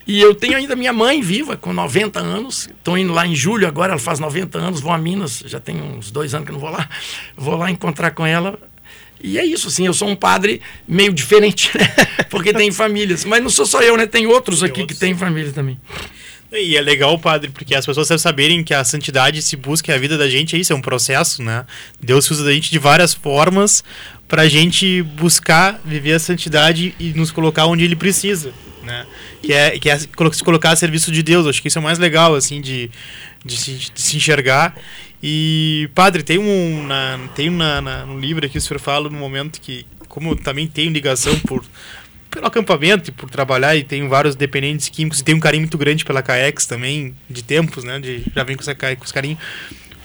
E 0.07 0.21
eu 0.21 0.33
tenho 0.33 0.55
ainda 0.55 0.73
minha 0.73 0.93
mãe 0.93 1.21
viva, 1.21 1.57
com 1.57 1.73
90 1.73 2.19
anos. 2.19 2.69
Estou 2.77 2.97
indo 2.97 3.13
lá 3.13 3.27
em 3.27 3.35
julho 3.35 3.67
agora, 3.67 3.91
ela 3.91 3.99
faz 3.99 4.19
90 4.19 4.57
anos, 4.57 4.79
vou 4.79 4.91
a 4.91 4.97
Minas, 4.97 5.43
já 5.45 5.59
tem 5.59 5.81
uns 5.81 6.11
dois 6.11 6.33
anos 6.33 6.47
que 6.47 6.53
não 6.53 6.59
vou 6.59 6.69
lá. 6.69 6.89
Vou 7.35 7.57
lá 7.57 7.69
encontrar 7.69 8.11
com 8.11 8.25
ela 8.25 8.57
e 9.21 9.37
é 9.37 9.45
isso, 9.45 9.67
assim, 9.67 9.85
eu 9.85 9.93
sou 9.93 10.07
um 10.07 10.15
padre 10.15 10.61
meio 10.87 11.11
diferente, 11.11 11.71
né? 11.77 11.87
Porque 12.29 12.53
tem 12.53 12.71
famílias. 12.71 13.25
Mas 13.25 13.41
não 13.41 13.49
sou 13.49 13.65
só 13.65 13.81
eu, 13.81 13.97
né? 13.97 14.05
Tem 14.05 14.27
outros 14.27 14.63
aqui 14.63 14.85
que 14.85 14.93
têm 14.93 15.15
família 15.15 15.51
também. 15.51 15.79
E 16.51 16.77
é 16.77 16.81
legal, 16.81 17.19
padre, 17.19 17.49
porque 17.49 17.75
as 17.75 17.85
pessoas 17.85 18.07
devem 18.07 18.19
saberem 18.19 18.63
que 18.63 18.73
a 18.73 18.81
santidade 18.81 19.41
se 19.41 19.57
busca, 19.57 19.93
a 19.93 19.97
vida 19.97 20.17
da 20.17 20.29
gente 20.29 20.55
é 20.55 20.59
isso, 20.59 20.71
é 20.71 20.75
um 20.75 20.81
processo, 20.81 21.43
né? 21.43 21.65
Deus 22.01 22.29
usa 22.31 22.45
da 22.45 22.53
gente 22.53 22.71
de 22.71 22.79
várias 22.79 23.13
formas 23.13 23.83
pra 24.29 24.47
gente 24.47 25.01
buscar 25.01 25.79
viver 25.83 26.13
a 26.13 26.19
santidade 26.19 26.95
e 26.97 27.11
nos 27.13 27.31
colocar 27.31 27.65
onde 27.65 27.83
ele 27.83 27.97
precisa, 27.97 28.53
né? 28.83 29.05
Que 29.41 29.51
é, 29.51 29.77
que 29.77 29.89
é 29.89 29.99
se 29.99 30.07
colocar 30.43 30.71
a 30.71 30.75
serviço 30.77 31.11
de 31.11 31.21
Deus. 31.21 31.45
Acho 31.45 31.61
que 31.61 31.67
isso 31.67 31.79
é 31.79 31.81
o 31.81 31.83
mais 31.83 31.99
legal, 31.99 32.33
assim, 32.33 32.61
de, 32.61 32.89
de, 33.43 33.57
se, 33.57 33.71
de 33.73 34.01
se 34.01 34.15
enxergar. 34.15 34.73
E, 35.21 35.89
padre, 35.95 36.21
tem 36.21 36.37
um, 36.37 36.85
na, 36.85 37.19
tem 37.35 37.49
na, 37.49 37.81
na, 37.81 38.05
no 38.05 38.19
livro 38.19 38.45
aqui, 38.45 38.57
o 38.57 38.61
senhor 38.61 38.79
fala 38.79 39.09
no 39.09 39.17
momento 39.17 39.59
que, 39.59 39.85
como 40.07 40.31
eu 40.31 40.35
também 40.35 40.67
tenho 40.67 40.91
ligação 40.91 41.37
por 41.41 41.65
pelo 42.29 42.45
acampamento 42.45 43.09
e 43.09 43.13
por 43.13 43.29
trabalhar 43.29 43.75
e 43.75 43.83
tenho 43.83 44.07
vários 44.09 44.35
dependentes 44.35 44.89
químicos 44.89 45.19
e 45.19 45.23
tenho 45.23 45.37
um 45.37 45.41
carinho 45.41 45.61
muito 45.61 45.77
grande 45.77 46.05
pela 46.05 46.21
CAEX 46.21 46.65
também, 46.65 47.15
de 47.29 47.43
tempos, 47.43 47.83
né? 47.83 47.99
De, 47.99 48.23
já 48.35 48.43
vem 48.43 48.55
com, 48.55 48.61
essa, 48.61 48.75
com 48.75 49.03
os 49.03 49.11
carinhos. 49.11 49.39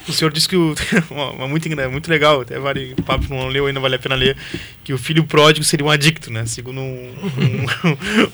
O 0.08 0.12
senhor 0.12 0.32
disse 0.32 0.48
que 0.48 0.56
o. 0.56 0.74
muito, 1.48 1.68
muito 1.90 2.10
legal, 2.10 2.40
até 2.40 2.58
vale. 2.58 2.94
O 2.98 3.02
papo 3.02 3.26
não 3.28 3.48
leu 3.48 3.66
ainda, 3.66 3.80
vale 3.80 3.96
a 3.96 3.98
pena 3.98 4.14
ler. 4.14 4.36
Que 4.82 4.92
o 4.92 4.98
filho 4.98 5.24
pródigo 5.24 5.64
seria 5.64 5.86
um 5.86 5.90
adicto, 5.90 6.30
né? 6.32 6.44
Segundo 6.46 6.80
um, 6.80 7.14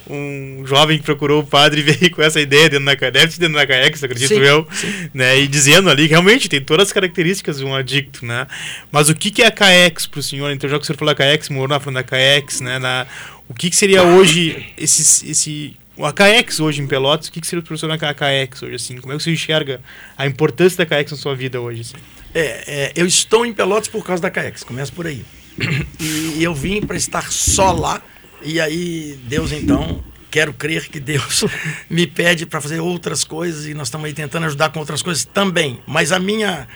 um, 0.09 0.61
um 0.61 0.67
jovem 0.67 0.99
que 0.99 1.05
procurou 1.05 1.43
o 1.43 1.47
padre 1.47 1.81
e 1.81 1.85
veio 1.85 2.11
com 2.11 2.23
essa 2.23 2.41
ideia 2.41 2.69
dentro 2.69 2.87
da 2.87 2.95
deve 3.11 3.39
dentro 3.39 3.55
da 3.55 3.67
CAEX, 3.67 4.03
acredito 4.03 4.29
sim, 4.29 4.41
eu. 4.41 4.67
Sim. 4.73 5.11
Né? 5.13 5.41
E 5.41 5.47
dizendo 5.49 5.91
ali 5.91 6.05
que 6.05 6.11
realmente 6.11 6.49
tem 6.49 6.61
todas 6.61 6.89
as 6.89 6.93
características 6.93 7.59
de 7.59 7.65
um 7.65 7.75
adicto, 7.75 8.25
né? 8.25 8.47
Mas 8.91 9.09
o 9.09 9.15
que, 9.15 9.31
que 9.31 9.43
é 9.43 9.47
a 9.47 9.51
CAEX 9.51 10.07
para 10.07 10.21
o 10.21 10.23
senhor? 10.23 10.51
Então, 10.51 10.69
já 10.69 10.77
que 10.77 10.83
o 10.83 10.87
senhor 10.87 10.99
falou 10.99 11.15
da 11.15 11.19
CAEX, 11.19 11.49
morou 11.49 11.69
na 11.69 11.81
frente 11.81 11.95
da 11.95 12.03
CAEX, 12.03 12.61
né? 12.61 12.79
Na, 12.79 13.07
o 13.49 13.55
que, 13.55 13.71
que 13.71 13.77
seria 13.77 14.03
hoje 14.03 14.67
esse, 14.77 15.31
esse 15.31 15.77
a 16.05 16.13
CAEX 16.13 16.61
hoje 16.61 16.81
em 16.81 16.87
Pelotas, 16.87 17.29
o 17.29 17.33
que, 17.33 17.41
que 17.41 17.47
seria 17.47 17.61
o 17.61 17.63
professor 17.65 17.89
na 17.89 17.99
CAEX 17.99 18.63
hoje, 18.63 18.75
assim? 18.75 18.97
Como 18.99 19.13
é 19.13 19.17
que 19.17 19.23
você 19.23 19.33
enxerga 19.33 19.81
a 20.17 20.27
importância 20.27 20.79
da 20.79 20.87
CAEX 20.87 21.13
na 21.13 21.19
sua 21.19 21.35
vida 21.35 21.61
hoje? 21.61 21.81
Assim? 21.81 21.97
É, 22.35 22.65
é, 22.67 22.93
eu 22.95 23.07
estou 23.07 23.45
em 23.45 23.53
Pelotas 23.53 23.89
por 23.89 24.05
causa 24.05 24.23
da 24.23 24.31
CAEX, 24.31 24.63
começa 24.63 24.93
por 24.93 25.07
aí. 25.07 25.25
E 26.01 26.45
eu 26.45 26.55
vim 26.55 26.81
para 26.81 26.97
estar 26.97 27.33
só 27.33 27.73
lá, 27.73 28.01
e 28.43 28.61
aí 28.61 29.19
Deus 29.25 29.51
então, 29.51 30.05
quero 30.31 30.53
crer 30.53 30.89
que 30.89 31.01
Deus 31.01 31.45
me 31.91 32.07
pede 32.07 32.47
para 32.47 32.61
fazer 32.61 32.79
outras 32.79 33.25
coisas, 33.25 33.67
e 33.67 33.75
nós 33.75 33.89
estamos 33.89 34.07
aí 34.07 34.15
tentando 34.15 34.47
ajudar 34.47 34.71
com 34.71 34.79
outras 34.79 35.03
coisas 35.03 35.25
também. 35.25 35.81
Mas 35.85 36.13
a 36.13 36.21
minha 36.21 36.69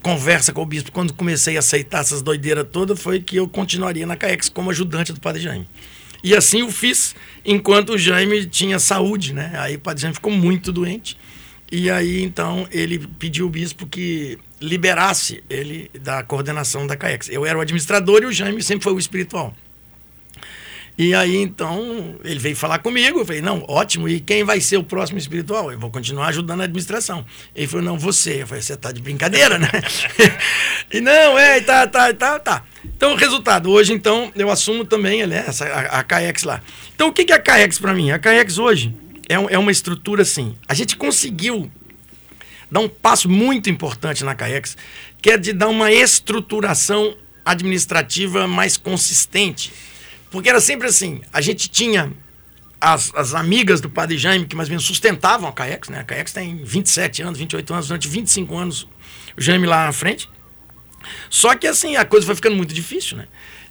conversa 0.00 0.52
com 0.52 0.62
o 0.62 0.66
bispo, 0.66 0.90
quando 0.90 1.12
comecei 1.12 1.56
a 1.56 1.58
aceitar 1.58 2.00
essas 2.00 2.22
doideiras 2.22 2.66
todas, 2.72 3.00
foi 3.00 3.20
que 3.20 3.36
eu 3.36 3.46
continuaria 3.46 4.06
na 4.06 4.16
CAEX 4.16 4.48
como 4.48 4.70
ajudante 4.70 5.12
do 5.12 5.20
Padre 5.20 5.42
Jaime. 5.42 5.68
E 6.22 6.34
assim 6.34 6.62
o 6.62 6.70
fiz 6.70 7.14
enquanto 7.44 7.94
o 7.94 7.98
Jaime 7.98 8.46
tinha 8.46 8.78
saúde, 8.78 9.32
né? 9.32 9.52
Aí 9.56 9.76
o 9.76 9.80
padre 9.80 10.02
Jaime 10.02 10.14
ficou 10.14 10.32
muito 10.32 10.72
doente. 10.72 11.16
E 11.70 11.90
aí 11.90 12.22
então 12.22 12.66
ele 12.70 12.98
pediu 13.18 13.46
o 13.46 13.50
bispo 13.50 13.86
que 13.86 14.38
liberasse 14.60 15.42
ele 15.50 15.90
da 16.00 16.22
coordenação 16.22 16.86
da 16.86 16.96
CAEX. 16.96 17.28
Eu 17.28 17.44
era 17.44 17.58
o 17.58 17.60
administrador 17.60 18.22
e 18.22 18.26
o 18.26 18.32
Jaime 18.32 18.62
sempre 18.62 18.84
foi 18.84 18.92
o 18.92 18.98
espiritual. 18.98 19.54
E 20.96 21.14
aí, 21.14 21.36
então, 21.36 22.16
ele 22.22 22.38
veio 22.38 22.54
falar 22.54 22.78
comigo. 22.78 23.20
Eu 23.20 23.24
falei, 23.24 23.40
não, 23.40 23.64
ótimo. 23.66 24.08
E 24.08 24.20
quem 24.20 24.44
vai 24.44 24.60
ser 24.60 24.76
o 24.76 24.84
próximo 24.84 25.18
espiritual? 25.18 25.72
Eu 25.72 25.78
vou 25.78 25.90
continuar 25.90 26.26
ajudando 26.26 26.60
a 26.60 26.64
administração. 26.64 27.24
Ele 27.54 27.66
falou, 27.66 27.84
não, 27.84 27.98
você. 27.98 28.42
Eu 28.42 28.46
falei, 28.46 28.62
você 28.62 28.76
tá 28.76 28.92
de 28.92 29.00
brincadeira, 29.00 29.58
né? 29.58 29.70
e 30.92 31.00
não, 31.00 31.38
é, 31.38 31.60
tá, 31.60 31.86
tá, 31.86 32.12
tá, 32.12 32.38
tá. 32.38 32.64
Então, 32.84 33.14
resultado. 33.14 33.70
Hoje, 33.70 33.94
então, 33.94 34.30
eu 34.36 34.50
assumo 34.50 34.84
também 34.84 35.26
né, 35.26 35.44
essa, 35.46 35.64
a, 35.64 36.00
a 36.00 36.04
CAEX 36.04 36.42
lá. 36.42 36.62
Então, 36.94 37.08
o 37.08 37.12
que, 37.12 37.24
que 37.24 37.32
é 37.32 37.36
a 37.36 37.40
CAEX 37.40 37.78
para 37.78 37.94
mim? 37.94 38.10
A 38.10 38.18
CAEX 38.18 38.58
hoje 38.58 38.94
é, 39.28 39.38
um, 39.38 39.48
é 39.48 39.58
uma 39.58 39.72
estrutura 39.72 40.22
assim. 40.22 40.54
A 40.68 40.74
gente 40.74 40.94
conseguiu 40.96 41.70
dar 42.70 42.80
um 42.80 42.88
passo 42.88 43.30
muito 43.30 43.70
importante 43.70 44.22
na 44.24 44.34
CAEX, 44.34 44.76
que 45.22 45.30
é 45.30 45.38
de 45.38 45.54
dar 45.54 45.68
uma 45.68 45.90
estruturação 45.90 47.16
administrativa 47.44 48.46
mais 48.46 48.76
consistente 48.76 49.72
porque 50.32 50.48
era 50.48 50.60
sempre 50.60 50.88
assim, 50.88 51.20
a 51.32 51.40
gente 51.40 51.68
tinha 51.68 52.10
as, 52.80 53.12
as 53.14 53.34
amigas 53.34 53.80
do 53.80 53.88
Padre 53.88 54.18
Jaime, 54.18 54.46
que 54.46 54.56
mais 54.56 54.68
ou 54.68 54.72
menos 54.72 54.84
sustentavam 54.84 55.48
a 55.48 55.52
CAEX, 55.52 55.88
né? 55.88 56.00
A 56.00 56.04
CAEX 56.04 56.32
tem 56.32 56.56
27 56.64 57.22
anos, 57.22 57.38
28 57.38 57.72
anos, 57.72 57.86
durante 57.86 58.08
25 58.08 58.56
anos, 58.56 58.88
o 59.36 59.40
Jaime 59.40 59.66
lá 59.66 59.86
na 59.86 59.92
frente. 59.92 60.28
Só 61.30 61.54
que 61.54 61.66
assim, 61.66 61.96
a 61.96 62.04
coisa 62.04 62.26
foi 62.26 62.34
ficando 62.34 62.56
muito 62.56 62.74
difícil, 62.74 63.18
né? 63.18 63.28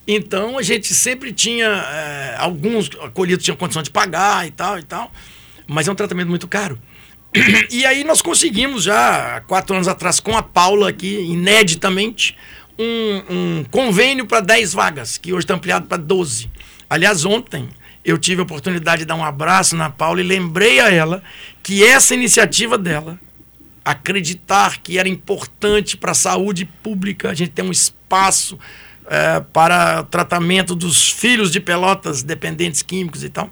Então 0.07 0.57
a 0.57 0.61
gente 0.61 0.93
sempre 0.93 1.33
tinha, 1.33 1.67
é, 1.67 2.35
alguns 2.37 2.89
acolhidos 3.01 3.43
tinham 3.43 3.57
condição 3.57 3.81
de 3.81 3.89
pagar 3.89 4.47
e 4.47 4.51
tal 4.51 4.79
e 4.79 4.83
tal, 4.83 5.11
mas 5.67 5.87
é 5.87 5.91
um 5.91 5.95
tratamento 5.95 6.29
muito 6.29 6.47
caro. 6.47 6.79
E 7.69 7.85
aí 7.85 8.03
nós 8.03 8.21
conseguimos 8.21 8.83
já, 8.83 9.41
quatro 9.47 9.75
anos 9.75 9.87
atrás, 9.87 10.19
com 10.19 10.37
a 10.37 10.43
Paula 10.43 10.89
aqui, 10.89 11.15
ineditamente, 11.21 12.37
um, 12.81 13.23
um 13.29 13.63
convênio 13.69 14.25
para 14.25 14.39
10 14.39 14.73
vagas, 14.73 15.17
que 15.17 15.31
hoje 15.31 15.43
está 15.43 15.53
ampliado 15.53 15.87
para 15.87 15.97
12. 15.97 16.49
Aliás, 16.89 17.25
ontem 17.25 17.69
eu 18.03 18.17
tive 18.17 18.41
a 18.41 18.43
oportunidade 18.43 19.03
de 19.03 19.05
dar 19.05 19.15
um 19.15 19.23
abraço 19.23 19.75
na 19.75 19.89
Paula 19.89 20.21
e 20.21 20.23
lembrei 20.23 20.79
a 20.79 20.89
ela 20.91 21.23
que 21.61 21.83
essa 21.83 22.15
iniciativa 22.15 22.77
dela, 22.77 23.19
acreditar 23.85 24.79
que 24.81 24.97
era 24.97 25.07
importante 25.07 25.97
para 25.97 26.11
a 26.11 26.15
saúde 26.15 26.65
pública, 26.65 27.29
a 27.29 27.33
gente 27.33 27.51
ter 27.51 27.61
um 27.61 27.71
espaço 27.71 28.57
é, 29.07 29.39
para 29.39 30.03
tratamento 30.03 30.75
dos 30.75 31.09
filhos 31.09 31.51
de 31.51 31.59
pelotas 31.59 32.23
dependentes 32.23 32.81
químicos 32.81 33.23
e 33.23 33.29
tal 33.29 33.49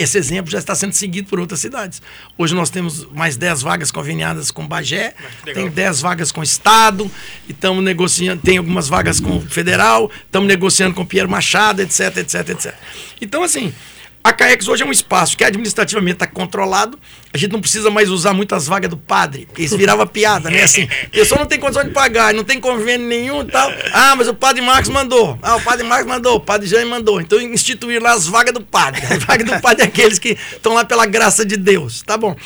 esse 0.00 0.16
exemplo 0.16 0.50
já 0.50 0.58
está 0.58 0.74
sendo 0.74 0.94
seguido 0.94 1.28
por 1.28 1.38
outras 1.38 1.60
cidades. 1.60 2.00
Hoje 2.38 2.54
nós 2.54 2.70
temos 2.70 3.06
mais 3.12 3.36
10 3.36 3.60
vagas 3.60 3.90
conveniadas 3.90 4.50
com 4.50 4.66
Bagé, 4.66 5.12
tem 5.52 5.68
10 5.68 6.00
vagas 6.00 6.32
com 6.32 6.40
o 6.40 6.42
Estado, 6.42 7.10
e 7.46 7.52
estamos 7.52 7.84
negociando, 7.84 8.40
tem 8.40 8.56
algumas 8.56 8.88
vagas 8.88 9.20
com 9.20 9.36
o 9.36 9.40
Federal, 9.42 10.10
estamos 10.24 10.48
negociando 10.48 10.94
com 10.94 11.02
o 11.02 11.06
Pierre 11.06 11.28
Machado, 11.28 11.82
etc, 11.82 12.16
etc, 12.16 12.48
etc. 12.48 12.74
Então, 13.20 13.42
assim, 13.42 13.74
a 14.22 14.32
CAEX 14.32 14.68
hoje 14.68 14.82
é 14.82 14.86
um 14.86 14.92
espaço 14.92 15.36
que 15.36 15.42
administrativamente 15.42 16.14
está 16.14 16.26
controlado. 16.26 16.98
A 17.32 17.38
gente 17.38 17.52
não 17.52 17.60
precisa 17.60 17.90
mais 17.90 18.10
usar 18.10 18.34
muitas 18.34 18.66
vagas 18.66 18.90
do 18.90 18.96
padre, 18.96 19.46
porque 19.46 19.62
isso 19.62 19.78
virava 19.78 20.06
piada, 20.06 20.50
né? 20.50 20.62
Assim, 20.62 20.82
a 20.82 21.10
pessoa 21.10 21.38
não 21.38 21.46
tem 21.46 21.58
condição 21.58 21.84
de 21.84 21.90
pagar, 21.90 22.34
não 22.34 22.44
tem 22.44 22.60
convênio 22.60 23.06
nenhum 23.06 23.42
e 23.42 23.46
tal. 23.46 23.72
Ah, 23.92 24.14
mas 24.16 24.28
o 24.28 24.34
padre 24.34 24.60
Marcos 24.60 24.90
mandou. 24.90 25.38
Ah, 25.40 25.56
o 25.56 25.62
padre 25.62 25.86
Marcos 25.86 26.06
mandou, 26.06 26.36
o 26.36 26.40
padre 26.40 26.66
Jaime 26.66 26.90
mandou. 26.90 27.20
Então 27.20 27.40
instituir 27.40 28.02
lá 28.02 28.12
as 28.12 28.26
vagas 28.26 28.52
do 28.52 28.60
padre. 28.60 29.00
As 29.06 29.24
vagas 29.24 29.46
do 29.46 29.60
padre 29.60 29.84
é 29.84 29.86
aqueles 29.86 30.18
que 30.18 30.36
estão 30.52 30.74
lá 30.74 30.84
pela 30.84 31.06
graça 31.06 31.44
de 31.44 31.56
Deus. 31.56 32.02
Tá 32.02 32.18
bom. 32.18 32.36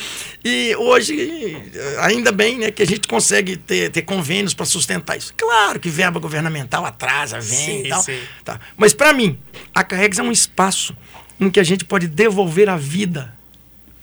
E 0.43 0.75
hoje, 0.75 1.57
ainda 2.01 2.31
bem, 2.31 2.59
né, 2.59 2.71
que 2.71 2.83
a 2.83 2.85
gente 2.85 3.07
consegue 3.07 3.57
ter, 3.57 3.89
ter 3.89 4.03
convênios 4.03 4.53
para 4.53 4.65
sustentar 4.65 5.17
isso. 5.17 5.33
Claro 5.35 5.79
que 5.79 5.89
verba 5.89 6.19
governamental 6.19 6.85
atrasa, 6.85 7.39
vem 7.39 7.57
sim, 7.57 7.81
e 7.85 7.89
tal. 7.89 8.03
Sim. 8.03 8.19
Tá. 8.43 8.59
Mas 8.77 8.93
para 8.93 9.11
mim, 9.11 9.39
a 9.73 9.83
CAEX 9.83 10.19
é 10.19 10.23
um 10.23 10.31
espaço 10.31 10.95
em 11.39 11.49
que 11.49 11.59
a 11.59 11.63
gente 11.63 11.85
pode 11.85 12.07
devolver 12.07 12.69
a 12.69 12.77
vida 12.77 13.33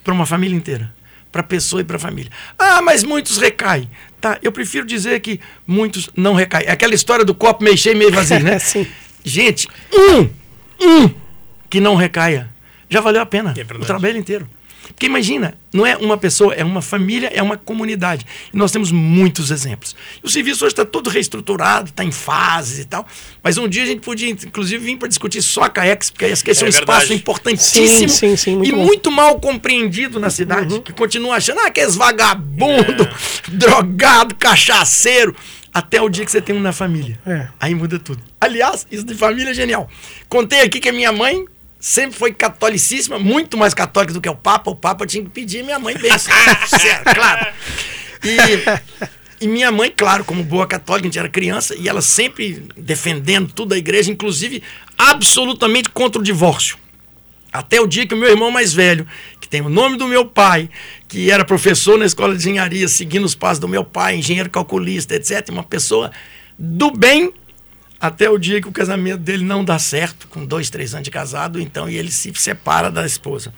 para 0.04 0.12
uma 0.12 0.26
família 0.26 0.56
inteira, 0.56 0.92
para 1.30 1.40
a 1.40 1.44
pessoa 1.44 1.80
e 1.80 1.84
para 1.84 1.96
a 1.96 1.98
família. 1.98 2.30
Ah, 2.58 2.82
mas 2.82 3.04
muitos 3.04 3.38
recaem. 3.38 3.88
Tá, 4.20 4.38
eu 4.42 4.52
prefiro 4.52 4.86
dizer 4.86 5.20
que 5.20 5.40
muitos 5.66 6.10
não 6.16 6.34
recaem. 6.34 6.66
É 6.66 6.72
aquela 6.72 6.94
história 6.94 7.24
do 7.24 7.34
copo 7.34 7.64
meio 7.64 7.76
cheio, 7.76 7.96
meio 7.96 8.12
vazio, 8.12 8.40
né? 8.40 8.58
Sim. 8.60 8.86
Gente, 9.24 9.68
um, 9.92 10.28
um 10.80 11.10
que 11.70 11.80
não 11.80 11.94
recaia, 11.94 12.50
já 12.88 13.00
valeu 13.00 13.22
a 13.22 13.26
pena 13.26 13.54
é 13.56 13.62
o 13.62 13.84
trabalho 13.86 14.18
inteiro. 14.18 14.48
Porque 14.88 15.06
imagina, 15.06 15.56
não 15.72 15.86
é 15.86 15.96
uma 15.96 16.16
pessoa, 16.16 16.54
é 16.54 16.64
uma 16.64 16.82
família, 16.82 17.30
é 17.34 17.42
uma 17.42 17.56
comunidade. 17.56 18.26
E 18.52 18.56
nós 18.56 18.70
temos 18.70 18.92
muitos 18.92 19.50
exemplos. 19.50 19.94
O 20.22 20.28
serviço 20.28 20.64
hoje 20.64 20.72
está 20.72 20.84
todo 20.84 21.08
reestruturado, 21.08 21.90
está 21.90 22.04
em 22.04 22.12
fases 22.12 22.80
e 22.80 22.84
tal. 22.84 23.06
Mas 23.42 23.56
um 23.56 23.68
dia 23.68 23.82
a 23.82 23.86
gente 23.86 24.00
podia, 24.00 24.28
inclusive, 24.30 24.84
vir 24.84 24.96
para 24.96 25.08
discutir 25.08 25.42
só 25.42 25.62
a 25.62 25.68
CAEX, 25.68 26.10
porque 26.10 26.26
esse 26.26 26.44
é, 26.46 26.50
é 26.50 26.54
um 26.54 26.58
verdade. 26.58 26.80
espaço 26.80 27.12
importantíssimo 27.14 28.08
sim, 28.08 28.08
sim, 28.08 28.36
sim, 28.36 28.56
muito 28.56 28.68
e 28.68 28.72
bom. 28.72 28.84
muito 28.84 29.10
mal 29.10 29.40
compreendido 29.40 30.20
na 30.20 30.30
cidade, 30.30 30.74
uhum. 30.74 30.82
que 30.82 30.92
continua 30.92 31.36
achando, 31.36 31.60
ah, 31.60 31.70
que 31.70 31.80
é 31.80 31.88
vagabundo, 31.88 33.04
é. 33.04 33.50
drogado, 33.50 34.34
cachaceiro 34.34 35.34
até 35.72 36.00
o 36.02 36.08
dia 36.08 36.24
que 36.24 36.30
você 36.30 36.40
tem 36.40 36.54
um 36.54 36.60
na 36.60 36.72
família. 36.72 37.18
É. 37.26 37.48
Aí 37.58 37.74
muda 37.74 37.98
tudo. 37.98 38.22
Aliás, 38.40 38.86
isso 38.90 39.04
de 39.04 39.14
família 39.14 39.50
é 39.50 39.54
genial. 39.54 39.88
Contei 40.28 40.60
aqui 40.60 40.78
que 40.78 40.88
a 40.88 40.92
minha 40.92 41.12
mãe 41.12 41.46
sempre 41.82 42.16
foi 42.16 42.32
catolicíssima, 42.32 43.18
muito 43.18 43.58
mais 43.58 43.74
católica 43.74 44.14
do 44.14 44.20
que 44.20 44.28
o 44.28 44.36
Papa. 44.36 44.70
O 44.70 44.76
Papa 44.76 45.04
tinha 45.04 45.24
que 45.24 45.30
pedir 45.30 45.64
minha 45.64 45.80
mãe 45.80 45.98
bem, 45.98 46.12
claro. 47.12 47.52
E, 48.22 49.44
e, 49.44 49.48
minha 49.48 49.72
mãe, 49.72 49.92
claro, 49.94 50.24
como 50.24 50.44
boa 50.44 50.64
católica, 50.64 51.08
a 51.08 51.08
gente 51.08 51.18
era 51.18 51.28
criança, 51.28 51.74
e 51.74 51.88
ela 51.88 52.00
sempre 52.00 52.62
defendendo 52.76 53.52
tudo 53.52 53.70
da 53.70 53.76
igreja, 53.76 54.12
inclusive 54.12 54.62
absolutamente 54.96 55.90
contra 55.90 56.20
o 56.20 56.24
divórcio. 56.24 56.78
Até 57.52 57.80
o 57.80 57.86
dia 57.88 58.06
que 58.06 58.14
o 58.14 58.16
meu 58.16 58.30
irmão 58.30 58.52
mais 58.52 58.72
velho, 58.72 59.04
que 59.40 59.48
tem 59.48 59.60
o 59.60 59.68
nome 59.68 59.96
do 59.96 60.06
meu 60.06 60.24
pai, 60.24 60.70
que 61.08 61.32
era 61.32 61.44
professor 61.44 61.98
na 61.98 62.06
escola 62.06 62.36
de 62.36 62.48
engenharia, 62.48 62.86
seguindo 62.86 63.24
os 63.24 63.34
passos 63.34 63.58
do 63.58 63.66
meu 63.66 63.82
pai, 63.82 64.14
engenheiro 64.14 64.48
calculista, 64.48 65.16
etc., 65.16 65.48
uma 65.48 65.64
pessoa 65.64 66.12
do 66.56 66.92
bem, 66.92 67.32
até 68.02 68.28
o 68.28 68.36
dia 68.36 68.60
que 68.60 68.66
o 68.66 68.72
casamento 68.72 69.20
dele 69.20 69.44
não 69.44 69.64
dá 69.64 69.78
certo, 69.78 70.26
com 70.26 70.44
dois, 70.44 70.68
três 70.68 70.92
anos 70.92 71.04
de 71.04 71.10
casado, 71.12 71.60
então, 71.60 71.88
e 71.88 71.96
ele 71.96 72.10
se 72.10 72.32
separa 72.34 72.90
da 72.90 73.06
esposa. 73.06 73.54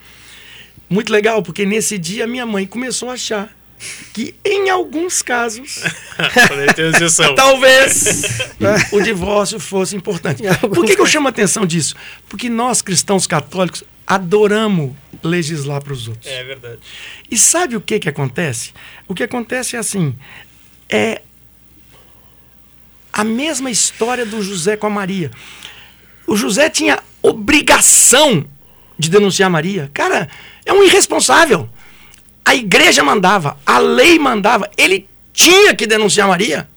Muito 0.87 1.11
legal, 1.11 1.43
porque 1.43 1.65
nesse 1.65 1.97
dia 1.97 2.27
minha 2.27 2.45
mãe 2.45 2.67
começou 2.67 3.09
a 3.09 3.15
achar 3.15 3.57
que 4.13 4.35
em 4.45 4.69
alguns 4.69 5.23
casos 5.23 5.83
talvez 7.35 8.23
o 8.93 9.01
divórcio 9.01 9.59
fosse 9.59 9.97
importante. 9.97 10.43
Por 10.61 10.85
que, 10.85 10.95
que 10.95 11.01
eu 11.01 11.07
chamo 11.07 11.27
a 11.27 11.31
atenção 11.31 11.65
disso? 11.65 11.97
Porque 12.29 12.51
nós 12.51 12.83
cristãos 12.83 13.27
católicos 13.27 13.83
adoramos 14.07 14.93
legislar 15.23 15.83
para 15.83 15.95
os 15.95 16.07
outros. 16.07 16.31
É 16.31 16.45
verdade. 16.45 16.81
E 17.31 17.39
sabe 17.39 17.77
o 17.77 17.81
que 17.81 17.99
que 17.99 18.11
acontece? 18.11 18.75
O 19.09 19.15
que 19.15 19.23
acontece 19.23 19.75
é 19.75 19.79
assim, 19.79 20.15
é 20.91 21.23
a 23.15 23.23
mesma 23.23 23.71
história 23.71 24.27
do 24.27 24.43
José 24.43 24.77
com 24.77 24.89
a 24.89 24.91
Maria. 24.91 25.31
O 26.27 26.37
José 26.37 26.69
tinha 26.69 26.99
obrigação 27.23 28.45
de 28.99 29.09
denunciar 29.09 29.47
a 29.47 29.51
Maria. 29.51 29.89
Cara, 29.95 30.29
é 30.67 30.73
um 30.73 30.83
irresponsável. 30.83 31.69
A 32.45 32.57
igreja 32.57 33.05
mandava, 33.05 33.57
a 33.65 33.79
lei 33.79 34.19
mandava, 34.19 34.69
ele 34.77 35.09
tinha 35.33 35.77
que 35.77 35.87
denunciar 35.87 36.27
a 36.27 36.31
Maria. 36.31 36.69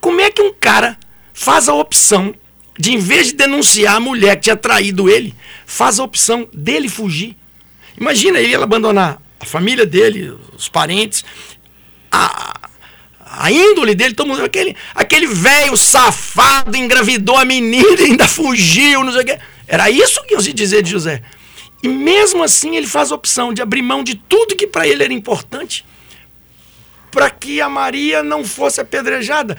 Como 0.00 0.22
é 0.22 0.30
que 0.30 0.40
um 0.40 0.54
cara 0.54 0.98
faz 1.34 1.68
a 1.68 1.74
opção 1.74 2.34
de, 2.78 2.94
em 2.94 2.98
vez 2.98 3.26
de 3.26 3.34
denunciar 3.34 3.96
a 3.96 4.00
mulher 4.00 4.36
que 4.36 4.44
tinha 4.44 4.56
traído 4.56 5.10
ele, 5.10 5.34
faz 5.66 6.00
a 6.00 6.04
opção 6.04 6.48
dele 6.50 6.88
fugir? 6.88 7.36
Imagina 7.96 8.40
ele 8.40 8.54
abandonar 8.56 9.20
a 9.38 9.44
família 9.44 9.84
dele, 9.84 10.34
os 10.56 10.68
parentes, 10.68 11.22
a, 12.10 12.61
a 13.38 13.50
índole 13.50 13.94
dele, 13.94 14.14
todo 14.14 14.28
mundo, 14.28 14.44
aquele, 14.44 14.76
aquele 14.94 15.26
velho 15.26 15.76
safado 15.76 16.76
engravidou 16.76 17.36
a 17.36 17.44
menina 17.44 18.00
e 18.00 18.04
ainda 18.12 18.28
fugiu, 18.28 19.02
não 19.02 19.12
sei 19.12 19.22
o 19.22 19.24
quê. 19.24 19.38
Era 19.66 19.90
isso 19.90 20.22
que 20.24 20.34
eu 20.34 20.40
se 20.40 20.52
dizer 20.52 20.82
de 20.82 20.90
José. 20.90 21.22
E 21.82 21.88
mesmo 21.88 22.42
assim 22.42 22.76
ele 22.76 22.86
faz 22.86 23.10
a 23.10 23.14
opção 23.14 23.52
de 23.52 23.62
abrir 23.62 23.82
mão 23.82 24.04
de 24.04 24.14
tudo 24.14 24.54
que 24.54 24.66
para 24.66 24.86
ele 24.86 25.02
era 25.02 25.12
importante 25.12 25.84
para 27.10 27.28
que 27.28 27.60
a 27.60 27.68
Maria 27.68 28.22
não 28.22 28.42
fosse 28.42 28.80
apedrejada, 28.80 29.56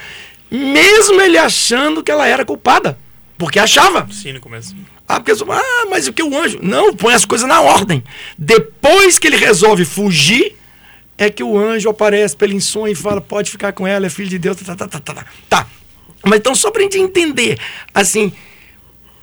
mesmo 0.49 1.21
ele 1.21 1.37
achando 1.37 2.03
que 2.03 2.11
ela 2.11 2.27
era 2.27 2.43
culpada, 2.43 2.97
porque 3.37 3.59
achava. 3.59 4.07
Sim, 4.11 4.33
no 4.33 4.39
começo. 4.39 4.75
Ah, 5.07 5.19
porque, 5.19 5.31
ah, 5.49 5.85
mas 5.89 6.07
o 6.07 6.13
que 6.13 6.23
o 6.23 6.35
anjo? 6.35 6.59
Não, 6.61 6.95
põe 6.95 7.13
as 7.13 7.25
coisas 7.25 7.47
na 7.47 7.61
ordem. 7.61 8.03
Depois 8.37 9.19
que 9.19 9.27
ele 9.27 9.35
resolve 9.35 9.85
fugir, 9.85 10.55
é 11.17 11.29
que 11.29 11.43
o 11.43 11.57
anjo 11.57 11.89
aparece 11.89 12.35
pelo 12.35 12.59
sonho 12.59 12.91
e 12.91 12.95
fala: 12.95 13.21
pode 13.21 13.51
ficar 13.51 13.73
com 13.73 13.87
ela, 13.87 14.05
é 14.05 14.09
filho 14.09 14.29
de 14.29 14.39
Deus. 14.39 14.57
Tá, 14.57 14.75
tá, 14.75 14.87
tá, 14.87 14.99
tá, 14.99 15.13
tá. 15.13 15.25
tá. 15.49 15.67
Mas 16.25 16.39
então, 16.39 16.55
só 16.55 16.71
para 16.71 16.81
a 16.81 16.83
gente 16.83 16.97
entender, 16.97 17.59
assim, 17.93 18.31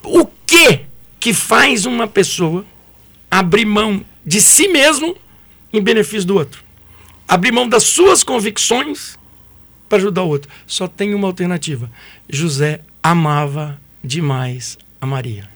o 0.03 0.27
que 0.47 0.81
que 1.19 1.33
faz 1.33 1.87
uma 1.87 2.07
pessoa 2.07 2.65
abrir 3.31 3.65
mão 3.65 4.05
de 4.25 4.41
si 4.41 4.69
mesmo 4.69 5.17
em 5.73 5.81
benefício 5.81 6.27
do 6.27 6.37
outro? 6.37 6.63
Abrir 7.27 7.53
mão 7.53 7.69
das 7.69 7.85
suas 7.85 8.23
convicções 8.23 9.19
para 9.89 9.99
ajudar 9.99 10.23
o 10.23 10.29
outro. 10.29 10.51
Só 10.67 10.87
tem 10.87 11.15
uma 11.15 11.27
alternativa. 11.27 11.91
José 12.29 12.81
amava 13.03 13.81
demais 14.03 14.79
a 15.01 15.07
Maria. 15.07 15.49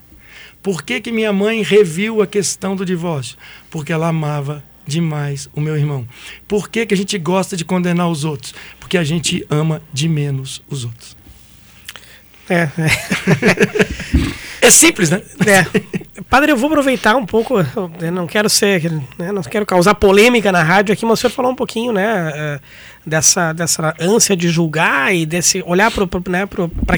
Por 0.63 0.83
que, 0.83 1.01
que 1.01 1.13
minha 1.13 1.33
mãe 1.33 1.63
reviu 1.63 2.23
a 2.23 2.27
questão 2.27 2.75
do 2.75 2.87
divórcio? 2.87 3.37
Porque 3.71 3.93
ela 3.93 4.09
amava 4.09 4.65
demais 4.87 5.49
o 5.55 5.61
meu 5.61 5.77
irmão. 5.77 6.07
Por 6.47 6.69
que, 6.69 6.87
que 6.87 6.95
a 6.95 6.97
gente 6.97 7.17
gosta 7.19 7.57
de 7.57 7.65
condenar 7.65 8.09
os 8.09 8.25
outros? 8.25 8.55
Porque 8.79 8.99
a 8.99 9.05
gente 9.05 9.47
ama 9.51 9.83
de 9.93 10.09
menos 10.09 10.63
os 10.69 10.85
outros. 10.85 11.17
É, 12.49 12.69
é. 12.79 14.35
É 14.65 14.71
simples, 14.71 15.11
né? 15.11 15.21
É. 15.47 16.23
Padre, 16.23 16.51
eu 16.51 16.57
vou 16.57 16.69
aproveitar 16.69 17.15
um 17.17 17.27
pouco, 17.27 17.57
eu 18.01 18.11
não 18.11 18.27
quero 18.27 18.49
ser, 18.49 18.91
né, 19.19 19.31
não 19.31 19.43
quero 19.43 19.67
causar 19.67 19.95
polêmica 19.95 20.51
na 20.51 20.63
rádio 20.63 20.91
aqui, 20.91 21.05
mas 21.05 21.19
o 21.19 21.21
senhor 21.21 21.31
falou 21.31 21.53
um 21.53 21.55
pouquinho, 21.55 21.93
né, 21.93 22.33
eh, 22.35 22.61
dessa, 23.07 23.53
dessa 23.53 23.95
ânsia 24.01 24.37
de 24.37 24.49
julgar 24.49 25.15
e 25.15 25.27
desse 25.27 25.63
olhar 25.67 25.91
para 25.91 26.05
né, 26.29 26.49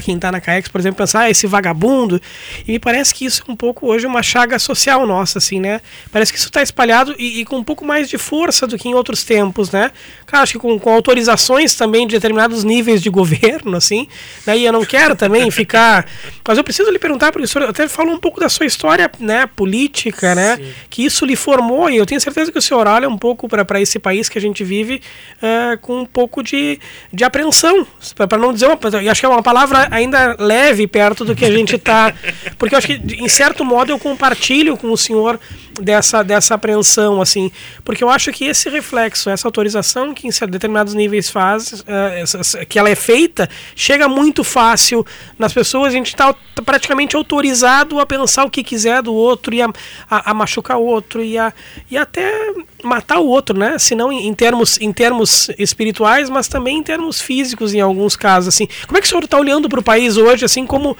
quem 0.01 0.15
está 0.15 0.31
na 0.31 0.39
CAEX, 0.39 0.69
por 0.69 0.79
exemplo, 0.79 0.97
pensar 0.97 1.21
ah, 1.21 1.29
esse 1.29 1.47
vagabundo. 1.47 2.21
E 2.67 2.73
me 2.73 2.79
parece 2.79 3.13
que 3.13 3.25
isso 3.25 3.43
é 3.47 3.51
um 3.51 3.55
pouco 3.55 3.87
hoje 3.87 4.05
uma 4.05 4.23
chaga 4.23 4.59
social 4.59 5.05
nossa, 5.05 5.39
assim, 5.39 5.59
né? 5.59 5.81
Parece 6.11 6.31
que 6.31 6.37
isso 6.37 6.47
está 6.47 6.61
espalhado 6.61 7.15
e, 7.17 7.41
e, 7.41 7.45
com 7.45 7.57
um 7.57 7.63
pouco 7.63 7.83
mais 7.83 8.09
de 8.09 8.17
força 8.17 8.67
do 8.67 8.77
que 8.77 8.87
em 8.87 8.93
outros 8.93 9.23
tempos, 9.23 9.71
né? 9.71 9.91
Cara, 10.25 10.43
acho 10.43 10.53
que 10.53 10.59
com, 10.59 10.79
com 10.79 10.91
autorizações 10.91 11.75
também 11.75 12.07
de 12.07 12.15
determinados 12.15 12.63
níveis 12.63 13.01
de 13.01 13.09
governo, 13.11 13.75
assim, 13.75 14.07
né? 14.45 14.57
E 14.57 14.65
eu 14.65 14.71
não 14.71 14.85
quero 14.85 15.15
também 15.15 15.49
ficar. 15.51 16.05
Mas 16.47 16.57
eu 16.57 16.63
preciso 16.63 16.89
lhe 16.91 16.99
perguntar, 16.99 17.33
senhor 17.47 17.69
até 17.69 17.87
falou 17.87 18.13
um 18.13 18.19
pouco 18.19 18.39
da 18.39 18.49
sua 18.49 18.65
história 18.65 19.09
né, 19.19 19.47
política, 19.47 20.35
né? 20.35 20.57
Sim. 20.57 20.73
Que 20.89 21.05
isso 21.05 21.25
lhe 21.25 21.35
formou, 21.35 21.89
e 21.89 21.97
eu 21.97 22.05
tenho 22.05 22.21
certeza 22.21 22.51
que 22.51 22.57
o 22.57 22.61
senhor 22.61 22.87
olha 22.87 23.09
um 23.09 23.17
pouco 23.17 23.47
para 23.47 23.81
esse 23.81 23.99
país 23.99 24.29
que 24.29 24.37
a 24.37 24.41
gente 24.41 24.63
vive 24.63 25.01
uh, 25.37 25.77
com 25.79 25.96
um 25.97 26.05
pouco 26.05 26.43
de, 26.43 26.79
de 27.11 27.23
apreensão, 27.23 27.85
para 28.15 28.37
não 28.37 28.53
dizer 28.53 28.67
uma. 28.67 28.77
Eu 29.01 29.11
acho 29.11 29.19
que 29.19 29.25
é 29.25 29.29
uma 29.29 29.43
palavra 29.43 29.87
ainda 29.91 30.35
leve 30.39 30.87
perto 30.87 31.25
do 31.25 31.35
que 31.35 31.45
a 31.45 31.51
gente 31.51 31.75
está. 31.75 32.13
Porque 32.57 32.75
eu 32.75 32.77
acho 32.77 32.87
que, 32.87 32.93
em 33.15 33.27
certo 33.27 33.63
modo, 33.65 33.91
eu 33.91 33.99
compartilho 33.99 34.77
com 34.77 34.91
o 34.91 34.97
senhor 34.97 35.39
dessa, 35.81 36.23
dessa 36.23 36.55
apreensão, 36.55 37.21
assim. 37.21 37.51
Porque 37.83 38.03
eu 38.03 38.09
acho 38.09 38.31
que 38.31 38.45
esse 38.45 38.69
reflexo, 38.69 39.29
essa 39.29 39.47
autorização 39.47 40.13
que 40.13 40.27
em 40.27 40.31
determinados 40.47 40.93
níveis 40.93 41.29
faz, 41.29 41.81
uh, 41.81 42.65
que 42.67 42.77
ela 42.77 42.89
é 42.89 42.95
feita, 42.95 43.49
chega 43.75 44.07
muito 44.07 44.43
fácil 44.43 45.05
nas 45.37 45.53
pessoas, 45.53 45.87
a 45.87 45.95
gente 45.95 46.07
está 46.07 46.33
praticamente 46.65 47.15
autorizado 47.15 47.99
a 47.99 48.05
pensar 48.05 48.45
o 48.45 48.49
que 48.49 48.63
quiser 48.63 49.01
do 49.01 49.13
outro 49.13 49.53
e 49.53 49.61
a, 49.61 49.69
a, 50.09 50.31
a 50.31 50.33
machucar 50.33 50.77
o 50.77 50.85
outro 50.85 51.23
e, 51.23 51.37
a, 51.37 51.53
e 51.89 51.97
até 51.97 52.53
matar 52.83 53.19
o 53.19 53.27
outro, 53.27 53.57
né? 53.57 53.77
Se 53.79 53.95
não 53.95 54.11
em, 54.11 54.33
termos, 54.33 54.79
em 54.79 54.91
termos 54.93 55.49
espirituais, 55.57 56.29
mas 56.29 56.47
também 56.47 56.77
em 56.77 56.83
termos 56.83 57.19
físicos 57.19 57.73
em 57.73 57.81
alguns 57.81 58.15
casos, 58.15 58.49
assim. 58.49 58.67
Como 58.85 58.97
é 58.97 59.01
que 59.01 59.07
o 59.07 59.09
senhor 59.09 59.23
está 59.23 59.39
olhando 59.39 59.67
para 59.67 59.79
o 59.79 59.83
país 59.83 60.17
hoje, 60.17 60.45
assim, 60.45 60.65
como, 60.65 60.95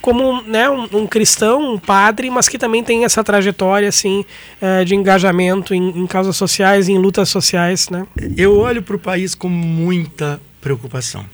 como 0.00 0.42
né, 0.42 0.68
um, 0.68 0.88
um, 0.92 1.06
cristão, 1.06 1.74
um 1.74 1.78
padre, 1.78 2.30
mas 2.30 2.48
que 2.48 2.58
também 2.58 2.84
tem 2.84 3.04
essa 3.04 3.24
trajetória, 3.24 3.88
assim, 3.88 4.24
é, 4.60 4.84
de 4.84 4.94
engajamento 4.94 5.74
em, 5.74 6.00
em 6.00 6.06
causas 6.06 6.36
sociais, 6.36 6.88
em 6.88 6.98
lutas 6.98 7.28
sociais, 7.28 7.88
né? 7.88 8.06
Eu 8.36 8.58
olho 8.58 8.82
para 8.82 8.96
o 8.96 8.98
país 8.98 9.34
com 9.34 9.48
muita 9.48 10.40
preocupação. 10.60 11.24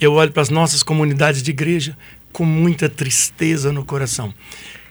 Eu 0.00 0.12
olho 0.12 0.30
para 0.30 0.42
as 0.42 0.50
nossas 0.50 0.82
comunidades 0.82 1.42
de 1.42 1.50
igreja 1.50 1.96
com 2.32 2.44
muita 2.44 2.88
tristeza 2.88 3.72
no 3.72 3.84
coração. 3.84 4.32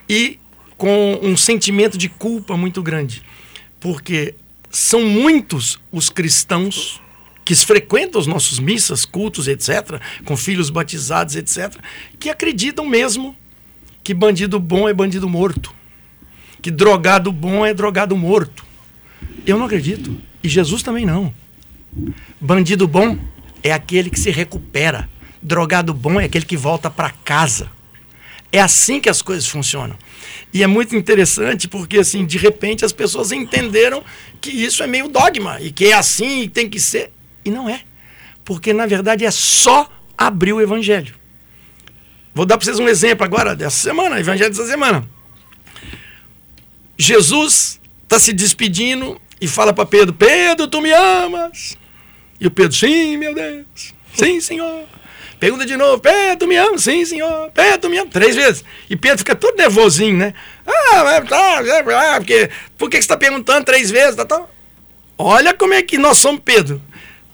E 0.10 0.40
com 0.78 1.20
um 1.22 1.36
sentimento 1.38 1.98
de 1.98 2.10
culpa 2.10 2.58
muito 2.58 2.84
grande. 2.84 3.22
Porque 3.80 4.36
são 4.70 5.02
muitos 5.04 5.80
os 5.92 6.10
cristãos 6.10 7.02
que 7.44 7.56
frequentam 7.56 8.20
os 8.20 8.28
nossos 8.28 8.60
missas, 8.60 9.06
cultos, 9.06 9.48
etc., 9.48 10.02
com 10.26 10.36
filhos 10.36 10.70
batizados, 10.70 11.36
etc., 11.36 11.76
que 12.20 12.30
acreditam 12.30 12.86
mesmo 12.86 13.36
que 14.04 14.14
bandido 14.14 14.60
bom 14.60 14.88
é 14.88 14.94
bandido 14.94 15.30
morto, 15.30 15.74
que 16.62 16.70
drogado 16.70 17.32
bom 17.32 17.66
é 17.66 17.74
drogado 17.74 18.18
morto. 18.18 18.66
Eu 19.46 19.58
não 19.58 19.66
acredito. 19.66 20.18
E 20.44 20.50
Jesus 20.50 20.84
também 20.84 21.06
não. 21.06 21.34
Bandido 22.40 22.88
bom 22.88 23.18
é 23.64 23.72
aquele 23.72 24.10
que 24.10 24.20
se 24.20 24.30
recupera. 24.30 25.10
Drogado 25.42 25.94
bom 25.94 26.20
é 26.20 26.26
aquele 26.26 26.46
que 26.46 26.58
volta 26.58 26.90
para 26.90 27.12
casa. 27.12 27.70
É 28.52 28.60
assim 28.60 29.00
que 29.00 29.10
as 29.10 29.22
coisas 29.22 29.48
funcionam. 29.48 29.98
E 30.54 30.64
é 30.64 30.68
muito 30.68 30.96
interessante 30.96 31.68
porque, 31.68 32.00
assim, 32.00 32.26
de 32.26 32.38
repente 32.38 32.86
as 32.86 32.94
pessoas 32.94 33.32
entenderam 33.32 34.04
que 34.40 34.50
isso 34.50 34.82
é 34.82 34.88
meio 34.88 35.10
dogma 35.10 35.60
e 35.62 35.72
que 35.72 35.86
é 35.86 35.94
assim 35.94 36.44
e 36.44 36.50
tem 36.50 36.70
que 36.70 36.80
ser. 36.80 37.12
E 37.44 37.52
não 37.52 37.70
é. 37.70 37.82
Porque, 38.46 38.74
na 38.74 38.86
verdade, 38.86 39.26
é 39.26 39.32
só 39.32 39.90
abrir 40.18 40.54
o 40.54 40.62
evangelho. 40.62 41.14
Vou 42.34 42.46
dar 42.46 42.58
para 42.58 42.66
vocês 42.66 42.80
um 42.80 42.88
exemplo 42.88 43.26
agora 43.26 43.56
dessa 43.56 43.78
semana, 43.78 44.20
evangelho 44.20 44.50
dessa 44.50 44.66
semana. 44.66 45.08
Jesus 46.98 47.80
está 48.04 48.20
se 48.20 48.32
despedindo 48.32 49.20
e 49.40 49.48
fala 49.48 49.74
para 49.74 49.86
Pedro: 49.86 50.14
Pedro, 50.14 50.68
tu 50.68 50.82
me 50.82 50.92
amas? 50.92 51.78
E 52.40 52.48
o 52.48 52.52
Pedro: 52.52 52.76
Sim, 52.76 53.18
meu 53.18 53.34
Deus. 53.34 53.94
Sim, 54.14 54.40
Senhor. 54.40 54.86
Pergunta 55.40 55.66
de 55.66 55.78
novo, 55.78 56.00
Pedro, 56.00 56.48
me 56.48 56.56
ama? 56.56 56.78
Sim, 56.80 57.06
senhor. 57.06 57.52
Pedro, 57.54 57.90
me 57.90 58.00
ama? 58.00 58.10
Três 58.10 58.36
vezes. 58.36 58.64
E 58.90 58.96
Pedro 58.96 59.20
fica 59.20 59.36
todo 59.36 59.56
nervosinho, 59.56 60.18
né? 60.18 60.34
Ah, 60.66 61.22
tá, 61.22 61.60
ah, 61.60 62.16
porque, 62.18 62.50
por 62.78 62.90
que 62.90 62.98
você 62.98 63.02
está 63.02 63.16
perguntando 63.16 63.64
três 63.64 63.92
vezes? 63.92 64.16
Tá, 64.16 64.26
tá. 64.26 64.44
Olha 65.18 65.54
como 65.54 65.74
é 65.74 65.82
que 65.82 65.98
nós 65.98 66.18
somos 66.18 66.42
Pedro. 66.44 66.82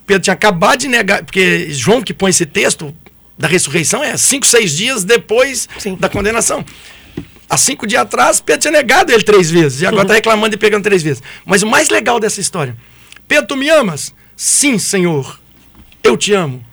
Pedro 0.06 0.24
tinha 0.24 0.34
acabado 0.34 0.80
de 0.80 0.88
negar, 0.90 1.24
porque 1.24 1.68
João 1.70 2.02
que 2.02 2.14
põe 2.14 2.30
esse 2.30 2.46
texto 2.46 2.94
da 3.38 3.48
ressurreição 3.48 4.04
é 4.04 4.16
cinco, 4.18 4.46
seis 4.46 4.76
dias 4.76 5.04
depois 5.06 5.70
Sim. 5.80 5.96
da 5.96 6.10
condenação. 6.10 6.66
Há 7.50 7.58
cinco 7.58 7.88
dias 7.88 8.02
atrás, 8.02 8.42
Pedro 8.42 8.62
tinha 8.62 8.72
negado 8.72 9.12
ele 9.12 9.24
três 9.24 9.50
vezes. 9.50 9.82
E 9.82 9.86
agora 9.86 10.04
está 10.04 10.14
uhum. 10.14 10.18
reclamando 10.18 10.56
e 10.56 10.58
pegando 10.58 10.84
três 10.84 11.02
vezes. 11.02 11.24
Mas 11.46 11.62
o 11.62 11.68
mais 11.68 11.90
legal 11.90 12.20
dessa 12.20 12.42
história: 12.42 12.76
Pedro, 13.28 13.48
tu 13.48 13.56
me 13.56 13.70
amas? 13.70 14.14
Sim, 14.36 14.78
Senhor. 14.78 15.40
Eu 16.04 16.18
te 16.18 16.34
amo. 16.34 16.64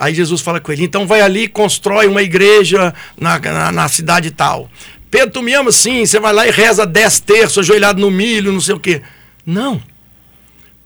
Aí 0.00 0.14
Jesus 0.14 0.40
fala 0.40 0.58
com 0.58 0.72
ele: 0.72 0.82
então 0.82 1.06
vai 1.06 1.20
ali 1.20 1.42
e 1.42 1.48
constrói 1.48 2.06
uma 2.06 2.22
igreja 2.22 2.94
na, 3.20 3.38
na, 3.38 3.70
na 3.70 3.88
cidade 3.88 4.30
tal. 4.30 4.70
Pedro, 5.10 5.30
tu 5.30 5.42
me 5.42 5.52
ama? 5.52 5.70
Sim. 5.70 6.06
Você 6.06 6.18
vai 6.18 6.32
lá 6.32 6.46
e 6.46 6.50
reza 6.50 6.86
dez 6.86 7.20
terços, 7.20 7.58
ajoelhado 7.58 8.00
no 8.00 8.10
milho, 8.10 8.50
não 8.50 8.60
sei 8.62 8.74
o 8.74 8.80
quê. 8.80 9.02
Não. 9.44 9.82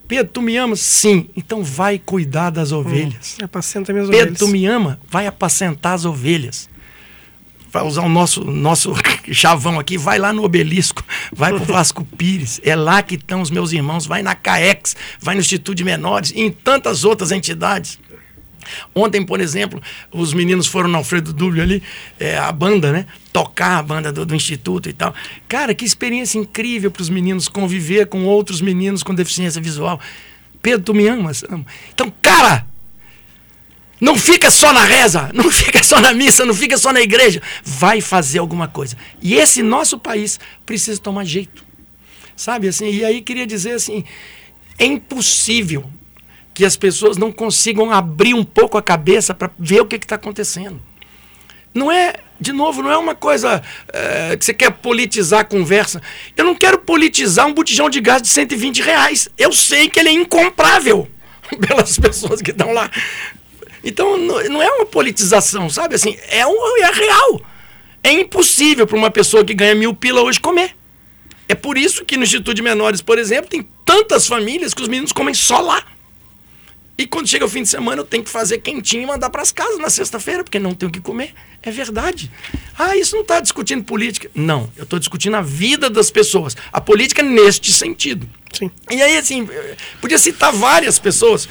Pedro, 0.08 0.32
tu 0.32 0.42
me 0.42 0.56
amas? 0.56 0.80
Sim. 0.80 1.28
Então 1.36 1.62
vai 1.62 1.98
cuidar 1.98 2.50
das 2.50 2.72
ovelhas. 2.72 3.36
Hum, 3.40 3.44
apacenta 3.44 3.92
minhas 3.92 4.08
Pedro, 4.08 4.22
ovelhas. 4.22 4.38
tu 4.38 4.48
me 4.48 4.66
ama? 4.66 4.98
Vai 5.08 5.28
apacentar 5.28 5.94
as 5.94 6.04
ovelhas. 6.04 6.68
Vai 7.70 7.84
usar 7.84 8.02
o 8.02 8.08
nosso, 8.08 8.44
nosso 8.44 8.94
chavão 9.32 9.78
aqui, 9.78 9.96
vai 9.96 10.18
lá 10.18 10.32
no 10.32 10.44
obelisco, 10.44 11.02
vai 11.32 11.52
pro 11.52 11.64
Vasco 11.64 12.04
Pires, 12.04 12.60
é 12.62 12.76
lá 12.76 13.02
que 13.02 13.16
estão 13.16 13.40
os 13.40 13.50
meus 13.50 13.72
irmãos, 13.72 14.06
vai 14.06 14.22
na 14.22 14.32
CAEX, 14.36 14.94
vai 15.18 15.34
no 15.34 15.40
Instituto 15.40 15.74
de 15.74 15.82
Menores 15.82 16.30
e 16.30 16.40
em 16.40 16.52
tantas 16.52 17.04
outras 17.04 17.32
entidades. 17.32 17.98
Ontem, 18.94 19.24
por 19.24 19.40
exemplo, 19.40 19.82
os 20.12 20.32
meninos 20.32 20.66
foram 20.66 20.88
no 20.88 20.98
Alfredo 20.98 21.32
Dúlio 21.32 21.62
ali, 21.62 21.82
é, 22.18 22.36
a 22.38 22.52
banda, 22.52 22.92
né? 22.92 23.06
Tocar 23.32 23.78
a 23.78 23.82
banda 23.82 24.12
do, 24.12 24.24
do, 24.24 24.34
Instituto 24.34 24.88
e 24.88 24.92
tal. 24.92 25.14
Cara, 25.48 25.74
que 25.74 25.84
experiência 25.84 26.38
incrível 26.38 26.90
para 26.90 27.02
os 27.02 27.08
meninos 27.08 27.48
conviver 27.48 28.06
com 28.06 28.24
outros 28.24 28.60
meninos 28.60 29.02
com 29.02 29.14
deficiência 29.14 29.60
visual. 29.60 30.00
Pedro, 30.62 30.82
tu 30.82 30.94
me 30.94 31.06
amas? 31.08 31.44
Amo. 31.44 31.66
Então, 31.92 32.12
cara, 32.22 32.66
não 34.00 34.18
fica 34.18 34.50
só 34.50 34.72
na 34.72 34.84
reza, 34.84 35.30
não 35.34 35.50
fica 35.50 35.82
só 35.82 36.00
na 36.00 36.12
missa, 36.12 36.44
não 36.44 36.54
fica 36.54 36.76
só 36.76 36.92
na 36.92 37.00
igreja. 37.00 37.40
Vai 37.64 38.00
fazer 38.00 38.38
alguma 38.38 38.68
coisa. 38.68 38.96
E 39.22 39.34
esse 39.34 39.62
nosso 39.62 39.98
país 39.98 40.38
precisa 40.66 41.00
tomar 41.00 41.24
jeito. 41.24 41.64
Sabe 42.36 42.68
assim? 42.68 42.90
E 42.90 43.04
aí 43.04 43.22
queria 43.22 43.46
dizer 43.46 43.72
assim: 43.72 44.04
é 44.78 44.84
impossível 44.84 45.88
que 46.54 46.64
as 46.64 46.76
pessoas 46.76 47.16
não 47.16 47.32
consigam 47.32 47.90
abrir 47.90 48.32
um 48.32 48.44
pouco 48.44 48.78
a 48.78 48.82
cabeça 48.82 49.34
para 49.34 49.50
ver 49.58 49.80
o 49.80 49.86
que 49.86 49.96
está 49.96 50.14
acontecendo. 50.14 50.80
Não 51.74 51.90
é, 51.90 52.14
de 52.40 52.52
novo, 52.52 52.80
não 52.80 52.90
é 52.90 52.96
uma 52.96 53.16
coisa 53.16 53.60
é, 53.92 54.36
que 54.36 54.44
você 54.44 54.54
quer 54.54 54.70
politizar 54.70 55.40
a 55.40 55.44
conversa. 55.44 56.00
Eu 56.36 56.44
não 56.44 56.54
quero 56.54 56.78
politizar 56.78 57.48
um 57.48 57.52
botijão 57.52 57.90
de 57.90 58.00
gás 58.00 58.22
de 58.22 58.28
120 58.28 58.80
reais. 58.80 59.28
Eu 59.36 59.52
sei 59.52 59.88
que 59.88 59.98
ele 59.98 60.10
é 60.10 60.12
incomprável 60.12 61.08
pelas 61.66 61.98
pessoas 61.98 62.40
que 62.40 62.52
estão 62.52 62.72
lá. 62.72 62.88
Então, 63.82 64.16
não 64.16 64.62
é 64.62 64.70
uma 64.70 64.86
politização, 64.86 65.68
sabe? 65.68 65.96
Assim, 65.96 66.16
é, 66.28 66.46
um, 66.46 66.78
é 66.78 66.90
real. 66.92 67.42
É 68.04 68.12
impossível 68.12 68.86
para 68.86 68.96
uma 68.96 69.10
pessoa 69.10 69.44
que 69.44 69.52
ganha 69.52 69.74
mil 69.74 69.94
pila 69.94 70.22
hoje 70.22 70.38
comer. 70.38 70.76
É 71.48 71.54
por 71.54 71.76
isso 71.76 72.04
que 72.04 72.16
no 72.16 72.22
Instituto 72.22 72.54
de 72.54 72.62
Menores, 72.62 73.02
por 73.02 73.18
exemplo, 73.18 73.50
tem 73.50 73.68
tantas 73.84 74.26
famílias 74.26 74.72
que 74.72 74.80
os 74.80 74.88
meninos 74.88 75.12
comem 75.12 75.34
só 75.34 75.60
lá. 75.60 75.84
E 76.96 77.06
quando 77.06 77.26
chega 77.26 77.44
o 77.44 77.48
fim 77.48 77.62
de 77.62 77.68
semana, 77.68 78.02
eu 78.02 78.04
tenho 78.04 78.22
que 78.22 78.30
fazer 78.30 78.58
quentinho 78.58 79.02
e 79.02 79.06
mandar 79.06 79.28
para 79.28 79.42
as 79.42 79.50
casas 79.50 79.78
na 79.78 79.90
sexta-feira, 79.90 80.44
porque 80.44 80.60
não 80.60 80.74
tenho 80.74 80.90
o 80.90 80.92
que 80.92 81.00
comer. 81.00 81.34
É 81.60 81.70
verdade. 81.70 82.30
Ah, 82.78 82.96
isso 82.96 83.16
não 83.16 83.22
está 83.22 83.40
discutindo 83.40 83.82
política. 83.82 84.30
Não, 84.34 84.70
eu 84.76 84.84
estou 84.84 84.98
discutindo 84.98 85.34
a 85.34 85.42
vida 85.42 85.90
das 85.90 86.08
pessoas. 86.10 86.56
A 86.72 86.80
política 86.80 87.20
neste 87.22 87.72
sentido. 87.72 88.28
Sim. 88.52 88.70
E 88.88 89.02
aí, 89.02 89.16
assim, 89.16 89.48
podia 90.00 90.18
citar 90.18 90.52
várias 90.52 90.98
pessoas. 90.98 91.48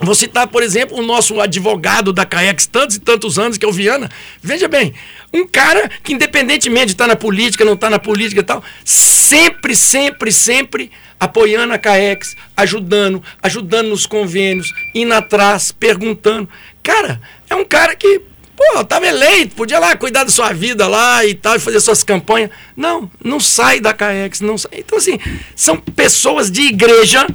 Vou 0.00 0.14
citar, 0.14 0.48
por 0.48 0.62
exemplo, 0.62 0.98
o 0.98 1.02
nosso 1.02 1.40
advogado 1.40 2.12
da 2.12 2.26
CAEX, 2.26 2.66
tantos 2.66 2.96
e 2.96 3.00
tantos 3.00 3.38
anos, 3.38 3.56
que 3.56 3.64
é 3.64 3.68
o 3.68 3.72
Viana. 3.72 4.10
Veja 4.42 4.66
bem, 4.66 4.92
um 5.32 5.46
cara 5.46 5.88
que, 6.02 6.12
independentemente 6.12 6.86
de 6.86 6.92
estar 6.92 7.06
na 7.06 7.14
política, 7.14 7.64
não 7.64 7.74
estar 7.74 7.90
na 7.90 7.98
política 7.98 8.40
e 8.40 8.44
tal, 8.44 8.62
sempre, 8.84 9.76
sempre, 9.76 10.32
sempre 10.32 10.90
apoiando 11.18 11.72
a 11.72 11.78
CAEX, 11.78 12.34
ajudando, 12.56 13.22
ajudando 13.40 13.88
nos 13.88 14.04
convênios, 14.04 14.72
indo 14.94 15.14
atrás, 15.14 15.70
perguntando. 15.70 16.48
Cara, 16.82 17.20
é 17.48 17.54
um 17.54 17.64
cara 17.64 17.94
que, 17.94 18.20
pô, 18.56 18.80
estava 18.80 19.06
eleito, 19.06 19.54
podia 19.54 19.78
lá 19.78 19.96
cuidar 19.96 20.24
da 20.24 20.30
sua 20.30 20.52
vida 20.52 20.88
lá 20.88 21.24
e 21.24 21.34
tal, 21.34 21.58
fazer 21.60 21.78
suas 21.78 22.02
campanhas. 22.02 22.50
Não, 22.76 23.08
não 23.22 23.38
sai 23.38 23.78
da 23.78 23.92
CAEX, 23.92 24.40
não 24.40 24.58
sai. 24.58 24.72
Então, 24.78 24.98
assim, 24.98 25.20
são 25.54 25.76
pessoas 25.76 26.50
de 26.50 26.62
igreja 26.62 27.26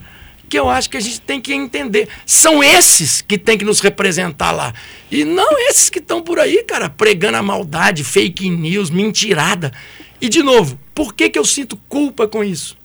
que 0.50 0.60
eu 0.60 0.68
acho 0.68 0.90
que 0.90 0.98
a 0.98 1.00
gente 1.00 1.22
tem 1.22 1.40
que 1.40 1.54
entender. 1.54 2.10
São 2.26 2.64
esses 2.64 3.22
que 3.22 3.38
tem 3.38 3.58
que 3.58 3.64
nos 3.64 3.80
representar 3.80 4.52
lá. 4.52 4.74
E 5.10 5.24
não 5.24 5.58
esses 5.70 5.90
que 5.90 6.00
estão 6.00 6.22
por 6.22 6.40
aí, 6.40 6.64
cara, 6.64 6.90
pregando 6.90 7.38
a 7.38 7.44
maldade, 7.44 8.04
fake 8.04 8.50
news, 8.50 8.90
mentirada. 8.90 9.72
E, 10.20 10.28
de 10.28 10.44
novo, 10.44 10.80
por 10.94 11.14
que, 11.14 11.30
que 11.30 11.40
eu 11.40 11.46
sinto 11.46 11.78
culpa 11.88 12.28
com 12.28 12.44
isso? 12.44 12.78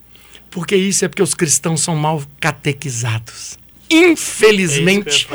Porque 0.49 0.75
isso 0.75 1.03
é 1.03 1.07
porque 1.07 1.23
os 1.23 1.33
cristãos 1.33 1.81
são 1.81 1.95
mal 1.95 2.23
catequizados. 2.39 3.57
Infelizmente, 3.89 5.27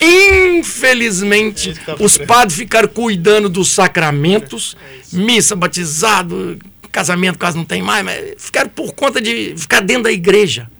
é 0.00 0.58
infelizmente, 0.58 1.74
é 1.86 1.96
os 1.98 2.16
padres 2.16 2.56
ficaram 2.56 2.88
cuidando 2.88 3.48
dos 3.48 3.70
sacramentos, 3.70 4.76
é 5.12 5.16
missa, 5.16 5.56
batizado, 5.56 6.56
casamento 6.92 7.38
quase 7.38 7.56
não 7.56 7.64
tem 7.64 7.82
mais, 7.82 8.04
mas 8.04 8.34
ficaram 8.38 8.70
por 8.70 8.92
conta 8.92 9.20
de 9.20 9.54
ficar 9.56 9.80
dentro 9.80 10.04
da 10.04 10.12
igreja. 10.12 10.70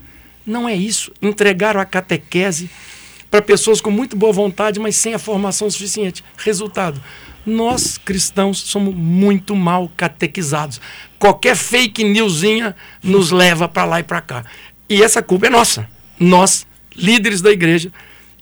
Não 0.51 0.68
é 0.68 0.74
isso. 0.74 1.12
Entregaram 1.22 1.80
a 1.80 1.84
catequese 1.84 2.68
para 3.30 3.40
pessoas 3.40 3.80
com 3.80 3.90
muito 3.90 4.16
boa 4.16 4.32
vontade, 4.32 4.80
mas 4.80 4.96
sem 4.96 5.14
a 5.14 5.18
formação 5.18 5.70
suficiente. 5.70 6.24
Resultado: 6.36 7.01
nós 7.46 7.96
cristãos 7.96 8.59
somos 8.59 8.94
muito 8.94 9.55
mal 9.55 9.90
catequizados. 9.96 10.80
Qualquer 11.18 11.57
fake 11.57 12.03
newsinha 12.03 12.74
nos 13.03 13.30
leva 13.30 13.68
para 13.68 13.84
lá 13.84 14.01
e 14.01 14.03
para 14.03 14.20
cá. 14.20 14.44
E 14.88 15.03
essa 15.03 15.22
culpa 15.22 15.46
é 15.46 15.51
nossa. 15.51 15.88
Nós, 16.18 16.66
líderes 16.96 17.40
da 17.40 17.51
igreja, 17.51 17.92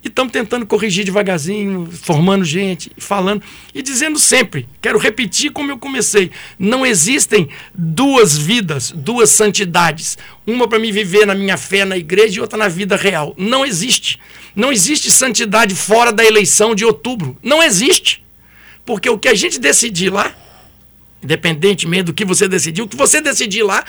e 0.02 0.08
estamos 0.08 0.32
tentando 0.32 0.64
corrigir 0.64 1.04
devagarzinho, 1.04 1.88
formando 1.90 2.44
gente, 2.44 2.90
falando 2.98 3.42
e 3.74 3.82
dizendo 3.82 4.18
sempre, 4.18 4.68
quero 4.80 4.98
repetir 4.98 5.50
como 5.50 5.70
eu 5.72 5.78
comecei, 5.78 6.30
não 6.58 6.86
existem 6.86 7.48
duas 7.74 8.36
vidas, 8.36 8.92
duas 8.92 9.30
santidades, 9.30 10.16
uma 10.46 10.68
para 10.68 10.78
me 10.78 10.92
viver 10.92 11.26
na 11.26 11.34
minha 11.34 11.56
fé 11.56 11.84
na 11.84 11.96
igreja 11.96 12.38
e 12.38 12.40
outra 12.40 12.58
na 12.58 12.68
vida 12.68 12.96
real. 12.96 13.34
Não 13.36 13.66
existe. 13.66 14.18
Não 14.54 14.72
existe 14.72 15.10
santidade 15.10 15.74
fora 15.74 16.12
da 16.12 16.24
eleição 16.24 16.74
de 16.74 16.84
outubro. 16.84 17.36
Não 17.42 17.62
existe. 17.62 18.24
Porque 18.84 19.10
o 19.10 19.18
que 19.18 19.28
a 19.28 19.34
gente 19.34 19.58
decidir 19.58 20.10
lá, 20.10 20.34
independentemente 21.22 22.04
do 22.04 22.14
que 22.14 22.24
você 22.24 22.48
decidir, 22.48 22.82
o 22.82 22.88
que 22.88 22.96
você 22.96 23.20
decidir 23.20 23.62
lá 23.62 23.84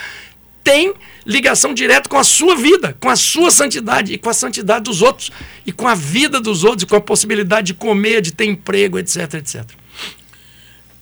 tem 0.70 0.94
ligação 1.26 1.74
direta 1.74 2.08
com 2.08 2.16
a 2.16 2.22
sua 2.22 2.54
vida, 2.54 2.96
com 3.00 3.08
a 3.08 3.16
sua 3.16 3.50
santidade 3.50 4.12
e 4.12 4.18
com 4.18 4.30
a 4.30 4.34
santidade 4.34 4.84
dos 4.84 5.02
outros, 5.02 5.32
e 5.66 5.72
com 5.72 5.88
a 5.88 5.96
vida 5.96 6.40
dos 6.40 6.62
outros, 6.62 6.84
e 6.84 6.86
com 6.86 6.94
a 6.94 7.00
possibilidade 7.00 7.68
de 7.68 7.74
comer, 7.74 8.20
de 8.20 8.30
ter 8.30 8.44
emprego, 8.44 8.96
etc, 8.96 9.34
etc. 9.34 9.64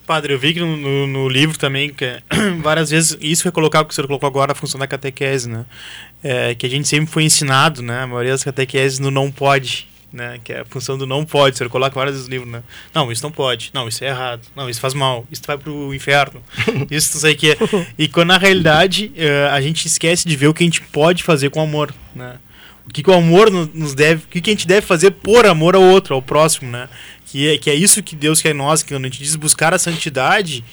Padre, 0.06 0.32
eu 0.32 0.38
vi 0.38 0.54
que 0.54 0.60
no, 0.60 0.74
no, 0.74 1.06
no 1.06 1.28
livro 1.28 1.58
também, 1.58 1.92
que 1.92 2.02
é, 2.02 2.22
várias 2.62 2.88
vezes, 2.88 3.18
isso 3.20 3.42
foi 3.42 3.52
colocado, 3.52 3.86
que 3.86 3.92
o 3.92 3.94
senhor 3.94 4.06
colocou 4.06 4.26
agora, 4.26 4.52
a 4.52 4.54
função 4.54 4.80
da 4.80 4.86
catequese, 4.86 5.50
né? 5.50 5.66
É, 6.24 6.54
que 6.54 6.64
a 6.64 6.70
gente 6.70 6.88
sempre 6.88 7.12
foi 7.12 7.24
ensinado, 7.24 7.82
né? 7.82 8.04
A 8.04 8.06
maioria 8.06 8.32
das 8.32 8.42
catequeses 8.42 8.98
no 8.98 9.10
não 9.10 9.30
pode, 9.30 9.86
né? 10.12 10.38
Que 10.42 10.52
é 10.52 10.60
a 10.60 10.64
função 10.64 10.96
do 10.96 11.06
não 11.06 11.24
pode. 11.24 11.56
Senhor 11.56 11.70
coloca 11.70 11.94
várias 11.94 12.14
vezes 12.16 12.28
no 12.28 12.32
livro, 12.32 12.48
né? 12.48 12.62
Não, 12.94 13.10
isso 13.12 13.22
não 13.22 13.30
pode. 13.30 13.70
Não, 13.72 13.88
isso 13.88 14.02
é 14.04 14.08
errado. 14.08 14.42
Não, 14.54 14.68
isso 14.68 14.80
faz 14.80 14.94
mal. 14.94 15.26
Isso 15.30 15.42
vai 15.46 15.58
pro 15.58 15.94
inferno. 15.94 16.42
isso 16.90 17.14
não 17.14 17.20
sei 17.20 17.34
o 17.34 17.36
que 17.36 17.52
é. 17.52 17.56
E 17.98 18.08
quando 18.08 18.28
na 18.28 18.38
realidade 18.38 19.12
uh, 19.16 19.52
a 19.52 19.60
gente 19.60 19.86
esquece 19.86 20.26
de 20.26 20.36
ver 20.36 20.48
o 20.48 20.54
que 20.54 20.62
a 20.62 20.66
gente 20.66 20.80
pode 20.82 21.22
fazer 21.22 21.50
com 21.50 21.60
amor, 21.60 21.94
né? 22.14 22.36
O 22.86 22.90
que, 22.90 23.02
que 23.02 23.10
o 23.10 23.14
amor 23.14 23.50
nos 23.50 23.94
deve, 23.94 24.24
o 24.24 24.28
que, 24.28 24.40
que 24.40 24.48
a 24.48 24.52
gente 24.54 24.66
deve 24.66 24.86
fazer 24.86 25.10
por 25.10 25.44
amor 25.44 25.74
ao 25.74 25.82
outro, 25.82 26.14
ao 26.14 26.22
próximo, 26.22 26.70
né? 26.70 26.88
Que 27.26 27.50
é, 27.50 27.58
que 27.58 27.68
é 27.68 27.74
isso 27.74 28.02
que 28.02 28.16
Deus 28.16 28.40
quer 28.40 28.52
em 28.52 28.54
nós, 28.54 28.82
que 28.82 28.94
quando 28.94 29.04
a 29.04 29.08
gente 29.08 29.22
diz 29.22 29.36
buscar 29.36 29.74
a 29.74 29.78
santidade, 29.78 30.64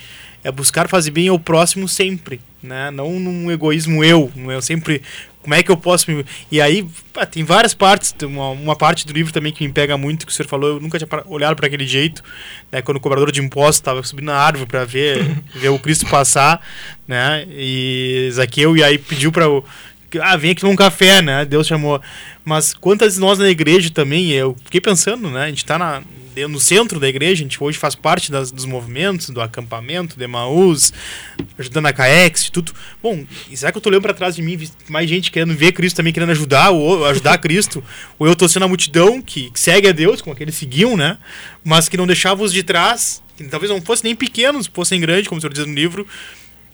é 0.42 0.50
buscar 0.50 0.88
fazer 0.88 1.12
bem 1.12 1.28
ao 1.28 1.38
próximo 1.38 1.90
sempre, 1.90 2.40
né? 2.64 2.90
Não 2.90 3.20
num 3.20 3.52
egoísmo 3.52 4.02
eu, 4.02 4.32
não 4.34 4.50
é 4.50 4.62
sempre 4.62 5.02
como 5.46 5.54
é 5.54 5.62
que 5.62 5.70
eu 5.70 5.78
posso 5.78 6.10
me... 6.10 6.26
E 6.52 6.60
aí, 6.60 6.88
tem 7.30 7.44
várias 7.44 7.76
partes, 7.76 8.16
uma, 8.24 8.50
uma, 8.50 8.76
parte 8.76 9.06
do 9.06 9.14
livro 9.14 9.32
também 9.32 9.54
que 9.54 9.66
me 9.66 9.72
pega 9.72 9.96
muito, 9.96 10.26
que 10.26 10.32
o 10.32 10.36
senhor 10.36 10.50
falou, 10.50 10.72
eu 10.72 10.80
nunca 10.80 10.98
tinha 10.98 11.08
olhado 11.28 11.56
para 11.56 11.68
aquele 11.68 11.86
jeito, 11.86 12.24
né, 12.72 12.82
quando 12.82 12.98
o 12.98 13.00
cobrador 13.00 13.32
de 13.32 13.40
impostos 13.40 13.76
estava 13.76 14.02
subindo 14.02 14.26
na 14.26 14.38
árvore 14.38 14.66
para 14.66 14.84
ver, 14.84 15.24
ver 15.54 15.70
o 15.70 15.78
Cristo 15.78 16.08
passar, 16.08 16.60
né, 17.08 17.46
e 17.52 18.28
Zaqueu, 18.32 18.76
e 18.76 18.84
aí 18.84 18.98
pediu 18.98 19.32
para 19.32 19.48
o 19.48 19.64
ah, 20.22 20.36
vem 20.36 20.52
aqui 20.52 20.64
num 20.64 20.76
café, 20.76 21.22
né? 21.22 21.46
Deus 21.46 21.68
chamou. 21.68 22.02
Mas 22.44 22.74
quantas 22.74 23.18
nós 23.18 23.40
na 23.40 23.50
igreja 23.50 23.90
também, 23.90 24.32
eu 24.32 24.56
fiquei 24.64 24.82
pensando, 24.82 25.30
né? 25.30 25.44
A 25.44 25.48
gente 25.48 25.60
está 25.60 25.78
na, 25.78 26.02
no 26.48 26.60
centro 26.60 27.00
da 27.00 27.08
igreja, 27.08 27.34
a 27.34 27.44
gente 27.44 27.64
hoje 27.64 27.78
faz 27.78 27.96
parte 27.96 28.32
das, 28.32 28.52
dos 28.52 28.66
movimentos, 28.66 29.30
do 29.30 29.40
acampamento, 29.40 30.18
de 30.18 30.28
Maús, 30.28 30.92
ajudando 31.58 31.86
a 31.86 31.94
CAEX, 31.94 32.50
tudo. 32.50 32.74
Bom, 33.02 33.26
será 33.54 33.72
que 33.72 33.78
eu 33.78 33.82
tô 33.82 33.90
olhando 33.90 34.02
para 34.02 34.14
trás 34.14 34.36
de 34.36 34.42
mim, 34.42 34.60
mais 34.90 35.08
gente 35.10 35.32
querendo 35.32 35.56
ver 35.56 35.72
Cristo 35.72 35.96
também, 35.96 36.12
querendo 36.12 36.32
ajudar, 36.32 36.72
ou 36.72 37.06
ajudar 37.06 37.38
Cristo, 37.40 37.82
ou 38.20 38.28
eu 38.28 38.36
tô 38.36 38.50
sendo 38.50 38.66
a 38.66 38.68
multidão 38.68 39.22
que, 39.22 39.50
que 39.50 39.60
segue 39.60 39.88
a 39.88 39.92
Deus, 39.94 40.22
como 40.22 40.34
aqueles 40.34 40.56
seguiam, 40.56 40.98
né? 40.98 41.18
Mas 41.64 41.88
que 41.88 41.96
não 41.96 42.06
deixava 42.06 42.44
os 42.44 42.52
de 42.52 42.64
trás, 42.64 43.24
que 43.38 43.44
talvez 43.46 43.72
não 43.72 43.82
fossem 43.82 44.10
nem 44.10 44.16
pequenos, 44.16 44.68
fossem 44.68 45.00
grandes, 45.00 45.28
como 45.28 45.40
o 45.40 45.42
senhor 45.42 45.54
diz 45.54 45.66
no 45.66 45.74
livro, 45.74 46.06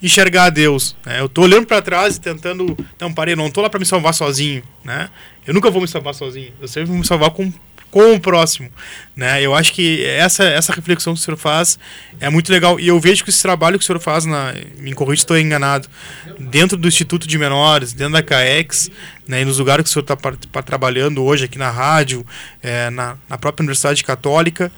enxergar 0.02 0.46
a 0.46 0.50
Deus. 0.50 0.96
Né? 1.06 1.20
Eu 1.20 1.30
tô 1.30 1.44
olhando 1.44 1.66
para 1.66 1.82
trás 1.82 2.16
e 2.16 2.22
tentando. 2.22 2.78
Não, 3.00 3.14
parei, 3.14 3.36
não 3.36 3.50
tô 3.50 3.62
lá 3.62 3.70
para 3.70 3.80
me 3.80 3.86
salvar 3.86 4.14
sozinho. 4.14 4.64
Né? 4.84 5.10
Eu 5.46 5.54
nunca 5.54 5.70
vou 5.70 5.82
me 5.82 5.88
salvar 5.88 6.14
sozinho. 6.14 6.52
Eu 6.60 6.68
sempre 6.68 6.90
vou 6.90 6.98
me 6.98 7.06
salvar 7.06 7.30
com, 7.32 7.52
com 7.90 8.14
o 8.14 8.20
próximo. 8.20 8.70
Né? 9.16 9.42
Eu 9.42 9.54
acho 9.54 9.74
que 9.74 10.04
essa, 10.06 10.44
essa 10.44 10.74
reflexão 10.74 11.14
que 11.14 11.20
o 11.20 11.24
senhor 11.24 11.38
faz 11.38 11.78
é 12.20 12.30
muito 12.30 12.52
legal. 12.52 12.80
E 12.80 12.88
eu 12.88 13.00
vejo 13.00 13.24
que 13.24 13.30
esse 13.30 13.42
trabalho 13.42 13.78
que 13.78 13.84
o 13.84 13.86
senhor 13.86 14.00
faz, 14.00 14.26
na, 14.26 14.54
me 14.78 14.94
corrija 14.94 15.18
se 15.18 15.24
estou 15.24 15.38
enganado, 15.38 15.88
dentro 16.40 16.78
do 16.78 16.88
Instituto 16.88 17.28
de 17.28 17.38
Menores, 17.38 17.94
dentro 17.94 18.14
da 18.14 18.24
CAEX, 18.24 18.90
né, 19.28 19.42
e 19.42 19.46
nos 19.46 19.60
lugares 19.60 19.84
que 19.84 19.90
o 19.90 19.94
senhor 19.94 20.04
está 20.04 20.62
trabalhando 20.62 21.24
hoje 21.24 21.46
aqui 21.46 21.58
na 21.58 21.70
rádio, 21.70 22.26
é, 22.62 22.90
na, 22.90 23.18
na 23.30 23.38
própria 23.38 23.64
Universidade 23.64 24.04
Católica, 24.04 24.72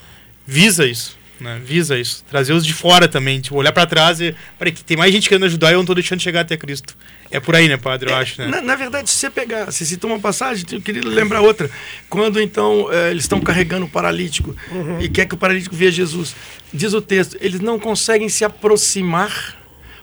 visa 0.46 0.86
isso. 0.86 1.23
Né? 1.44 1.62
Visa 1.64 2.00
isso. 2.00 2.24
Trazer 2.30 2.54
os 2.54 2.66
de 2.66 2.74
fora 2.74 3.06
também. 3.06 3.42
Tipo, 3.42 3.58
olhar 3.58 3.74
para 3.74 3.86
trás 3.86 4.22
e. 4.22 4.34
Peraí, 4.58 4.72
que 4.72 4.82
tem 4.82 4.96
mais 4.96 5.12
gente 5.12 5.28
querendo 5.28 5.44
ajudar 5.44 5.68
e 5.68 5.74
eu 5.74 5.76
não 5.76 5.82
estou 5.82 5.94
deixando 5.94 6.22
chegar 6.22 6.42
até 6.42 6.56
Cristo. 6.56 6.96
É 7.30 7.40
por 7.40 7.54
aí, 7.54 7.68
né, 7.68 7.76
padre? 7.76 8.10
Eu 8.10 8.16
é, 8.16 8.20
acho, 8.20 8.42
né? 8.42 8.48
Na, 8.48 8.62
na, 8.62 8.76
verdade, 8.76 9.10
se 9.10 9.18
você 9.18 9.30
pegar, 9.30 9.70
se 9.72 9.86
citou 9.86 10.10
uma 10.10 10.20
passagem, 10.20 10.66
eu 10.72 10.80
queria 10.80 11.04
lembrar 11.04 11.42
outra. 11.42 11.70
Quando 12.10 12.40
então 12.40 12.88
é, 12.92 13.12
eles 13.12 13.26
estão 13.26 13.42
carregando 13.42 13.86
o 13.86 13.90
paralítico 13.90 14.56
uhum. 14.72 15.02
e 15.02 15.10
quer 15.10 15.26
que 15.26 15.36
o 15.36 15.38
paralítico 15.38 15.76
veja 15.76 15.92
Jesus, 15.92 16.34
diz 16.74 16.94
o 16.94 17.02
texto, 17.02 17.36
eles 17.42 17.60
não 17.60 17.78
conseguem 17.78 18.30
se 18.30 18.46
aproximar 18.46 19.58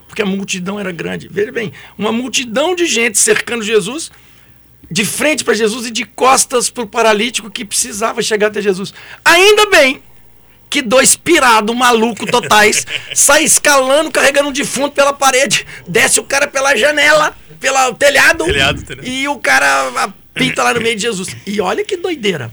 porque 0.07 0.21
a 0.23 0.27
multidão 0.27 0.79
era 0.79 0.93
grande. 0.93 1.29
Veja 1.31 1.53
bem, 1.53 1.73
uma 1.97 2.13
multidão 2.13 2.75
de 2.75 2.85
gente 2.85 3.17
cercando 3.17 3.63
Jesus, 3.63 4.11
de 4.91 5.05
frente 5.05 5.45
para 5.45 5.55
Jesus 5.55 5.87
e 5.87 5.91
de 5.91 6.05
costas 6.05 6.69
para 6.69 6.83
o 6.83 6.87
paralítico 6.87 7.49
que 7.49 7.65
precisava 7.65 8.21
chegar 8.21 8.49
até 8.49 8.61
Jesus. 8.61 8.93
Ainda 9.25 9.71
bem 9.71 10.03
que 10.71 10.81
dois 10.81 11.17
pirados, 11.17 11.75
maluco 11.77 12.25
totais, 12.25 12.87
sai 13.13 13.43
escalando, 13.43 14.11
carregando 14.11 14.49
um 14.49 14.53
defunto 14.53 14.93
pela 14.93 15.13
parede, 15.13 15.67
desce 15.87 16.21
o 16.21 16.25
cara 16.25 16.47
pela 16.47 16.77
janela, 16.77 17.37
pelo 17.59 17.93
telhado, 17.95 18.45
telhado, 18.45 18.83
telhado. 18.83 19.07
e 19.07 19.27
o 19.27 19.37
cara 19.39 20.13
pinta 20.33 20.63
lá 20.63 20.73
no 20.73 20.81
meio 20.81 20.95
de 20.95 21.03
Jesus. 21.03 21.37
E 21.45 21.61
olha 21.61 21.85
que 21.85 21.97
doideira. 21.97 22.53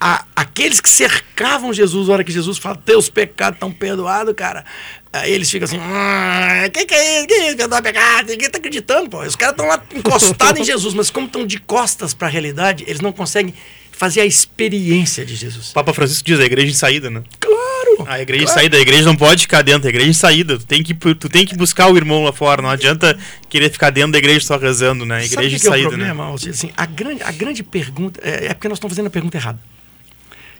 A, 0.00 0.24
aqueles 0.34 0.80
que 0.80 0.88
cercavam 0.88 1.72
Jesus, 1.72 2.08
na 2.08 2.14
hora 2.14 2.24
que 2.24 2.32
Jesus 2.32 2.58
fala, 2.58 2.74
teus 2.74 3.08
pecados 3.08 3.56
estão 3.56 3.70
perdoados, 3.70 4.34
cara. 4.34 4.64
Aí 5.12 5.30
eles 5.30 5.48
ficam 5.48 5.64
assim, 5.64 5.78
ah, 5.80 6.68
que 6.72 6.84
que 6.84 6.94
é 6.94 7.18
isso? 7.18 7.26
Que 7.28 7.34
é 7.34 7.46
isso? 7.48 7.56
Perdoar 7.56 7.82
pecado? 7.82 8.28
Ninguém 8.30 8.50
tá 8.50 8.58
acreditando, 8.58 9.08
pô. 9.08 9.22
Os 9.22 9.36
caras 9.36 9.52
estão 9.52 9.68
lá 9.68 9.80
encostados 9.94 10.60
em 10.60 10.64
Jesus, 10.64 10.92
mas 10.92 11.08
como 11.08 11.26
estão 11.26 11.46
de 11.46 11.60
costas 11.60 12.12
para 12.12 12.26
a 12.26 12.30
realidade, 12.30 12.82
eles 12.88 13.00
não 13.00 13.12
conseguem 13.12 13.54
fazer 13.92 14.20
a 14.22 14.26
experiência 14.26 15.24
de 15.24 15.36
Jesus. 15.36 15.70
Papa 15.70 15.92
Francisco 15.92 16.24
diz 16.24 16.40
a 16.40 16.44
igreja 16.44 16.70
em 16.70 16.74
saída, 16.74 17.08
né? 17.08 17.22
Claro! 17.38 18.04
A 18.06 18.20
igreja 18.20 18.44
claro. 18.44 18.58
em 18.58 18.62
saída, 18.62 18.76
a 18.76 18.80
igreja 18.80 19.04
não 19.04 19.14
pode 19.14 19.42
ficar 19.42 19.62
dentro, 19.62 19.86
a 19.86 19.90
igreja 19.90 20.10
em 20.10 20.14
saída. 20.14 20.58
Tu 20.58 20.66
tem, 20.66 20.82
que, 20.82 20.94
tu 20.94 21.28
tem 21.28 21.46
que 21.46 21.56
buscar 21.56 21.90
o 21.90 21.96
irmão 21.96 22.24
lá 22.24 22.32
fora, 22.32 22.60
não 22.60 22.70
adianta 22.70 23.16
querer 23.48 23.70
ficar 23.70 23.90
dentro 23.90 24.12
da 24.12 24.18
igreja 24.18 24.40
só 24.40 24.56
rezando, 24.56 25.06
né? 25.06 25.16
A 25.16 25.24
igreja 25.24 25.34
Sabe 25.34 25.46
em 25.46 25.50
que 25.50 25.58
saída, 25.58 25.84
é 25.84 25.86
o 25.86 25.90
problema, 25.90 26.28
né? 26.30 26.50
Assim, 26.50 26.70
a, 26.76 26.86
grande, 26.86 27.22
a 27.22 27.30
grande 27.30 27.62
pergunta 27.62 28.20
é, 28.24 28.46
é 28.46 28.54
porque 28.54 28.68
nós 28.68 28.78
estamos 28.78 28.94
fazendo 28.94 29.06
a 29.06 29.10
pergunta 29.10 29.36
errada. 29.36 29.60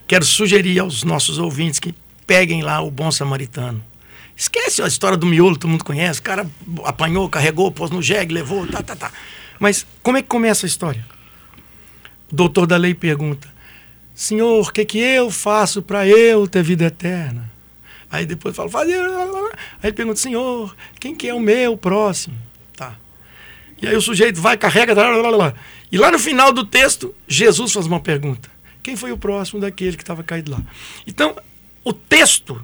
Quero 0.06 0.24
sugerir 0.24 0.78
aos 0.78 1.02
nossos 1.04 1.38
ouvintes 1.38 1.80
que 1.80 1.94
peguem 2.26 2.62
lá 2.62 2.80
o 2.80 2.90
bom 2.90 3.10
samaritano. 3.10 3.82
Esquece 4.36 4.82
a 4.82 4.86
história 4.86 5.16
do 5.16 5.26
miolo, 5.26 5.56
todo 5.56 5.70
mundo 5.70 5.84
conhece. 5.84 6.20
O 6.20 6.22
cara 6.22 6.46
apanhou, 6.84 7.28
carregou, 7.28 7.70
pôs 7.70 7.90
no 7.90 8.02
jegue, 8.02 8.32
levou, 8.34 8.66
tá, 8.66 8.82
tá, 8.82 8.96
tá. 8.96 9.12
Mas 9.58 9.86
como 10.02 10.16
é 10.16 10.22
que 10.22 10.28
começa 10.28 10.66
a 10.66 10.68
história? 10.68 11.04
Doutor 12.32 12.66
da 12.66 12.78
lei 12.78 12.94
pergunta: 12.94 13.52
Senhor, 14.14 14.66
o 14.66 14.72
que, 14.72 14.86
que 14.86 14.98
eu 14.98 15.30
faço 15.30 15.82
para 15.82 16.08
eu 16.08 16.48
ter 16.48 16.62
vida 16.62 16.86
eterna? 16.86 17.52
Aí 18.10 18.24
depois 18.24 18.56
fala, 18.56 18.68
faz. 18.68 18.88
Aí 18.90 18.94
ele 19.84 19.92
pergunta, 19.92 20.18
Senhor, 20.18 20.74
quem 20.98 21.14
que 21.14 21.28
é 21.28 21.34
o 21.34 21.40
meu 21.40 21.76
próximo? 21.76 22.36
Tá. 22.76 22.96
E 23.80 23.86
aí 23.86 23.96
o 23.96 24.00
sujeito 24.00 24.40
vai, 24.40 24.56
carrega, 24.56 24.94
lá, 24.94 25.08
lá, 25.16 25.30
lá. 25.30 25.54
e 25.90 25.98
lá 25.98 26.10
no 26.10 26.18
final 26.18 26.52
do 26.52 26.64
texto, 26.64 27.14
Jesus 27.26 27.72
faz 27.72 27.86
uma 27.86 28.00
pergunta. 28.00 28.50
Quem 28.82 28.96
foi 28.96 29.12
o 29.12 29.16
próximo 29.16 29.60
daquele 29.60 29.96
que 29.96 30.02
estava 30.02 30.22
caído 30.22 30.52
lá? 30.52 30.60
Então, 31.06 31.36
o 31.84 31.92
texto 31.92 32.62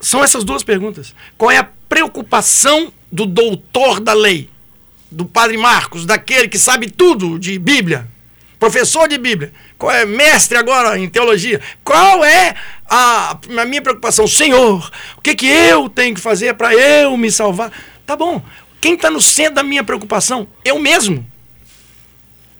são 0.00 0.22
essas 0.22 0.44
duas 0.44 0.62
perguntas. 0.62 1.14
Qual 1.38 1.50
é 1.50 1.58
a 1.58 1.64
preocupação 1.64 2.92
do 3.10 3.24
doutor 3.24 4.00
da 4.00 4.12
lei? 4.12 4.50
Do 5.10 5.24
padre 5.26 5.58
Marcos, 5.58 6.06
daquele 6.06 6.48
que 6.48 6.58
sabe 6.58 6.90
tudo 6.90 7.38
de 7.38 7.58
Bíblia, 7.58 8.08
professor 8.62 9.08
de 9.08 9.18
Bíblia, 9.18 9.52
qual 9.76 9.90
é 9.90 10.06
mestre 10.06 10.56
agora 10.56 10.96
em 10.96 11.08
teologia, 11.08 11.60
qual 11.82 12.24
é 12.24 12.54
a, 12.88 13.36
a 13.58 13.64
minha 13.64 13.82
preocupação? 13.82 14.24
Senhor, 14.28 14.88
o 15.16 15.20
que, 15.20 15.34
que 15.34 15.46
eu 15.48 15.88
tenho 15.88 16.14
que 16.14 16.20
fazer 16.20 16.54
para 16.54 16.72
eu 16.72 17.16
me 17.16 17.28
salvar? 17.28 17.72
Tá 18.06 18.14
bom, 18.14 18.40
quem 18.80 18.94
está 18.94 19.10
no 19.10 19.20
centro 19.20 19.54
da 19.54 19.64
minha 19.64 19.82
preocupação? 19.82 20.46
Eu 20.64 20.78
mesmo. 20.78 21.26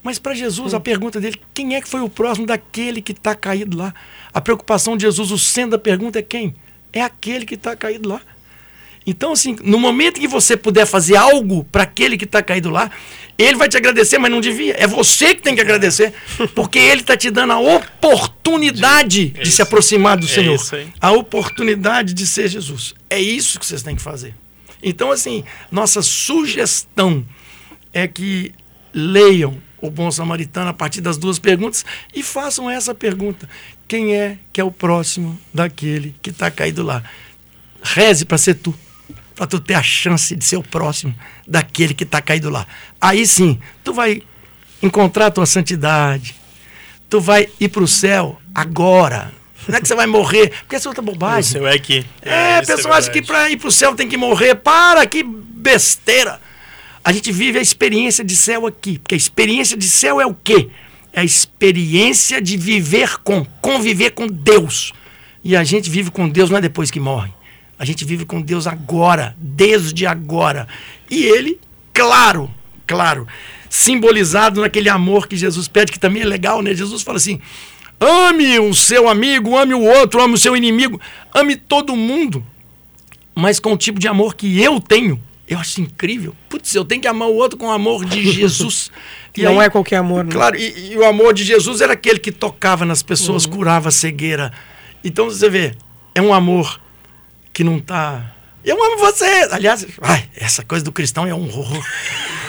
Mas 0.03 0.19
para 0.19 0.35
Jesus, 0.35 0.75
a 0.75 0.81
pergunta 0.81 1.21
dele, 1.21 1.41
quem 1.55 1.77
é 1.77 1.81
que 1.81 1.89
foi 1.89 2.01
o 2.01 2.09
próximo 2.09 2.49
daquele 2.49 3.01
que 3.01 3.13
está 3.13 3.37
caído 3.37 3.79
lá? 3.79 3.95
A 4.35 4.41
preocupação 4.41 4.97
de 4.97 5.03
Jesus, 5.03 5.31
o 5.31 5.39
centro 5.39 5.71
da 5.71 5.79
pergunta 5.79 6.19
é 6.19 6.23
quem? 6.23 6.53
É 6.93 7.01
aquele 7.01 7.47
que 7.47 7.55
está 7.55 7.77
caído 7.77 8.09
lá. 8.09 8.21
Então, 9.07 9.33
assim, 9.33 9.57
no 9.63 9.79
momento 9.79 10.21
que 10.21 10.29
você 10.29 10.57
puder 10.57 10.87
fazer 10.87 11.17
algo 11.17 11.65
para 11.65 11.83
aquele 11.83 12.17
que 12.17 12.25
está 12.25 12.43
caído 12.43 12.71
lá, 12.71 12.91
ele 13.37 13.57
vai 13.57 13.69
te 13.69 13.77
agradecer, 13.77 14.19
mas 14.19 14.31
não 14.31 14.41
devia. 14.41 14.75
É 14.79 14.87
você 14.87 15.35
que 15.35 15.43
tem 15.43 15.55
que 15.55 15.61
agradecer, 15.61 16.13
porque 16.55 16.79
ele 16.79 17.01
está 17.01 17.17
te 17.17 17.31
dando 17.31 17.53
a 17.53 17.59
oportunidade 17.59 19.35
é 19.37 19.43
de 19.43 19.51
se 19.51 19.63
aproximar 19.63 20.17
do 20.17 20.27
é 20.27 20.29
Senhor. 20.29 20.59
A 21.01 21.13
oportunidade 21.13 22.15
de 22.15 22.27
ser 22.27 22.49
Jesus. 22.49 22.95
É 23.11 23.21
isso 23.21 23.59
que 23.59 23.67
vocês 23.67 23.83
têm 23.83 23.97
que 23.97 24.03
fazer. 24.03 24.35
Então, 24.83 25.11
assim, 25.11 25.45
nossa 25.71 26.03
sugestão 26.03 27.25
é 27.93 28.07
que 28.07 28.53
leiam 28.93 29.61
o 29.81 29.91
Bom 29.91 30.11
Samaritano 30.11 30.71
a 30.71 30.73
partir 30.73 31.01
das 31.01 31.17
duas 31.17 31.39
perguntas 31.39 31.85
e 32.15 32.23
façam 32.23 32.71
essa 32.71 32.95
pergunta: 32.95 33.49
quem 33.89 34.15
é 34.15 34.39
que 34.53 34.61
é 34.61 34.65
o 34.65 34.71
próximo 34.71 35.39
daquele 35.53 36.15
que 36.23 36.31
está 36.31 36.51
caído 36.51 36.83
lá? 36.83 37.03
Reze 37.83 38.25
para 38.25 38.39
ser 38.39 38.55
tu 38.55 38.73
para 39.43 39.49
tu 39.49 39.59
ter 39.59 39.75
a 39.75 39.83
chance 39.83 40.37
de 40.37 40.45
ser 40.45 40.57
o 40.57 40.63
próximo 40.63 41.13
daquele 41.49 41.95
que 41.95 42.05
está 42.05 42.23
caído 42.23 42.49
lá. 42.49 42.65
Aí 43.01 43.27
sim, 43.27 43.59
tu 43.83 43.93
vai 43.93 44.23
encontrar 44.81 45.27
a 45.27 45.31
tua 45.33 45.47
santidade, 45.47 46.37
tu 47.11 47.21
vai 47.21 47.49
ir 47.59 47.69
para 47.69 47.83
o 47.83 47.89
céu 47.89 48.41
agora. 48.55 49.33
Não 49.67 49.77
é 49.77 49.81
que 49.81 49.89
você 49.89 49.97
vai 49.97 50.07
morrer, 50.07 50.53
porque 50.61 50.77
essa 50.77 50.87
é 50.87 50.91
outra 50.91 51.03
bobagem. 51.03 51.61
O 51.61 51.65
céu 51.65 51.67
é 51.67 51.77
que. 51.77 52.07
É, 52.23 52.59
é 52.59 52.63
pessoal 52.63 52.95
acha 52.95 53.11
que 53.11 53.21
para 53.21 53.51
ir 53.51 53.57
para 53.57 53.67
o 53.67 53.73
céu 53.73 53.97
tem 53.97 54.09
que 54.09 54.17
morrer. 54.17 54.55
Para, 54.55 55.05
que 55.07 55.25
besteira. 55.25 56.41
A 57.03 57.11
gente 57.11 57.33
vive 57.33 57.59
a 57.59 57.63
experiência 57.63 58.23
de 58.23 58.37
céu 58.37 58.65
aqui. 58.65 59.01
Porque 59.01 59.17
a 59.17 59.19
experiência 59.19 59.77
de 59.77 59.89
céu 59.89 60.21
é 60.21 60.27
o 60.27 60.35
quê? 60.35 60.69
É 61.13 61.21
a 61.21 61.25
experiência 61.25 62.41
de 62.41 62.57
viver 62.57 63.19
com, 63.25 63.45
conviver 63.61 64.11
com 64.11 64.29
Deus. 64.29 64.93
E 65.43 65.57
a 65.57 65.65
gente 65.65 65.91
vive 65.91 66.13
com 66.13 66.29
Deus 66.29 66.49
não 66.49 66.59
é 66.59 66.61
depois 66.61 66.93
que 66.93 67.01
morre. 67.01 67.33
A 67.83 67.85
gente 67.85 68.05
vive 68.05 68.25
com 68.25 68.41
Deus 68.41 68.69
agora, 68.69 69.35
desde 69.37 70.07
agora. 70.07 70.69
E 71.11 71.25
ele, 71.25 71.59
claro, 71.93 72.49
claro, 72.87 73.27
simbolizado 73.69 74.61
naquele 74.61 74.89
amor 74.89 75.27
que 75.27 75.37
Jesus 75.37 75.67
pede, 75.67 75.91
que 75.91 75.99
também 75.99 76.23
é 76.23 76.25
legal, 76.25 76.63
né? 76.63 76.73
Jesus 76.77 77.03
fala 77.03 77.17
assim: 77.17 77.41
ame 77.99 78.57
o 78.61 78.73
seu 78.73 79.09
amigo, 79.09 79.59
ame 79.59 79.75
o 79.75 79.83
outro, 79.83 80.23
ame 80.23 80.35
o 80.35 80.39
seu 80.39 80.57
inimigo, 80.57 81.01
ame 81.35 81.57
todo 81.57 81.97
mundo, 81.97 82.47
mas 83.35 83.59
com 83.59 83.73
o 83.73 83.77
tipo 83.77 83.99
de 83.99 84.07
amor 84.07 84.37
que 84.37 84.63
eu 84.63 84.81
tenho. 84.81 85.21
Eu 85.49 85.59
acho 85.59 85.81
incrível. 85.81 86.37
Putz, 86.49 86.73
eu 86.77 86.85
tenho 86.85 87.03
que 87.03 87.09
amar 87.09 87.27
o 87.27 87.35
outro 87.35 87.59
com 87.59 87.67
o 87.67 87.73
amor 87.73 88.05
de 88.05 88.23
Jesus. 88.31 88.93
E 89.37 89.43
não 89.43 89.59
aí, 89.59 89.67
é 89.67 89.71
qualquer 89.71 89.97
amor, 89.97 90.23
né? 90.23 90.31
Claro, 90.31 90.57
e, 90.57 90.93
e, 90.93 90.97
o 90.97 91.05
amor 91.05 91.35
de 91.35 91.43
Jesus 91.43 91.81
era 91.81 91.95
aquele 91.95 92.21
que 92.21 92.31
tocava 92.31 92.85
nas 92.85 93.03
pessoas, 93.03 93.45
uhum. 93.45 93.51
curava 93.51 93.89
a 93.89 93.93
cegueira. 93.93 94.53
Então 95.03 95.25
você 95.25 95.51
vê, 95.51 95.75
é 96.15 96.23
um 96.23 96.33
amor 96.33 96.81
que 97.53 97.63
não 97.63 97.79
tá. 97.79 98.33
Eu 98.65 98.83
amo 98.83 98.99
você. 98.99 99.49
Aliás, 99.51 99.87
ai, 100.01 100.29
essa 100.37 100.63
coisa 100.63 100.85
do 100.85 100.93
cristão 100.93 101.27
é 101.27 101.35
um 101.35 101.45
horror. 101.45 101.85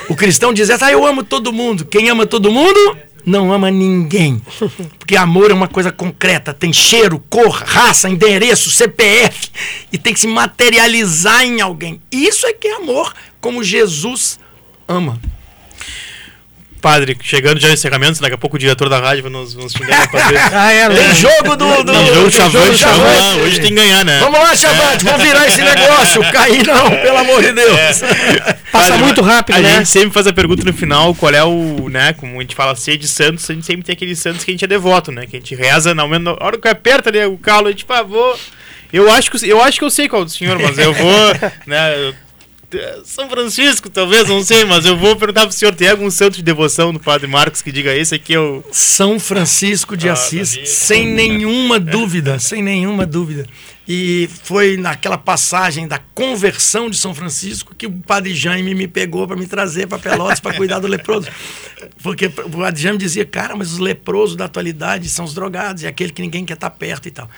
O 0.09 0.15
cristão 0.15 0.53
diz 0.53 0.69
essa, 0.69 0.87
ah, 0.87 0.91
eu 0.91 1.05
amo 1.05 1.23
todo 1.23 1.51
mundo. 1.51 1.85
Quem 1.85 2.09
ama 2.09 2.25
todo 2.25 2.51
mundo 2.51 2.97
não 3.25 3.51
ama 3.51 3.71
ninguém. 3.71 4.41
Porque 4.99 5.15
amor 5.15 5.49
é 5.49 5.53
uma 5.53 5.67
coisa 5.67 5.91
concreta, 5.91 6.53
tem 6.53 6.71
cheiro, 6.71 7.23
cor, 7.29 7.51
raça, 7.65 8.09
endereço, 8.09 8.69
CPF 8.69 9.49
e 9.91 9.97
tem 9.97 10.13
que 10.13 10.19
se 10.19 10.27
materializar 10.27 11.43
em 11.43 11.61
alguém. 11.61 12.01
Isso 12.11 12.45
é 12.45 12.53
que 12.53 12.67
é 12.67 12.75
amor, 12.75 13.13
como 13.39 13.63
Jesus 13.63 14.39
ama. 14.87 15.19
Padre, 16.83 17.17
chegando 17.23 17.61
já 17.61 17.69
no 17.69 17.75
encerramento, 17.75 18.19
daqui 18.19 18.35
a 18.35 18.37
pouco 18.37 18.57
o 18.57 18.59
diretor 18.59 18.89
da 18.89 18.99
rádio 18.99 19.23
vai 19.23 19.31
nos, 19.31 19.55
nos 19.55 19.71
xingar 19.71 20.05
pra 20.11 20.27
ver. 20.27 20.37
ah, 20.51 20.73
é, 20.73 20.89
tem 20.89 21.15
jogo 21.15 21.55
do. 21.55 21.81
do 21.81 21.93
tem 21.93 22.13
jogo 22.13 22.29
chavante, 22.29 22.77
chavante. 22.77 23.39
Hoje 23.39 23.61
tem 23.61 23.69
que 23.69 23.75
ganhar, 23.75 24.03
né? 24.03 24.19
Vamos 24.19 24.37
lá, 24.37 24.53
Chavante, 24.53 25.07
é. 25.07 25.09
vamos 25.09 25.25
virar 25.25 25.47
esse 25.47 25.61
negócio. 25.61 26.21
Cair 26.33 26.67
não, 26.67 26.89
pelo 26.89 27.17
amor 27.19 27.41
de 27.41 27.53
Deus. 27.53 27.77
É. 27.77 27.93
Passa 28.69 28.91
Padre, 28.91 28.97
muito 28.97 29.21
rápido, 29.21 29.55
a 29.55 29.61
né? 29.61 29.71
A 29.71 29.77
gente 29.77 29.89
sempre 29.89 30.11
faz 30.11 30.27
a 30.27 30.33
pergunta 30.33 30.65
no 30.65 30.73
final: 30.73 31.15
qual 31.15 31.33
é 31.33 31.41
o, 31.41 31.87
né? 31.87 32.11
Como 32.11 32.37
a 32.37 32.41
gente 32.41 32.53
fala, 32.53 32.75
ser 32.75 32.97
de 32.97 33.07
Santos, 33.07 33.49
a 33.49 33.53
gente 33.53 33.65
sempre 33.65 33.85
tem 33.85 33.93
aqueles 33.93 34.19
Santos 34.19 34.43
que 34.43 34.51
a 34.51 34.53
gente 34.53 34.65
é 34.65 34.67
devoto, 34.67 35.09
né? 35.09 35.25
Que 35.25 35.37
a 35.37 35.39
gente 35.39 35.55
reza, 35.55 35.95
na 35.95 36.03
hora 36.03 36.57
que 36.57 36.67
aperta 36.67 37.09
ali 37.09 37.23
o 37.25 37.37
calo, 37.37 37.67
a 37.67 37.71
gente, 37.71 37.85
pá, 37.85 38.03
vou. 38.03 38.37
Eu 38.91 39.09
acho, 39.09 39.31
que, 39.31 39.49
eu 39.49 39.61
acho 39.63 39.79
que 39.79 39.85
eu 39.85 39.89
sei 39.89 40.09
qual 40.09 40.25
do 40.25 40.29
senhor, 40.29 40.59
mas 40.59 40.77
eu 40.77 40.93
vou. 40.93 41.33
né, 41.65 42.13
São 43.05 43.29
Francisco, 43.29 43.89
talvez, 43.89 44.27
não 44.27 44.43
sei, 44.43 44.65
mas 44.65 44.85
eu 44.85 44.97
vou 44.97 45.15
perguntar 45.15 45.45
pro 45.47 45.55
senhor: 45.55 45.73
tem 45.73 45.89
algum 45.89 46.09
santo 46.09 46.35
de 46.35 46.43
devoção 46.43 46.93
do 46.93 46.99
Padre 46.99 47.27
Marcos 47.27 47.61
que 47.61 47.71
diga 47.71 47.95
esse 47.95 48.15
aqui 48.15 48.33
é 48.33 48.39
o. 48.39 48.63
São 48.71 49.19
Francisco 49.19 49.95
de 49.95 50.09
Ah, 50.09 50.13
Assis, 50.13 50.59
sem 50.65 51.07
nenhuma 51.07 51.79
dúvida, 51.79 52.39
sem 52.39 52.61
nenhuma 52.61 53.05
dúvida. 53.05 53.45
E 53.87 54.29
foi 54.43 54.77
naquela 54.77 55.17
passagem 55.17 55.87
da 55.87 55.99
conversão 56.15 56.89
de 56.89 56.95
São 56.95 57.13
Francisco 57.13 57.75
que 57.75 57.85
o 57.85 57.91
Padre 57.91 58.33
Jaime 58.33 58.73
me 58.73 58.87
pegou 58.87 59.27
para 59.27 59.35
me 59.35 59.45
trazer 59.45 59.87
para 59.87 59.99
Pelotas 59.99 60.39
para 60.39 60.55
cuidar 60.55 60.79
do 60.79 60.87
leproso. 60.87 61.27
Porque 62.01 62.27
o 62.27 62.49
Padre 62.49 62.81
Jaime 62.81 62.97
dizia, 62.97 63.25
cara, 63.25 63.55
mas 63.57 63.73
os 63.73 63.79
leprosos 63.79 64.37
da 64.37 64.45
atualidade 64.45 65.09
são 65.09 65.25
os 65.25 65.33
drogados, 65.33 65.83
é 65.83 65.87
aquele 65.87 66.13
que 66.13 66.21
ninguém 66.21 66.45
quer 66.45 66.53
estar 66.53 66.69
perto 66.69 67.09
e 67.09 67.11
tal. 67.11 67.29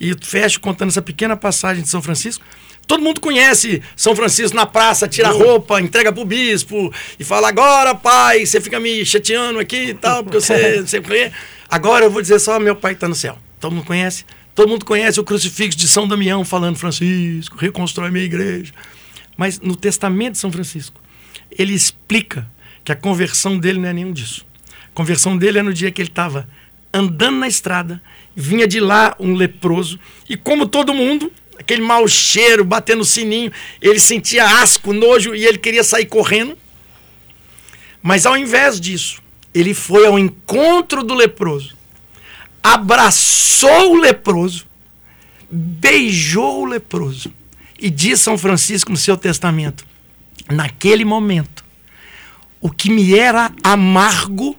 E 0.00 0.08
eu 0.10 0.16
fecho 0.20 0.58
contando 0.58 0.88
essa 0.88 1.00
pequena 1.02 1.36
passagem 1.36 1.84
de 1.84 1.88
São 1.88 2.02
Francisco. 2.02 2.44
Todo 2.92 3.02
mundo 3.02 3.22
conhece 3.22 3.80
São 3.96 4.14
Francisco 4.14 4.54
na 4.54 4.66
praça, 4.66 5.08
tira 5.08 5.28
a 5.28 5.32
roupa, 5.32 5.80
entrega 5.80 6.12
pro 6.12 6.26
bispo 6.26 6.92
e 7.18 7.24
fala: 7.24 7.48
agora, 7.48 7.94
pai, 7.94 8.44
você 8.44 8.60
fica 8.60 8.78
me 8.78 9.02
chateando 9.02 9.58
aqui 9.58 9.84
e 9.84 9.94
tal, 9.94 10.22
porque 10.22 10.38
você 10.38 10.86
sempre. 10.86 11.32
Agora 11.70 12.04
eu 12.04 12.10
vou 12.10 12.20
dizer 12.20 12.38
só: 12.38 12.60
meu 12.60 12.76
pai 12.76 12.92
está 12.92 13.08
no 13.08 13.14
céu. 13.14 13.38
Todo 13.58 13.74
mundo 13.74 13.86
conhece? 13.86 14.26
Todo 14.54 14.68
mundo 14.68 14.84
conhece 14.84 15.18
o 15.18 15.24
crucifixo 15.24 15.78
de 15.78 15.88
São 15.88 16.06
Damião 16.06 16.44
falando: 16.44 16.76
Francisco, 16.76 17.56
reconstrói 17.56 18.10
minha 18.10 18.26
igreja. 18.26 18.74
Mas 19.38 19.58
no 19.58 19.74
testamento 19.74 20.32
de 20.32 20.40
São 20.40 20.52
Francisco, 20.52 21.00
ele 21.50 21.72
explica 21.72 22.46
que 22.84 22.92
a 22.92 22.94
conversão 22.94 23.56
dele 23.56 23.78
não 23.78 23.88
é 23.88 23.94
nenhum 23.94 24.12
disso. 24.12 24.44
A 24.84 24.94
conversão 24.94 25.34
dele 25.38 25.60
é 25.60 25.62
no 25.62 25.72
dia 25.72 25.90
que 25.90 26.02
ele 26.02 26.10
estava 26.10 26.46
andando 26.92 27.38
na 27.38 27.48
estrada, 27.48 28.02
vinha 28.36 28.68
de 28.68 28.80
lá 28.80 29.16
um 29.18 29.34
leproso, 29.34 29.98
e 30.28 30.36
como 30.36 30.66
todo 30.66 30.92
mundo, 30.92 31.32
aquele 31.62 31.82
mau 31.82 32.06
cheiro, 32.06 32.64
batendo 32.64 33.04
sininho, 33.04 33.52
ele 33.80 33.98
sentia 33.98 34.60
asco, 34.60 34.92
nojo 34.92 35.34
e 35.34 35.46
ele 35.46 35.58
queria 35.58 35.82
sair 35.82 36.06
correndo. 36.06 36.58
Mas 38.02 38.26
ao 38.26 38.36
invés 38.36 38.80
disso, 38.80 39.22
ele 39.54 39.74
foi 39.74 40.06
ao 40.06 40.18
encontro 40.18 41.02
do 41.02 41.14
leproso, 41.14 41.76
abraçou 42.62 43.92
o 43.92 43.96
leproso, 43.96 44.66
beijou 45.50 46.62
o 46.62 46.64
leproso 46.64 47.32
e 47.78 47.90
diz 47.90 48.20
São 48.20 48.36
Francisco 48.36 48.90
no 48.90 48.96
seu 48.96 49.16
testamento: 49.16 49.86
naquele 50.50 51.04
momento, 51.04 51.64
o 52.60 52.70
que 52.70 52.90
me 52.90 53.14
era 53.14 53.52
amargo 53.62 54.56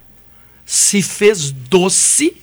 se 0.66 1.02
fez 1.02 1.52
doce, 1.52 2.38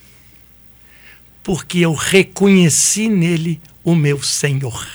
porque 1.43 1.79
eu 1.79 1.95
reconheci 1.95 3.09
nele 3.09 3.61
o 3.85 3.95
meu 3.95 4.22
Senhor. 4.22 4.87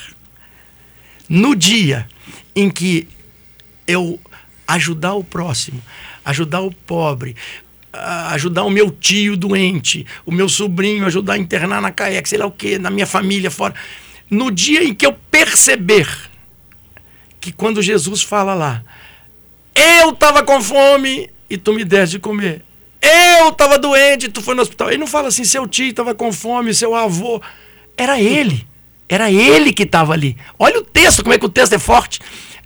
No 1.27 1.55
dia 1.55 2.07
em 2.55 2.69
que 2.69 3.07
eu 3.87 4.19
ajudar 4.67 5.13
o 5.13 5.23
próximo, 5.23 5.81
ajudar 6.23 6.61
o 6.61 6.71
pobre, 6.71 7.35
a- 7.91 8.31
ajudar 8.33 8.63
o 8.63 8.69
meu 8.69 8.91
tio 8.91 9.35
doente, 9.37 10.05
o 10.25 10.31
meu 10.31 10.47
sobrinho, 10.49 11.05
ajudar 11.05 11.33
a 11.33 11.37
internar 11.37 11.81
na 11.81 11.91
CAEC, 11.91 12.27
sei 12.27 12.37
lá 12.39 12.45
o 12.45 12.51
que, 12.51 12.77
na 12.77 12.89
minha 12.89 13.05
família 13.07 13.49
fora. 13.51 13.73
No 14.29 14.51
dia 14.51 14.83
em 14.83 14.93
que 14.93 15.05
eu 15.05 15.13
perceber 15.13 16.07
que 17.39 17.51
quando 17.51 17.81
Jesus 17.81 18.21
fala 18.23 18.53
lá, 18.53 18.83
eu 19.75 20.09
estava 20.11 20.43
com 20.43 20.61
fome 20.61 21.29
e 21.49 21.57
tu 21.57 21.73
me 21.73 21.83
deste 21.83 22.13
de 22.13 22.19
comer. 22.19 22.63
Eu 23.01 23.49
estava 23.49 23.77
doente 23.77 24.25
e 24.25 24.29
tu 24.29 24.41
foi 24.41 24.55
no 24.55 24.61
hospital. 24.63 24.89
Ele 24.89 24.97
não 24.97 25.05
fala 25.05 25.27
assim, 25.27 25.43
seu 25.43 25.67
tio 25.67 25.85
estava 25.87 26.15
com 26.15 26.31
fome, 26.33 26.73
seu 26.73 26.95
avô. 26.95 27.39
Era 27.95 28.19
ele. 28.19 28.65
Era 29.07 29.31
ele 29.31 29.71
que 29.71 29.83
estava 29.83 30.13
ali. 30.13 30.35
Olha 30.57 30.79
o 30.79 30.83
texto, 30.83 31.21
como 31.21 31.33
é 31.33 31.37
que 31.37 31.45
o 31.45 31.49
texto 31.49 31.73
é 31.73 31.79
forte. 31.79 32.19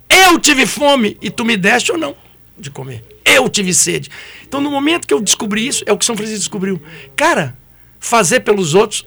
Eu 0.08 0.38
tive 0.38 0.66
fome 0.66 1.16
e 1.20 1.30
tu 1.30 1.44
me 1.44 1.56
deste 1.56 1.92
ou 1.92 1.98
não 1.98 2.16
de 2.58 2.70
comer. 2.70 3.04
Eu 3.24 3.48
tive 3.48 3.72
sede. 3.72 4.10
Então, 4.42 4.60
no 4.60 4.70
momento 4.70 5.06
que 5.06 5.14
eu 5.14 5.20
descobri 5.20 5.66
isso, 5.66 5.82
é 5.86 5.92
o 5.92 5.98
que 5.98 6.04
São 6.04 6.16
Francisco 6.16 6.40
descobriu. 6.40 6.80
Cara, 7.16 7.56
fazer 7.98 8.40
pelos 8.40 8.74
outros 8.74 9.06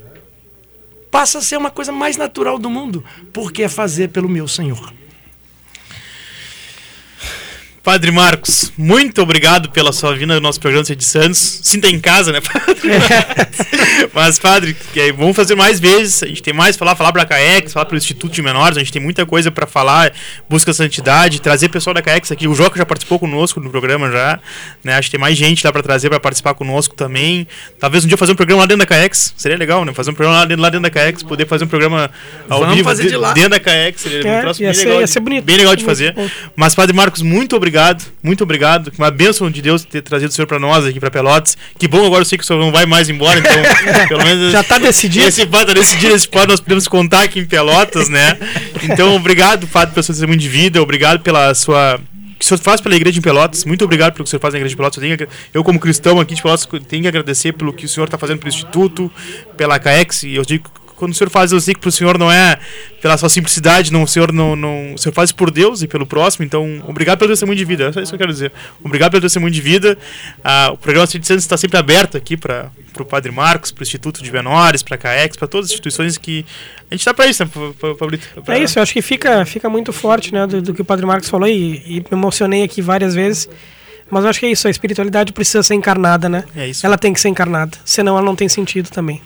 passa 1.12 1.38
a 1.38 1.42
ser 1.42 1.58
uma 1.58 1.70
coisa 1.70 1.92
mais 1.92 2.18
natural 2.18 2.58
do 2.58 2.70
mundo, 2.70 3.04
porque 3.32 3.64
é 3.64 3.70
fazer 3.70 4.10
pelo 4.10 4.28
meu 4.28 4.48
Senhor. 4.48 4.94
Padre 7.84 8.12
Marcos, 8.12 8.72
muito 8.78 9.22
obrigado 9.22 9.70
pela 9.70 9.92
sua 9.92 10.16
vinda 10.16 10.36
no 10.36 10.40
nosso 10.40 10.58
programa 10.58 10.86
de 10.86 11.04
Santos. 11.04 11.60
Sinta 11.64 11.90
em 11.90 12.00
casa, 12.00 12.32
né, 12.32 12.40
Padre? 12.40 12.80
Mas, 14.14 14.40
Padre, 14.40 14.74
é, 14.96 15.12
vamos 15.12 15.36
fazer 15.36 15.54
mais 15.56 15.82
vezes. 15.82 16.24
A 16.24 16.28
gente 16.28 16.42
tem 16.42 16.54
mais 16.54 16.78
pra 16.78 16.86
falar, 16.86 16.96
falar 16.96 17.12
pra 17.12 17.26
CAEX, 17.26 17.74
falar 17.74 17.86
pro 17.86 17.98
Instituto 17.98 18.32
de 18.32 18.42
Menores. 18.42 18.78
A 18.78 18.80
gente 18.80 18.94
tem 18.94 19.02
muita 19.02 19.26
coisa 19.26 19.52
pra 19.52 19.68
falar. 19.68 20.14
Busca 20.50 20.72
a 20.72 20.74
santidade, 20.74 21.42
trazer 21.42 21.68
pessoal 21.68 21.94
da 21.94 22.02
CAEX 22.02 22.32
aqui. 22.32 22.48
O 22.48 22.56
Joca 22.56 22.78
já 22.78 22.86
participou 22.86 23.20
conosco 23.20 23.60
no 23.60 23.70
programa 23.70 24.10
já. 24.10 24.40
Né? 24.82 24.96
Acho 24.96 25.10
que 25.10 25.18
tem 25.18 25.20
mais 25.20 25.38
gente 25.38 25.66
lá 25.66 25.74
pra 25.74 25.84
trazer, 25.84 26.08
pra 26.08 26.22
participar 26.22 26.54
conosco 26.54 26.96
também. 26.96 27.46
Talvez 27.82 28.06
um 28.06 28.08
dia 28.08 28.16
fazer 28.18 28.32
um 28.32 28.36
programa 28.36 28.62
lá 28.62 28.66
dentro 28.66 28.80
da 28.80 28.86
CAEX. 28.86 29.34
Seria 29.36 29.58
legal, 29.58 29.84
né? 29.84 29.94
Fazer 29.94 30.10
um 30.10 30.14
programa 30.14 30.40
lá 30.40 30.46
dentro, 30.46 30.62
lá 30.62 30.70
dentro 30.70 30.84
da 30.84 30.90
CAEX, 30.90 31.22
poder 31.22 31.46
fazer 31.48 31.66
um 31.66 31.68
programa 31.68 32.10
ao 32.50 32.62
Vamos 32.62 32.76
vivo 32.78 32.88
fazer 32.88 33.10
de 33.10 33.18
lá. 33.18 33.34
dentro 33.34 33.50
da 33.50 33.60
CAEX. 33.60 34.00
Seria 34.02 34.26
É, 34.26 34.38
um 34.38 34.42
troço 34.42 34.62
ia 34.62 34.70
bem 34.70 34.74
ser- 34.74 34.86
legal. 34.86 35.00
ia 35.02 35.06
de- 35.06 35.12
ser 35.12 35.20
bonito. 35.20 35.44
Bem 35.44 35.58
legal 35.58 35.76
de 35.76 35.84
fazer. 35.84 36.14
bom. 36.14 36.30
Mas, 36.56 36.74
Padre 36.74 36.96
Marcos, 36.96 37.22
muito 37.22 37.58
obrigado, 37.58 37.73
muito 38.22 38.44
obrigado. 38.44 38.92
Uma 38.98 39.12
bênção 39.12 39.50
de 39.50 39.62
Deus 39.62 39.84
ter 39.84 40.02
trazido 40.02 40.30
o 40.30 40.34
senhor 40.34 40.48
para 40.48 40.60
nós 40.60 40.86
aqui 40.86 41.00
para 41.00 41.10
Pelotas. 41.10 41.58
Que 41.78 41.88
bom, 41.88 42.06
agora 42.06 42.22
eu 42.22 42.26
sei 42.26 42.38
que 42.38 42.44
o 42.44 42.48
senhor 42.48 42.60
não 42.60 42.72
vai 42.72 42.86
mais 42.86 43.10
embora, 43.10 43.40
então, 43.40 43.52
pelo 44.08 44.24
menos. 44.24 44.52
Já 44.52 44.64
tá 44.64 44.78
decidido. 44.78 45.26
Esse 45.26 45.46
decidido, 45.46 46.14
esse 46.14 46.28
padre 46.28 46.50
nós 46.50 46.60
podemos 46.60 46.88
contar 46.88 47.24
aqui 47.24 47.40
em 47.40 47.46
Pelotas, 47.46 48.10
né? 48.10 48.38
Então, 48.84 49.16
obrigado, 49.16 49.68
Padre, 49.68 49.94
pelo 49.94 50.04
seu 50.04 50.14
testemunho 50.14 50.40
de 50.40 50.50
vida, 50.50 50.82
obrigado 50.82 51.22
pela 51.22 51.54
sua. 51.54 51.96
O 51.96 52.40
que 52.40 52.46
o 52.46 52.48
senhor 52.48 52.60
faz 52.60 52.82
pela 52.82 52.96
igreja 52.96 53.20
em 53.20 53.22
Pelotas, 53.22 53.64
muito 53.64 53.86
obrigado 53.86 54.14
pelo 54.14 54.26
que 54.26 54.28
o 54.28 54.30
senhor 54.30 54.42
faz 54.42 54.54
na 54.54 54.60
igreja 54.60 54.74
de 54.74 54.78
Pelotas. 54.78 55.02
Eu, 55.02 55.18
tenho 55.18 55.30
eu 55.54 55.64
como 55.64 55.80
cristão 55.80 56.20
aqui 56.20 56.36
de 56.36 56.42
Pelotas, 56.42 56.68
tenho 56.88 57.02
que 57.02 57.08
agradecer 57.08 57.54
pelo 57.54 57.72
que 57.72 57.86
o 57.86 57.90
senhor 57.90 58.06
está 58.06 58.18
fazendo 58.18 58.40
pelo 58.40 58.50
Instituto, 58.50 59.12
pela 59.56 59.80
CAEX. 59.80 60.24
E 60.24 60.36
eu 60.36 60.44
digo 60.44 60.70
quando 60.96 61.12
o 61.12 61.16
senhor 61.16 61.30
faz, 61.30 61.52
eu 61.52 61.60
sei 61.60 61.74
que 61.74 61.80
para 61.80 61.90
o 61.90 61.92
senhor 61.92 62.18
não 62.18 62.32
é 62.32 62.58
pela 63.02 63.18
sua 63.18 63.28
simplicidade, 63.30 63.92
não, 63.92 64.04
o 64.04 64.08
senhor 64.08 64.32
não, 64.32 64.56
não. 64.56 64.94
O 64.94 64.98
senhor 64.98 65.14
faz 65.14 65.32
por 65.32 65.52
Deus 65.52 65.82
e 65.82 65.88
pelo 65.88 66.06
próximo. 66.06 66.46
Então, 66.46 66.82
obrigado 66.88 67.20
pelo 67.20 67.32
testemunho 67.32 67.58
de 67.58 67.66
vida. 67.66 67.86
É 67.86 67.92
só 67.92 68.00
isso 68.02 68.12
que 68.12 68.16
eu 68.16 68.20
quero 68.20 68.32
dizer. 68.32 68.52
Obrigado 68.84 69.12
pelo 69.12 69.22
testemunho 69.22 69.52
de 69.52 69.62
vida. 69.62 69.98
Ah, 70.44 70.70
o 70.74 70.78
programa 70.78 71.06
Cid 71.08 71.26
Santos 71.28 71.44
está 71.44 71.58
sempre 71.58 71.78
aberto 71.78 72.16
aqui 72.18 72.38
para 72.38 72.72
o 73.00 73.06
Padre 73.06 73.32
Marcos, 73.32 73.72
para 73.72 73.82
o 73.82 73.84
Instituto 73.84 74.24
de 74.24 74.32
Menores, 74.32 74.82
para 74.84 74.96
a 74.96 74.98
CAEX, 74.98 75.36
para 75.36 75.48
todas 75.48 75.66
as 75.68 75.72
instituições 75.72 76.18
que. 76.18 76.46
A 76.90 76.94
gente 76.94 77.02
está 77.02 77.14
para 77.14 77.28
isso, 77.28 77.44
né, 77.44 77.50
Pa- 77.54 77.74
Pa- 77.90 77.96
Pablito? 77.96 78.28
Pra- 78.44 78.58
É 78.58 78.64
isso, 78.64 78.78
eu 78.78 78.84
acho 78.84 78.94
que 78.94 79.02
fica, 79.02 79.46
fica 79.46 79.68
muito 79.70 79.92
forte, 79.92 80.34
né, 80.34 80.46
do, 80.46 80.62
do 80.62 80.74
que 80.74 80.82
o 80.82 80.86
Padre 80.86 81.06
Marcos 81.06 81.28
falou 81.30 81.48
e, 81.48 81.82
e 81.88 81.94
me 82.00 82.06
emocionei 82.12 82.64
aqui 82.64 82.82
várias 82.82 83.14
vezes. 83.16 83.50
Mas 84.12 84.24
eu 84.26 84.30
acho 84.30 84.40
que 84.40 84.46
é 84.46 84.52
isso, 84.52 84.68
a 84.68 84.72
espiritualidade 84.72 85.34
precisa 85.34 85.64
ser 85.64 85.74
encarnada, 85.74 86.30
né? 86.30 86.44
É 86.56 86.68
isso. 86.68 86.86
Ela 86.86 86.98
tem 86.98 87.12
que 87.12 87.20
ser 87.20 87.30
encarnada, 87.30 87.76
senão 87.84 88.16
ela 88.16 88.26
não 88.26 88.36
tem 88.36 88.48
sentido 88.48 88.90
também. 88.92 89.20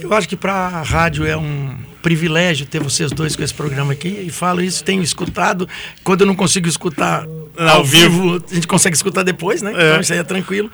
Eu 0.00 0.12
acho 0.12 0.28
que 0.28 0.36
para 0.36 0.52
a 0.52 0.82
rádio 0.82 1.26
é 1.26 1.36
um 1.36 1.76
privilégio 2.02 2.66
ter 2.66 2.80
vocês 2.82 3.10
dois 3.10 3.34
com 3.34 3.42
esse 3.42 3.54
programa 3.54 3.92
aqui. 3.92 4.08
E 4.26 4.30
falo 4.30 4.60
isso, 4.62 4.84
tenho 4.84 5.02
escutado. 5.02 5.68
Quando 6.02 6.20
eu 6.20 6.26
não 6.26 6.34
consigo 6.34 6.68
escutar 6.68 7.26
Ao 7.56 7.68
ao 7.78 7.84
vivo, 7.84 8.42
a 8.50 8.54
gente 8.54 8.66
consegue 8.66 8.94
escutar 8.94 9.22
depois, 9.22 9.62
né? 9.62 9.70
É. 9.70 9.88
Então 9.88 10.00
isso 10.00 10.12
aí 10.12 10.18
é 10.18 10.22
tranquilo. 10.24 10.70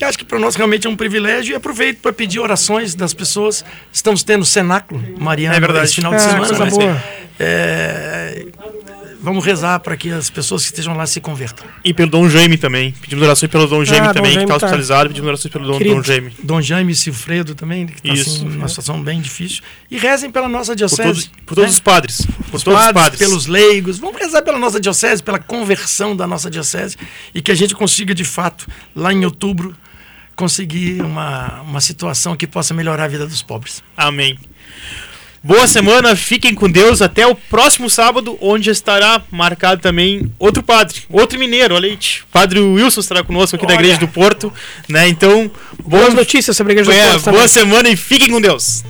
E 0.00 0.04
acho 0.04 0.16
que 0.16 0.24
para 0.24 0.38
nós 0.38 0.54
realmente 0.54 0.86
é 0.86 0.90
um 0.90 0.96
privilégio. 0.96 1.52
E 1.52 1.56
aproveito 1.56 1.98
para 2.00 2.12
pedir 2.12 2.38
orações 2.38 2.94
das 2.94 3.12
pessoas. 3.12 3.64
Estamos 3.92 4.22
tendo 4.22 4.44
cenáculo, 4.44 5.02
Mariana, 5.18 5.56
É 5.56 5.60
verdade. 5.60 5.86
esse 5.86 5.94
final 5.96 6.12
de 6.12 6.18
É, 6.18 6.20
semana. 6.20 6.64
né? 6.94 7.02
É, 7.40 8.46
Vamos 9.20 9.44
rezar 9.44 9.80
para 9.80 9.96
que 9.96 10.10
as 10.10 10.30
pessoas 10.30 10.62
que 10.62 10.68
estejam 10.68 10.94
lá 10.96 11.04
se 11.06 11.20
convertam. 11.20 11.66
E 11.84 11.92
pelo 11.92 12.08
Dom 12.10 12.28
Jaime 12.28 12.56
também. 12.56 12.92
Pedimos 13.00 13.24
orações 13.24 13.50
pelo 13.50 13.66
Dom 13.66 13.84
Jaime 13.84 14.06
Ah, 14.06 14.12
Dom 14.12 14.14
também, 14.14 14.30
que 14.30 14.34
Jaime 14.36 14.44
está 14.50 14.58
tá- 14.60 14.66
hospitalizado. 14.66 15.08
Pedimos 15.08 15.28
orações 15.28 15.52
pelo 15.52 15.66
Dom, 15.66 15.76
Querido. 15.78 15.96
Dom 15.96 16.02
Jaime. 16.02 16.32
Dom 16.42 16.60
Jaime 16.62 16.94
Silfredo 16.94 17.54
também, 17.54 17.86
que 17.88 17.94
está 18.08 18.12
assim, 18.20 18.44
numa 18.44 18.68
situação 18.68 19.02
bem 19.02 19.20
difícil. 19.20 19.62
E 19.90 19.98
rezem 19.98 20.30
pela 20.30 20.48
nossa 20.48 20.72
Por 20.72 20.76
diocese. 20.76 21.02
todos, 21.02 21.26
por 21.46 21.54
todos 21.56 21.64
né? 21.64 21.74
os 21.74 21.80
padres. 21.80 22.26
Por 22.50 22.56
Os 22.56 22.62
todos 22.62 22.78
os 22.78 22.86
padres, 22.86 23.02
padres. 23.02 23.18
pelos 23.18 23.46
leigos. 23.46 23.98
Vamos 23.98 24.20
rezar 24.20 24.42
pela 24.42 24.58
nossa 24.58 24.78
diocese, 24.78 25.20
pela 25.22 25.38
conversão 25.40 26.14
da 26.14 26.26
nossa 26.26 26.48
diocese 26.48 26.96
e 27.34 27.42
que 27.42 27.50
a 27.50 27.54
gente 27.56 27.74
consiga, 27.74 28.14
de 28.14 28.24
fato, 28.24 28.68
lá 28.94 29.12
em 29.12 29.24
outubro, 29.24 29.74
conseguir 30.36 31.02
uma, 31.02 31.62
uma 31.62 31.80
situação 31.80 32.36
que 32.36 32.46
possa 32.46 32.72
melhorar 32.72 33.04
a 33.04 33.08
vida 33.08 33.26
dos 33.26 33.42
pobres. 33.42 33.82
Amém. 33.96 34.38
Boa 35.42 35.66
semana, 35.66 36.16
fiquem 36.16 36.54
com 36.54 36.68
Deus. 36.68 37.00
Até 37.00 37.26
o 37.26 37.34
próximo 37.34 37.88
sábado, 37.88 38.36
onde 38.40 38.70
estará 38.70 39.22
marcado 39.30 39.80
também 39.80 40.30
outro 40.38 40.62
padre, 40.62 41.02
outro 41.10 41.38
mineiro, 41.38 41.74
olha 41.74 41.88
aí. 41.88 41.98
Padre 42.32 42.60
Wilson 42.60 43.00
estará 43.00 43.22
conosco 43.22 43.56
aqui 43.56 43.66
da 43.66 43.74
Olha. 43.74 43.80
Igreja 43.80 43.98
do 43.98 44.08
Porto. 44.08 44.52
Né? 44.88 45.08
Então, 45.08 45.50
Boas 45.84 46.06
boa, 46.06 46.14
notícias 46.16 46.56
sobre 46.56 46.72
a 46.72 46.74
igreja 46.74 46.90
do 46.90 46.96
é, 46.96 47.10
Porto 47.12 47.24
também. 47.24 47.38
boa 47.38 47.48
semana 47.48 47.88
e 47.88 47.96
fiquem 47.96 48.30
com 48.30 48.40
Deus. 48.40 48.84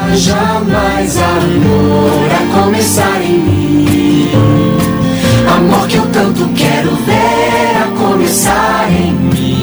Haja 0.00 0.60
mais 0.60 1.16
amor 1.16 2.30
a 2.32 2.62
começar 2.62 3.22
em 3.22 3.38
mim. 3.38 4.28
Amor 5.46 5.86
que 5.86 5.96
eu 5.96 6.06
tanto 6.06 6.48
quero 6.56 6.94
ver 6.96 7.76
a 7.76 7.86
começar 7.96 8.90
em 8.90 9.12
mim. 9.12 9.62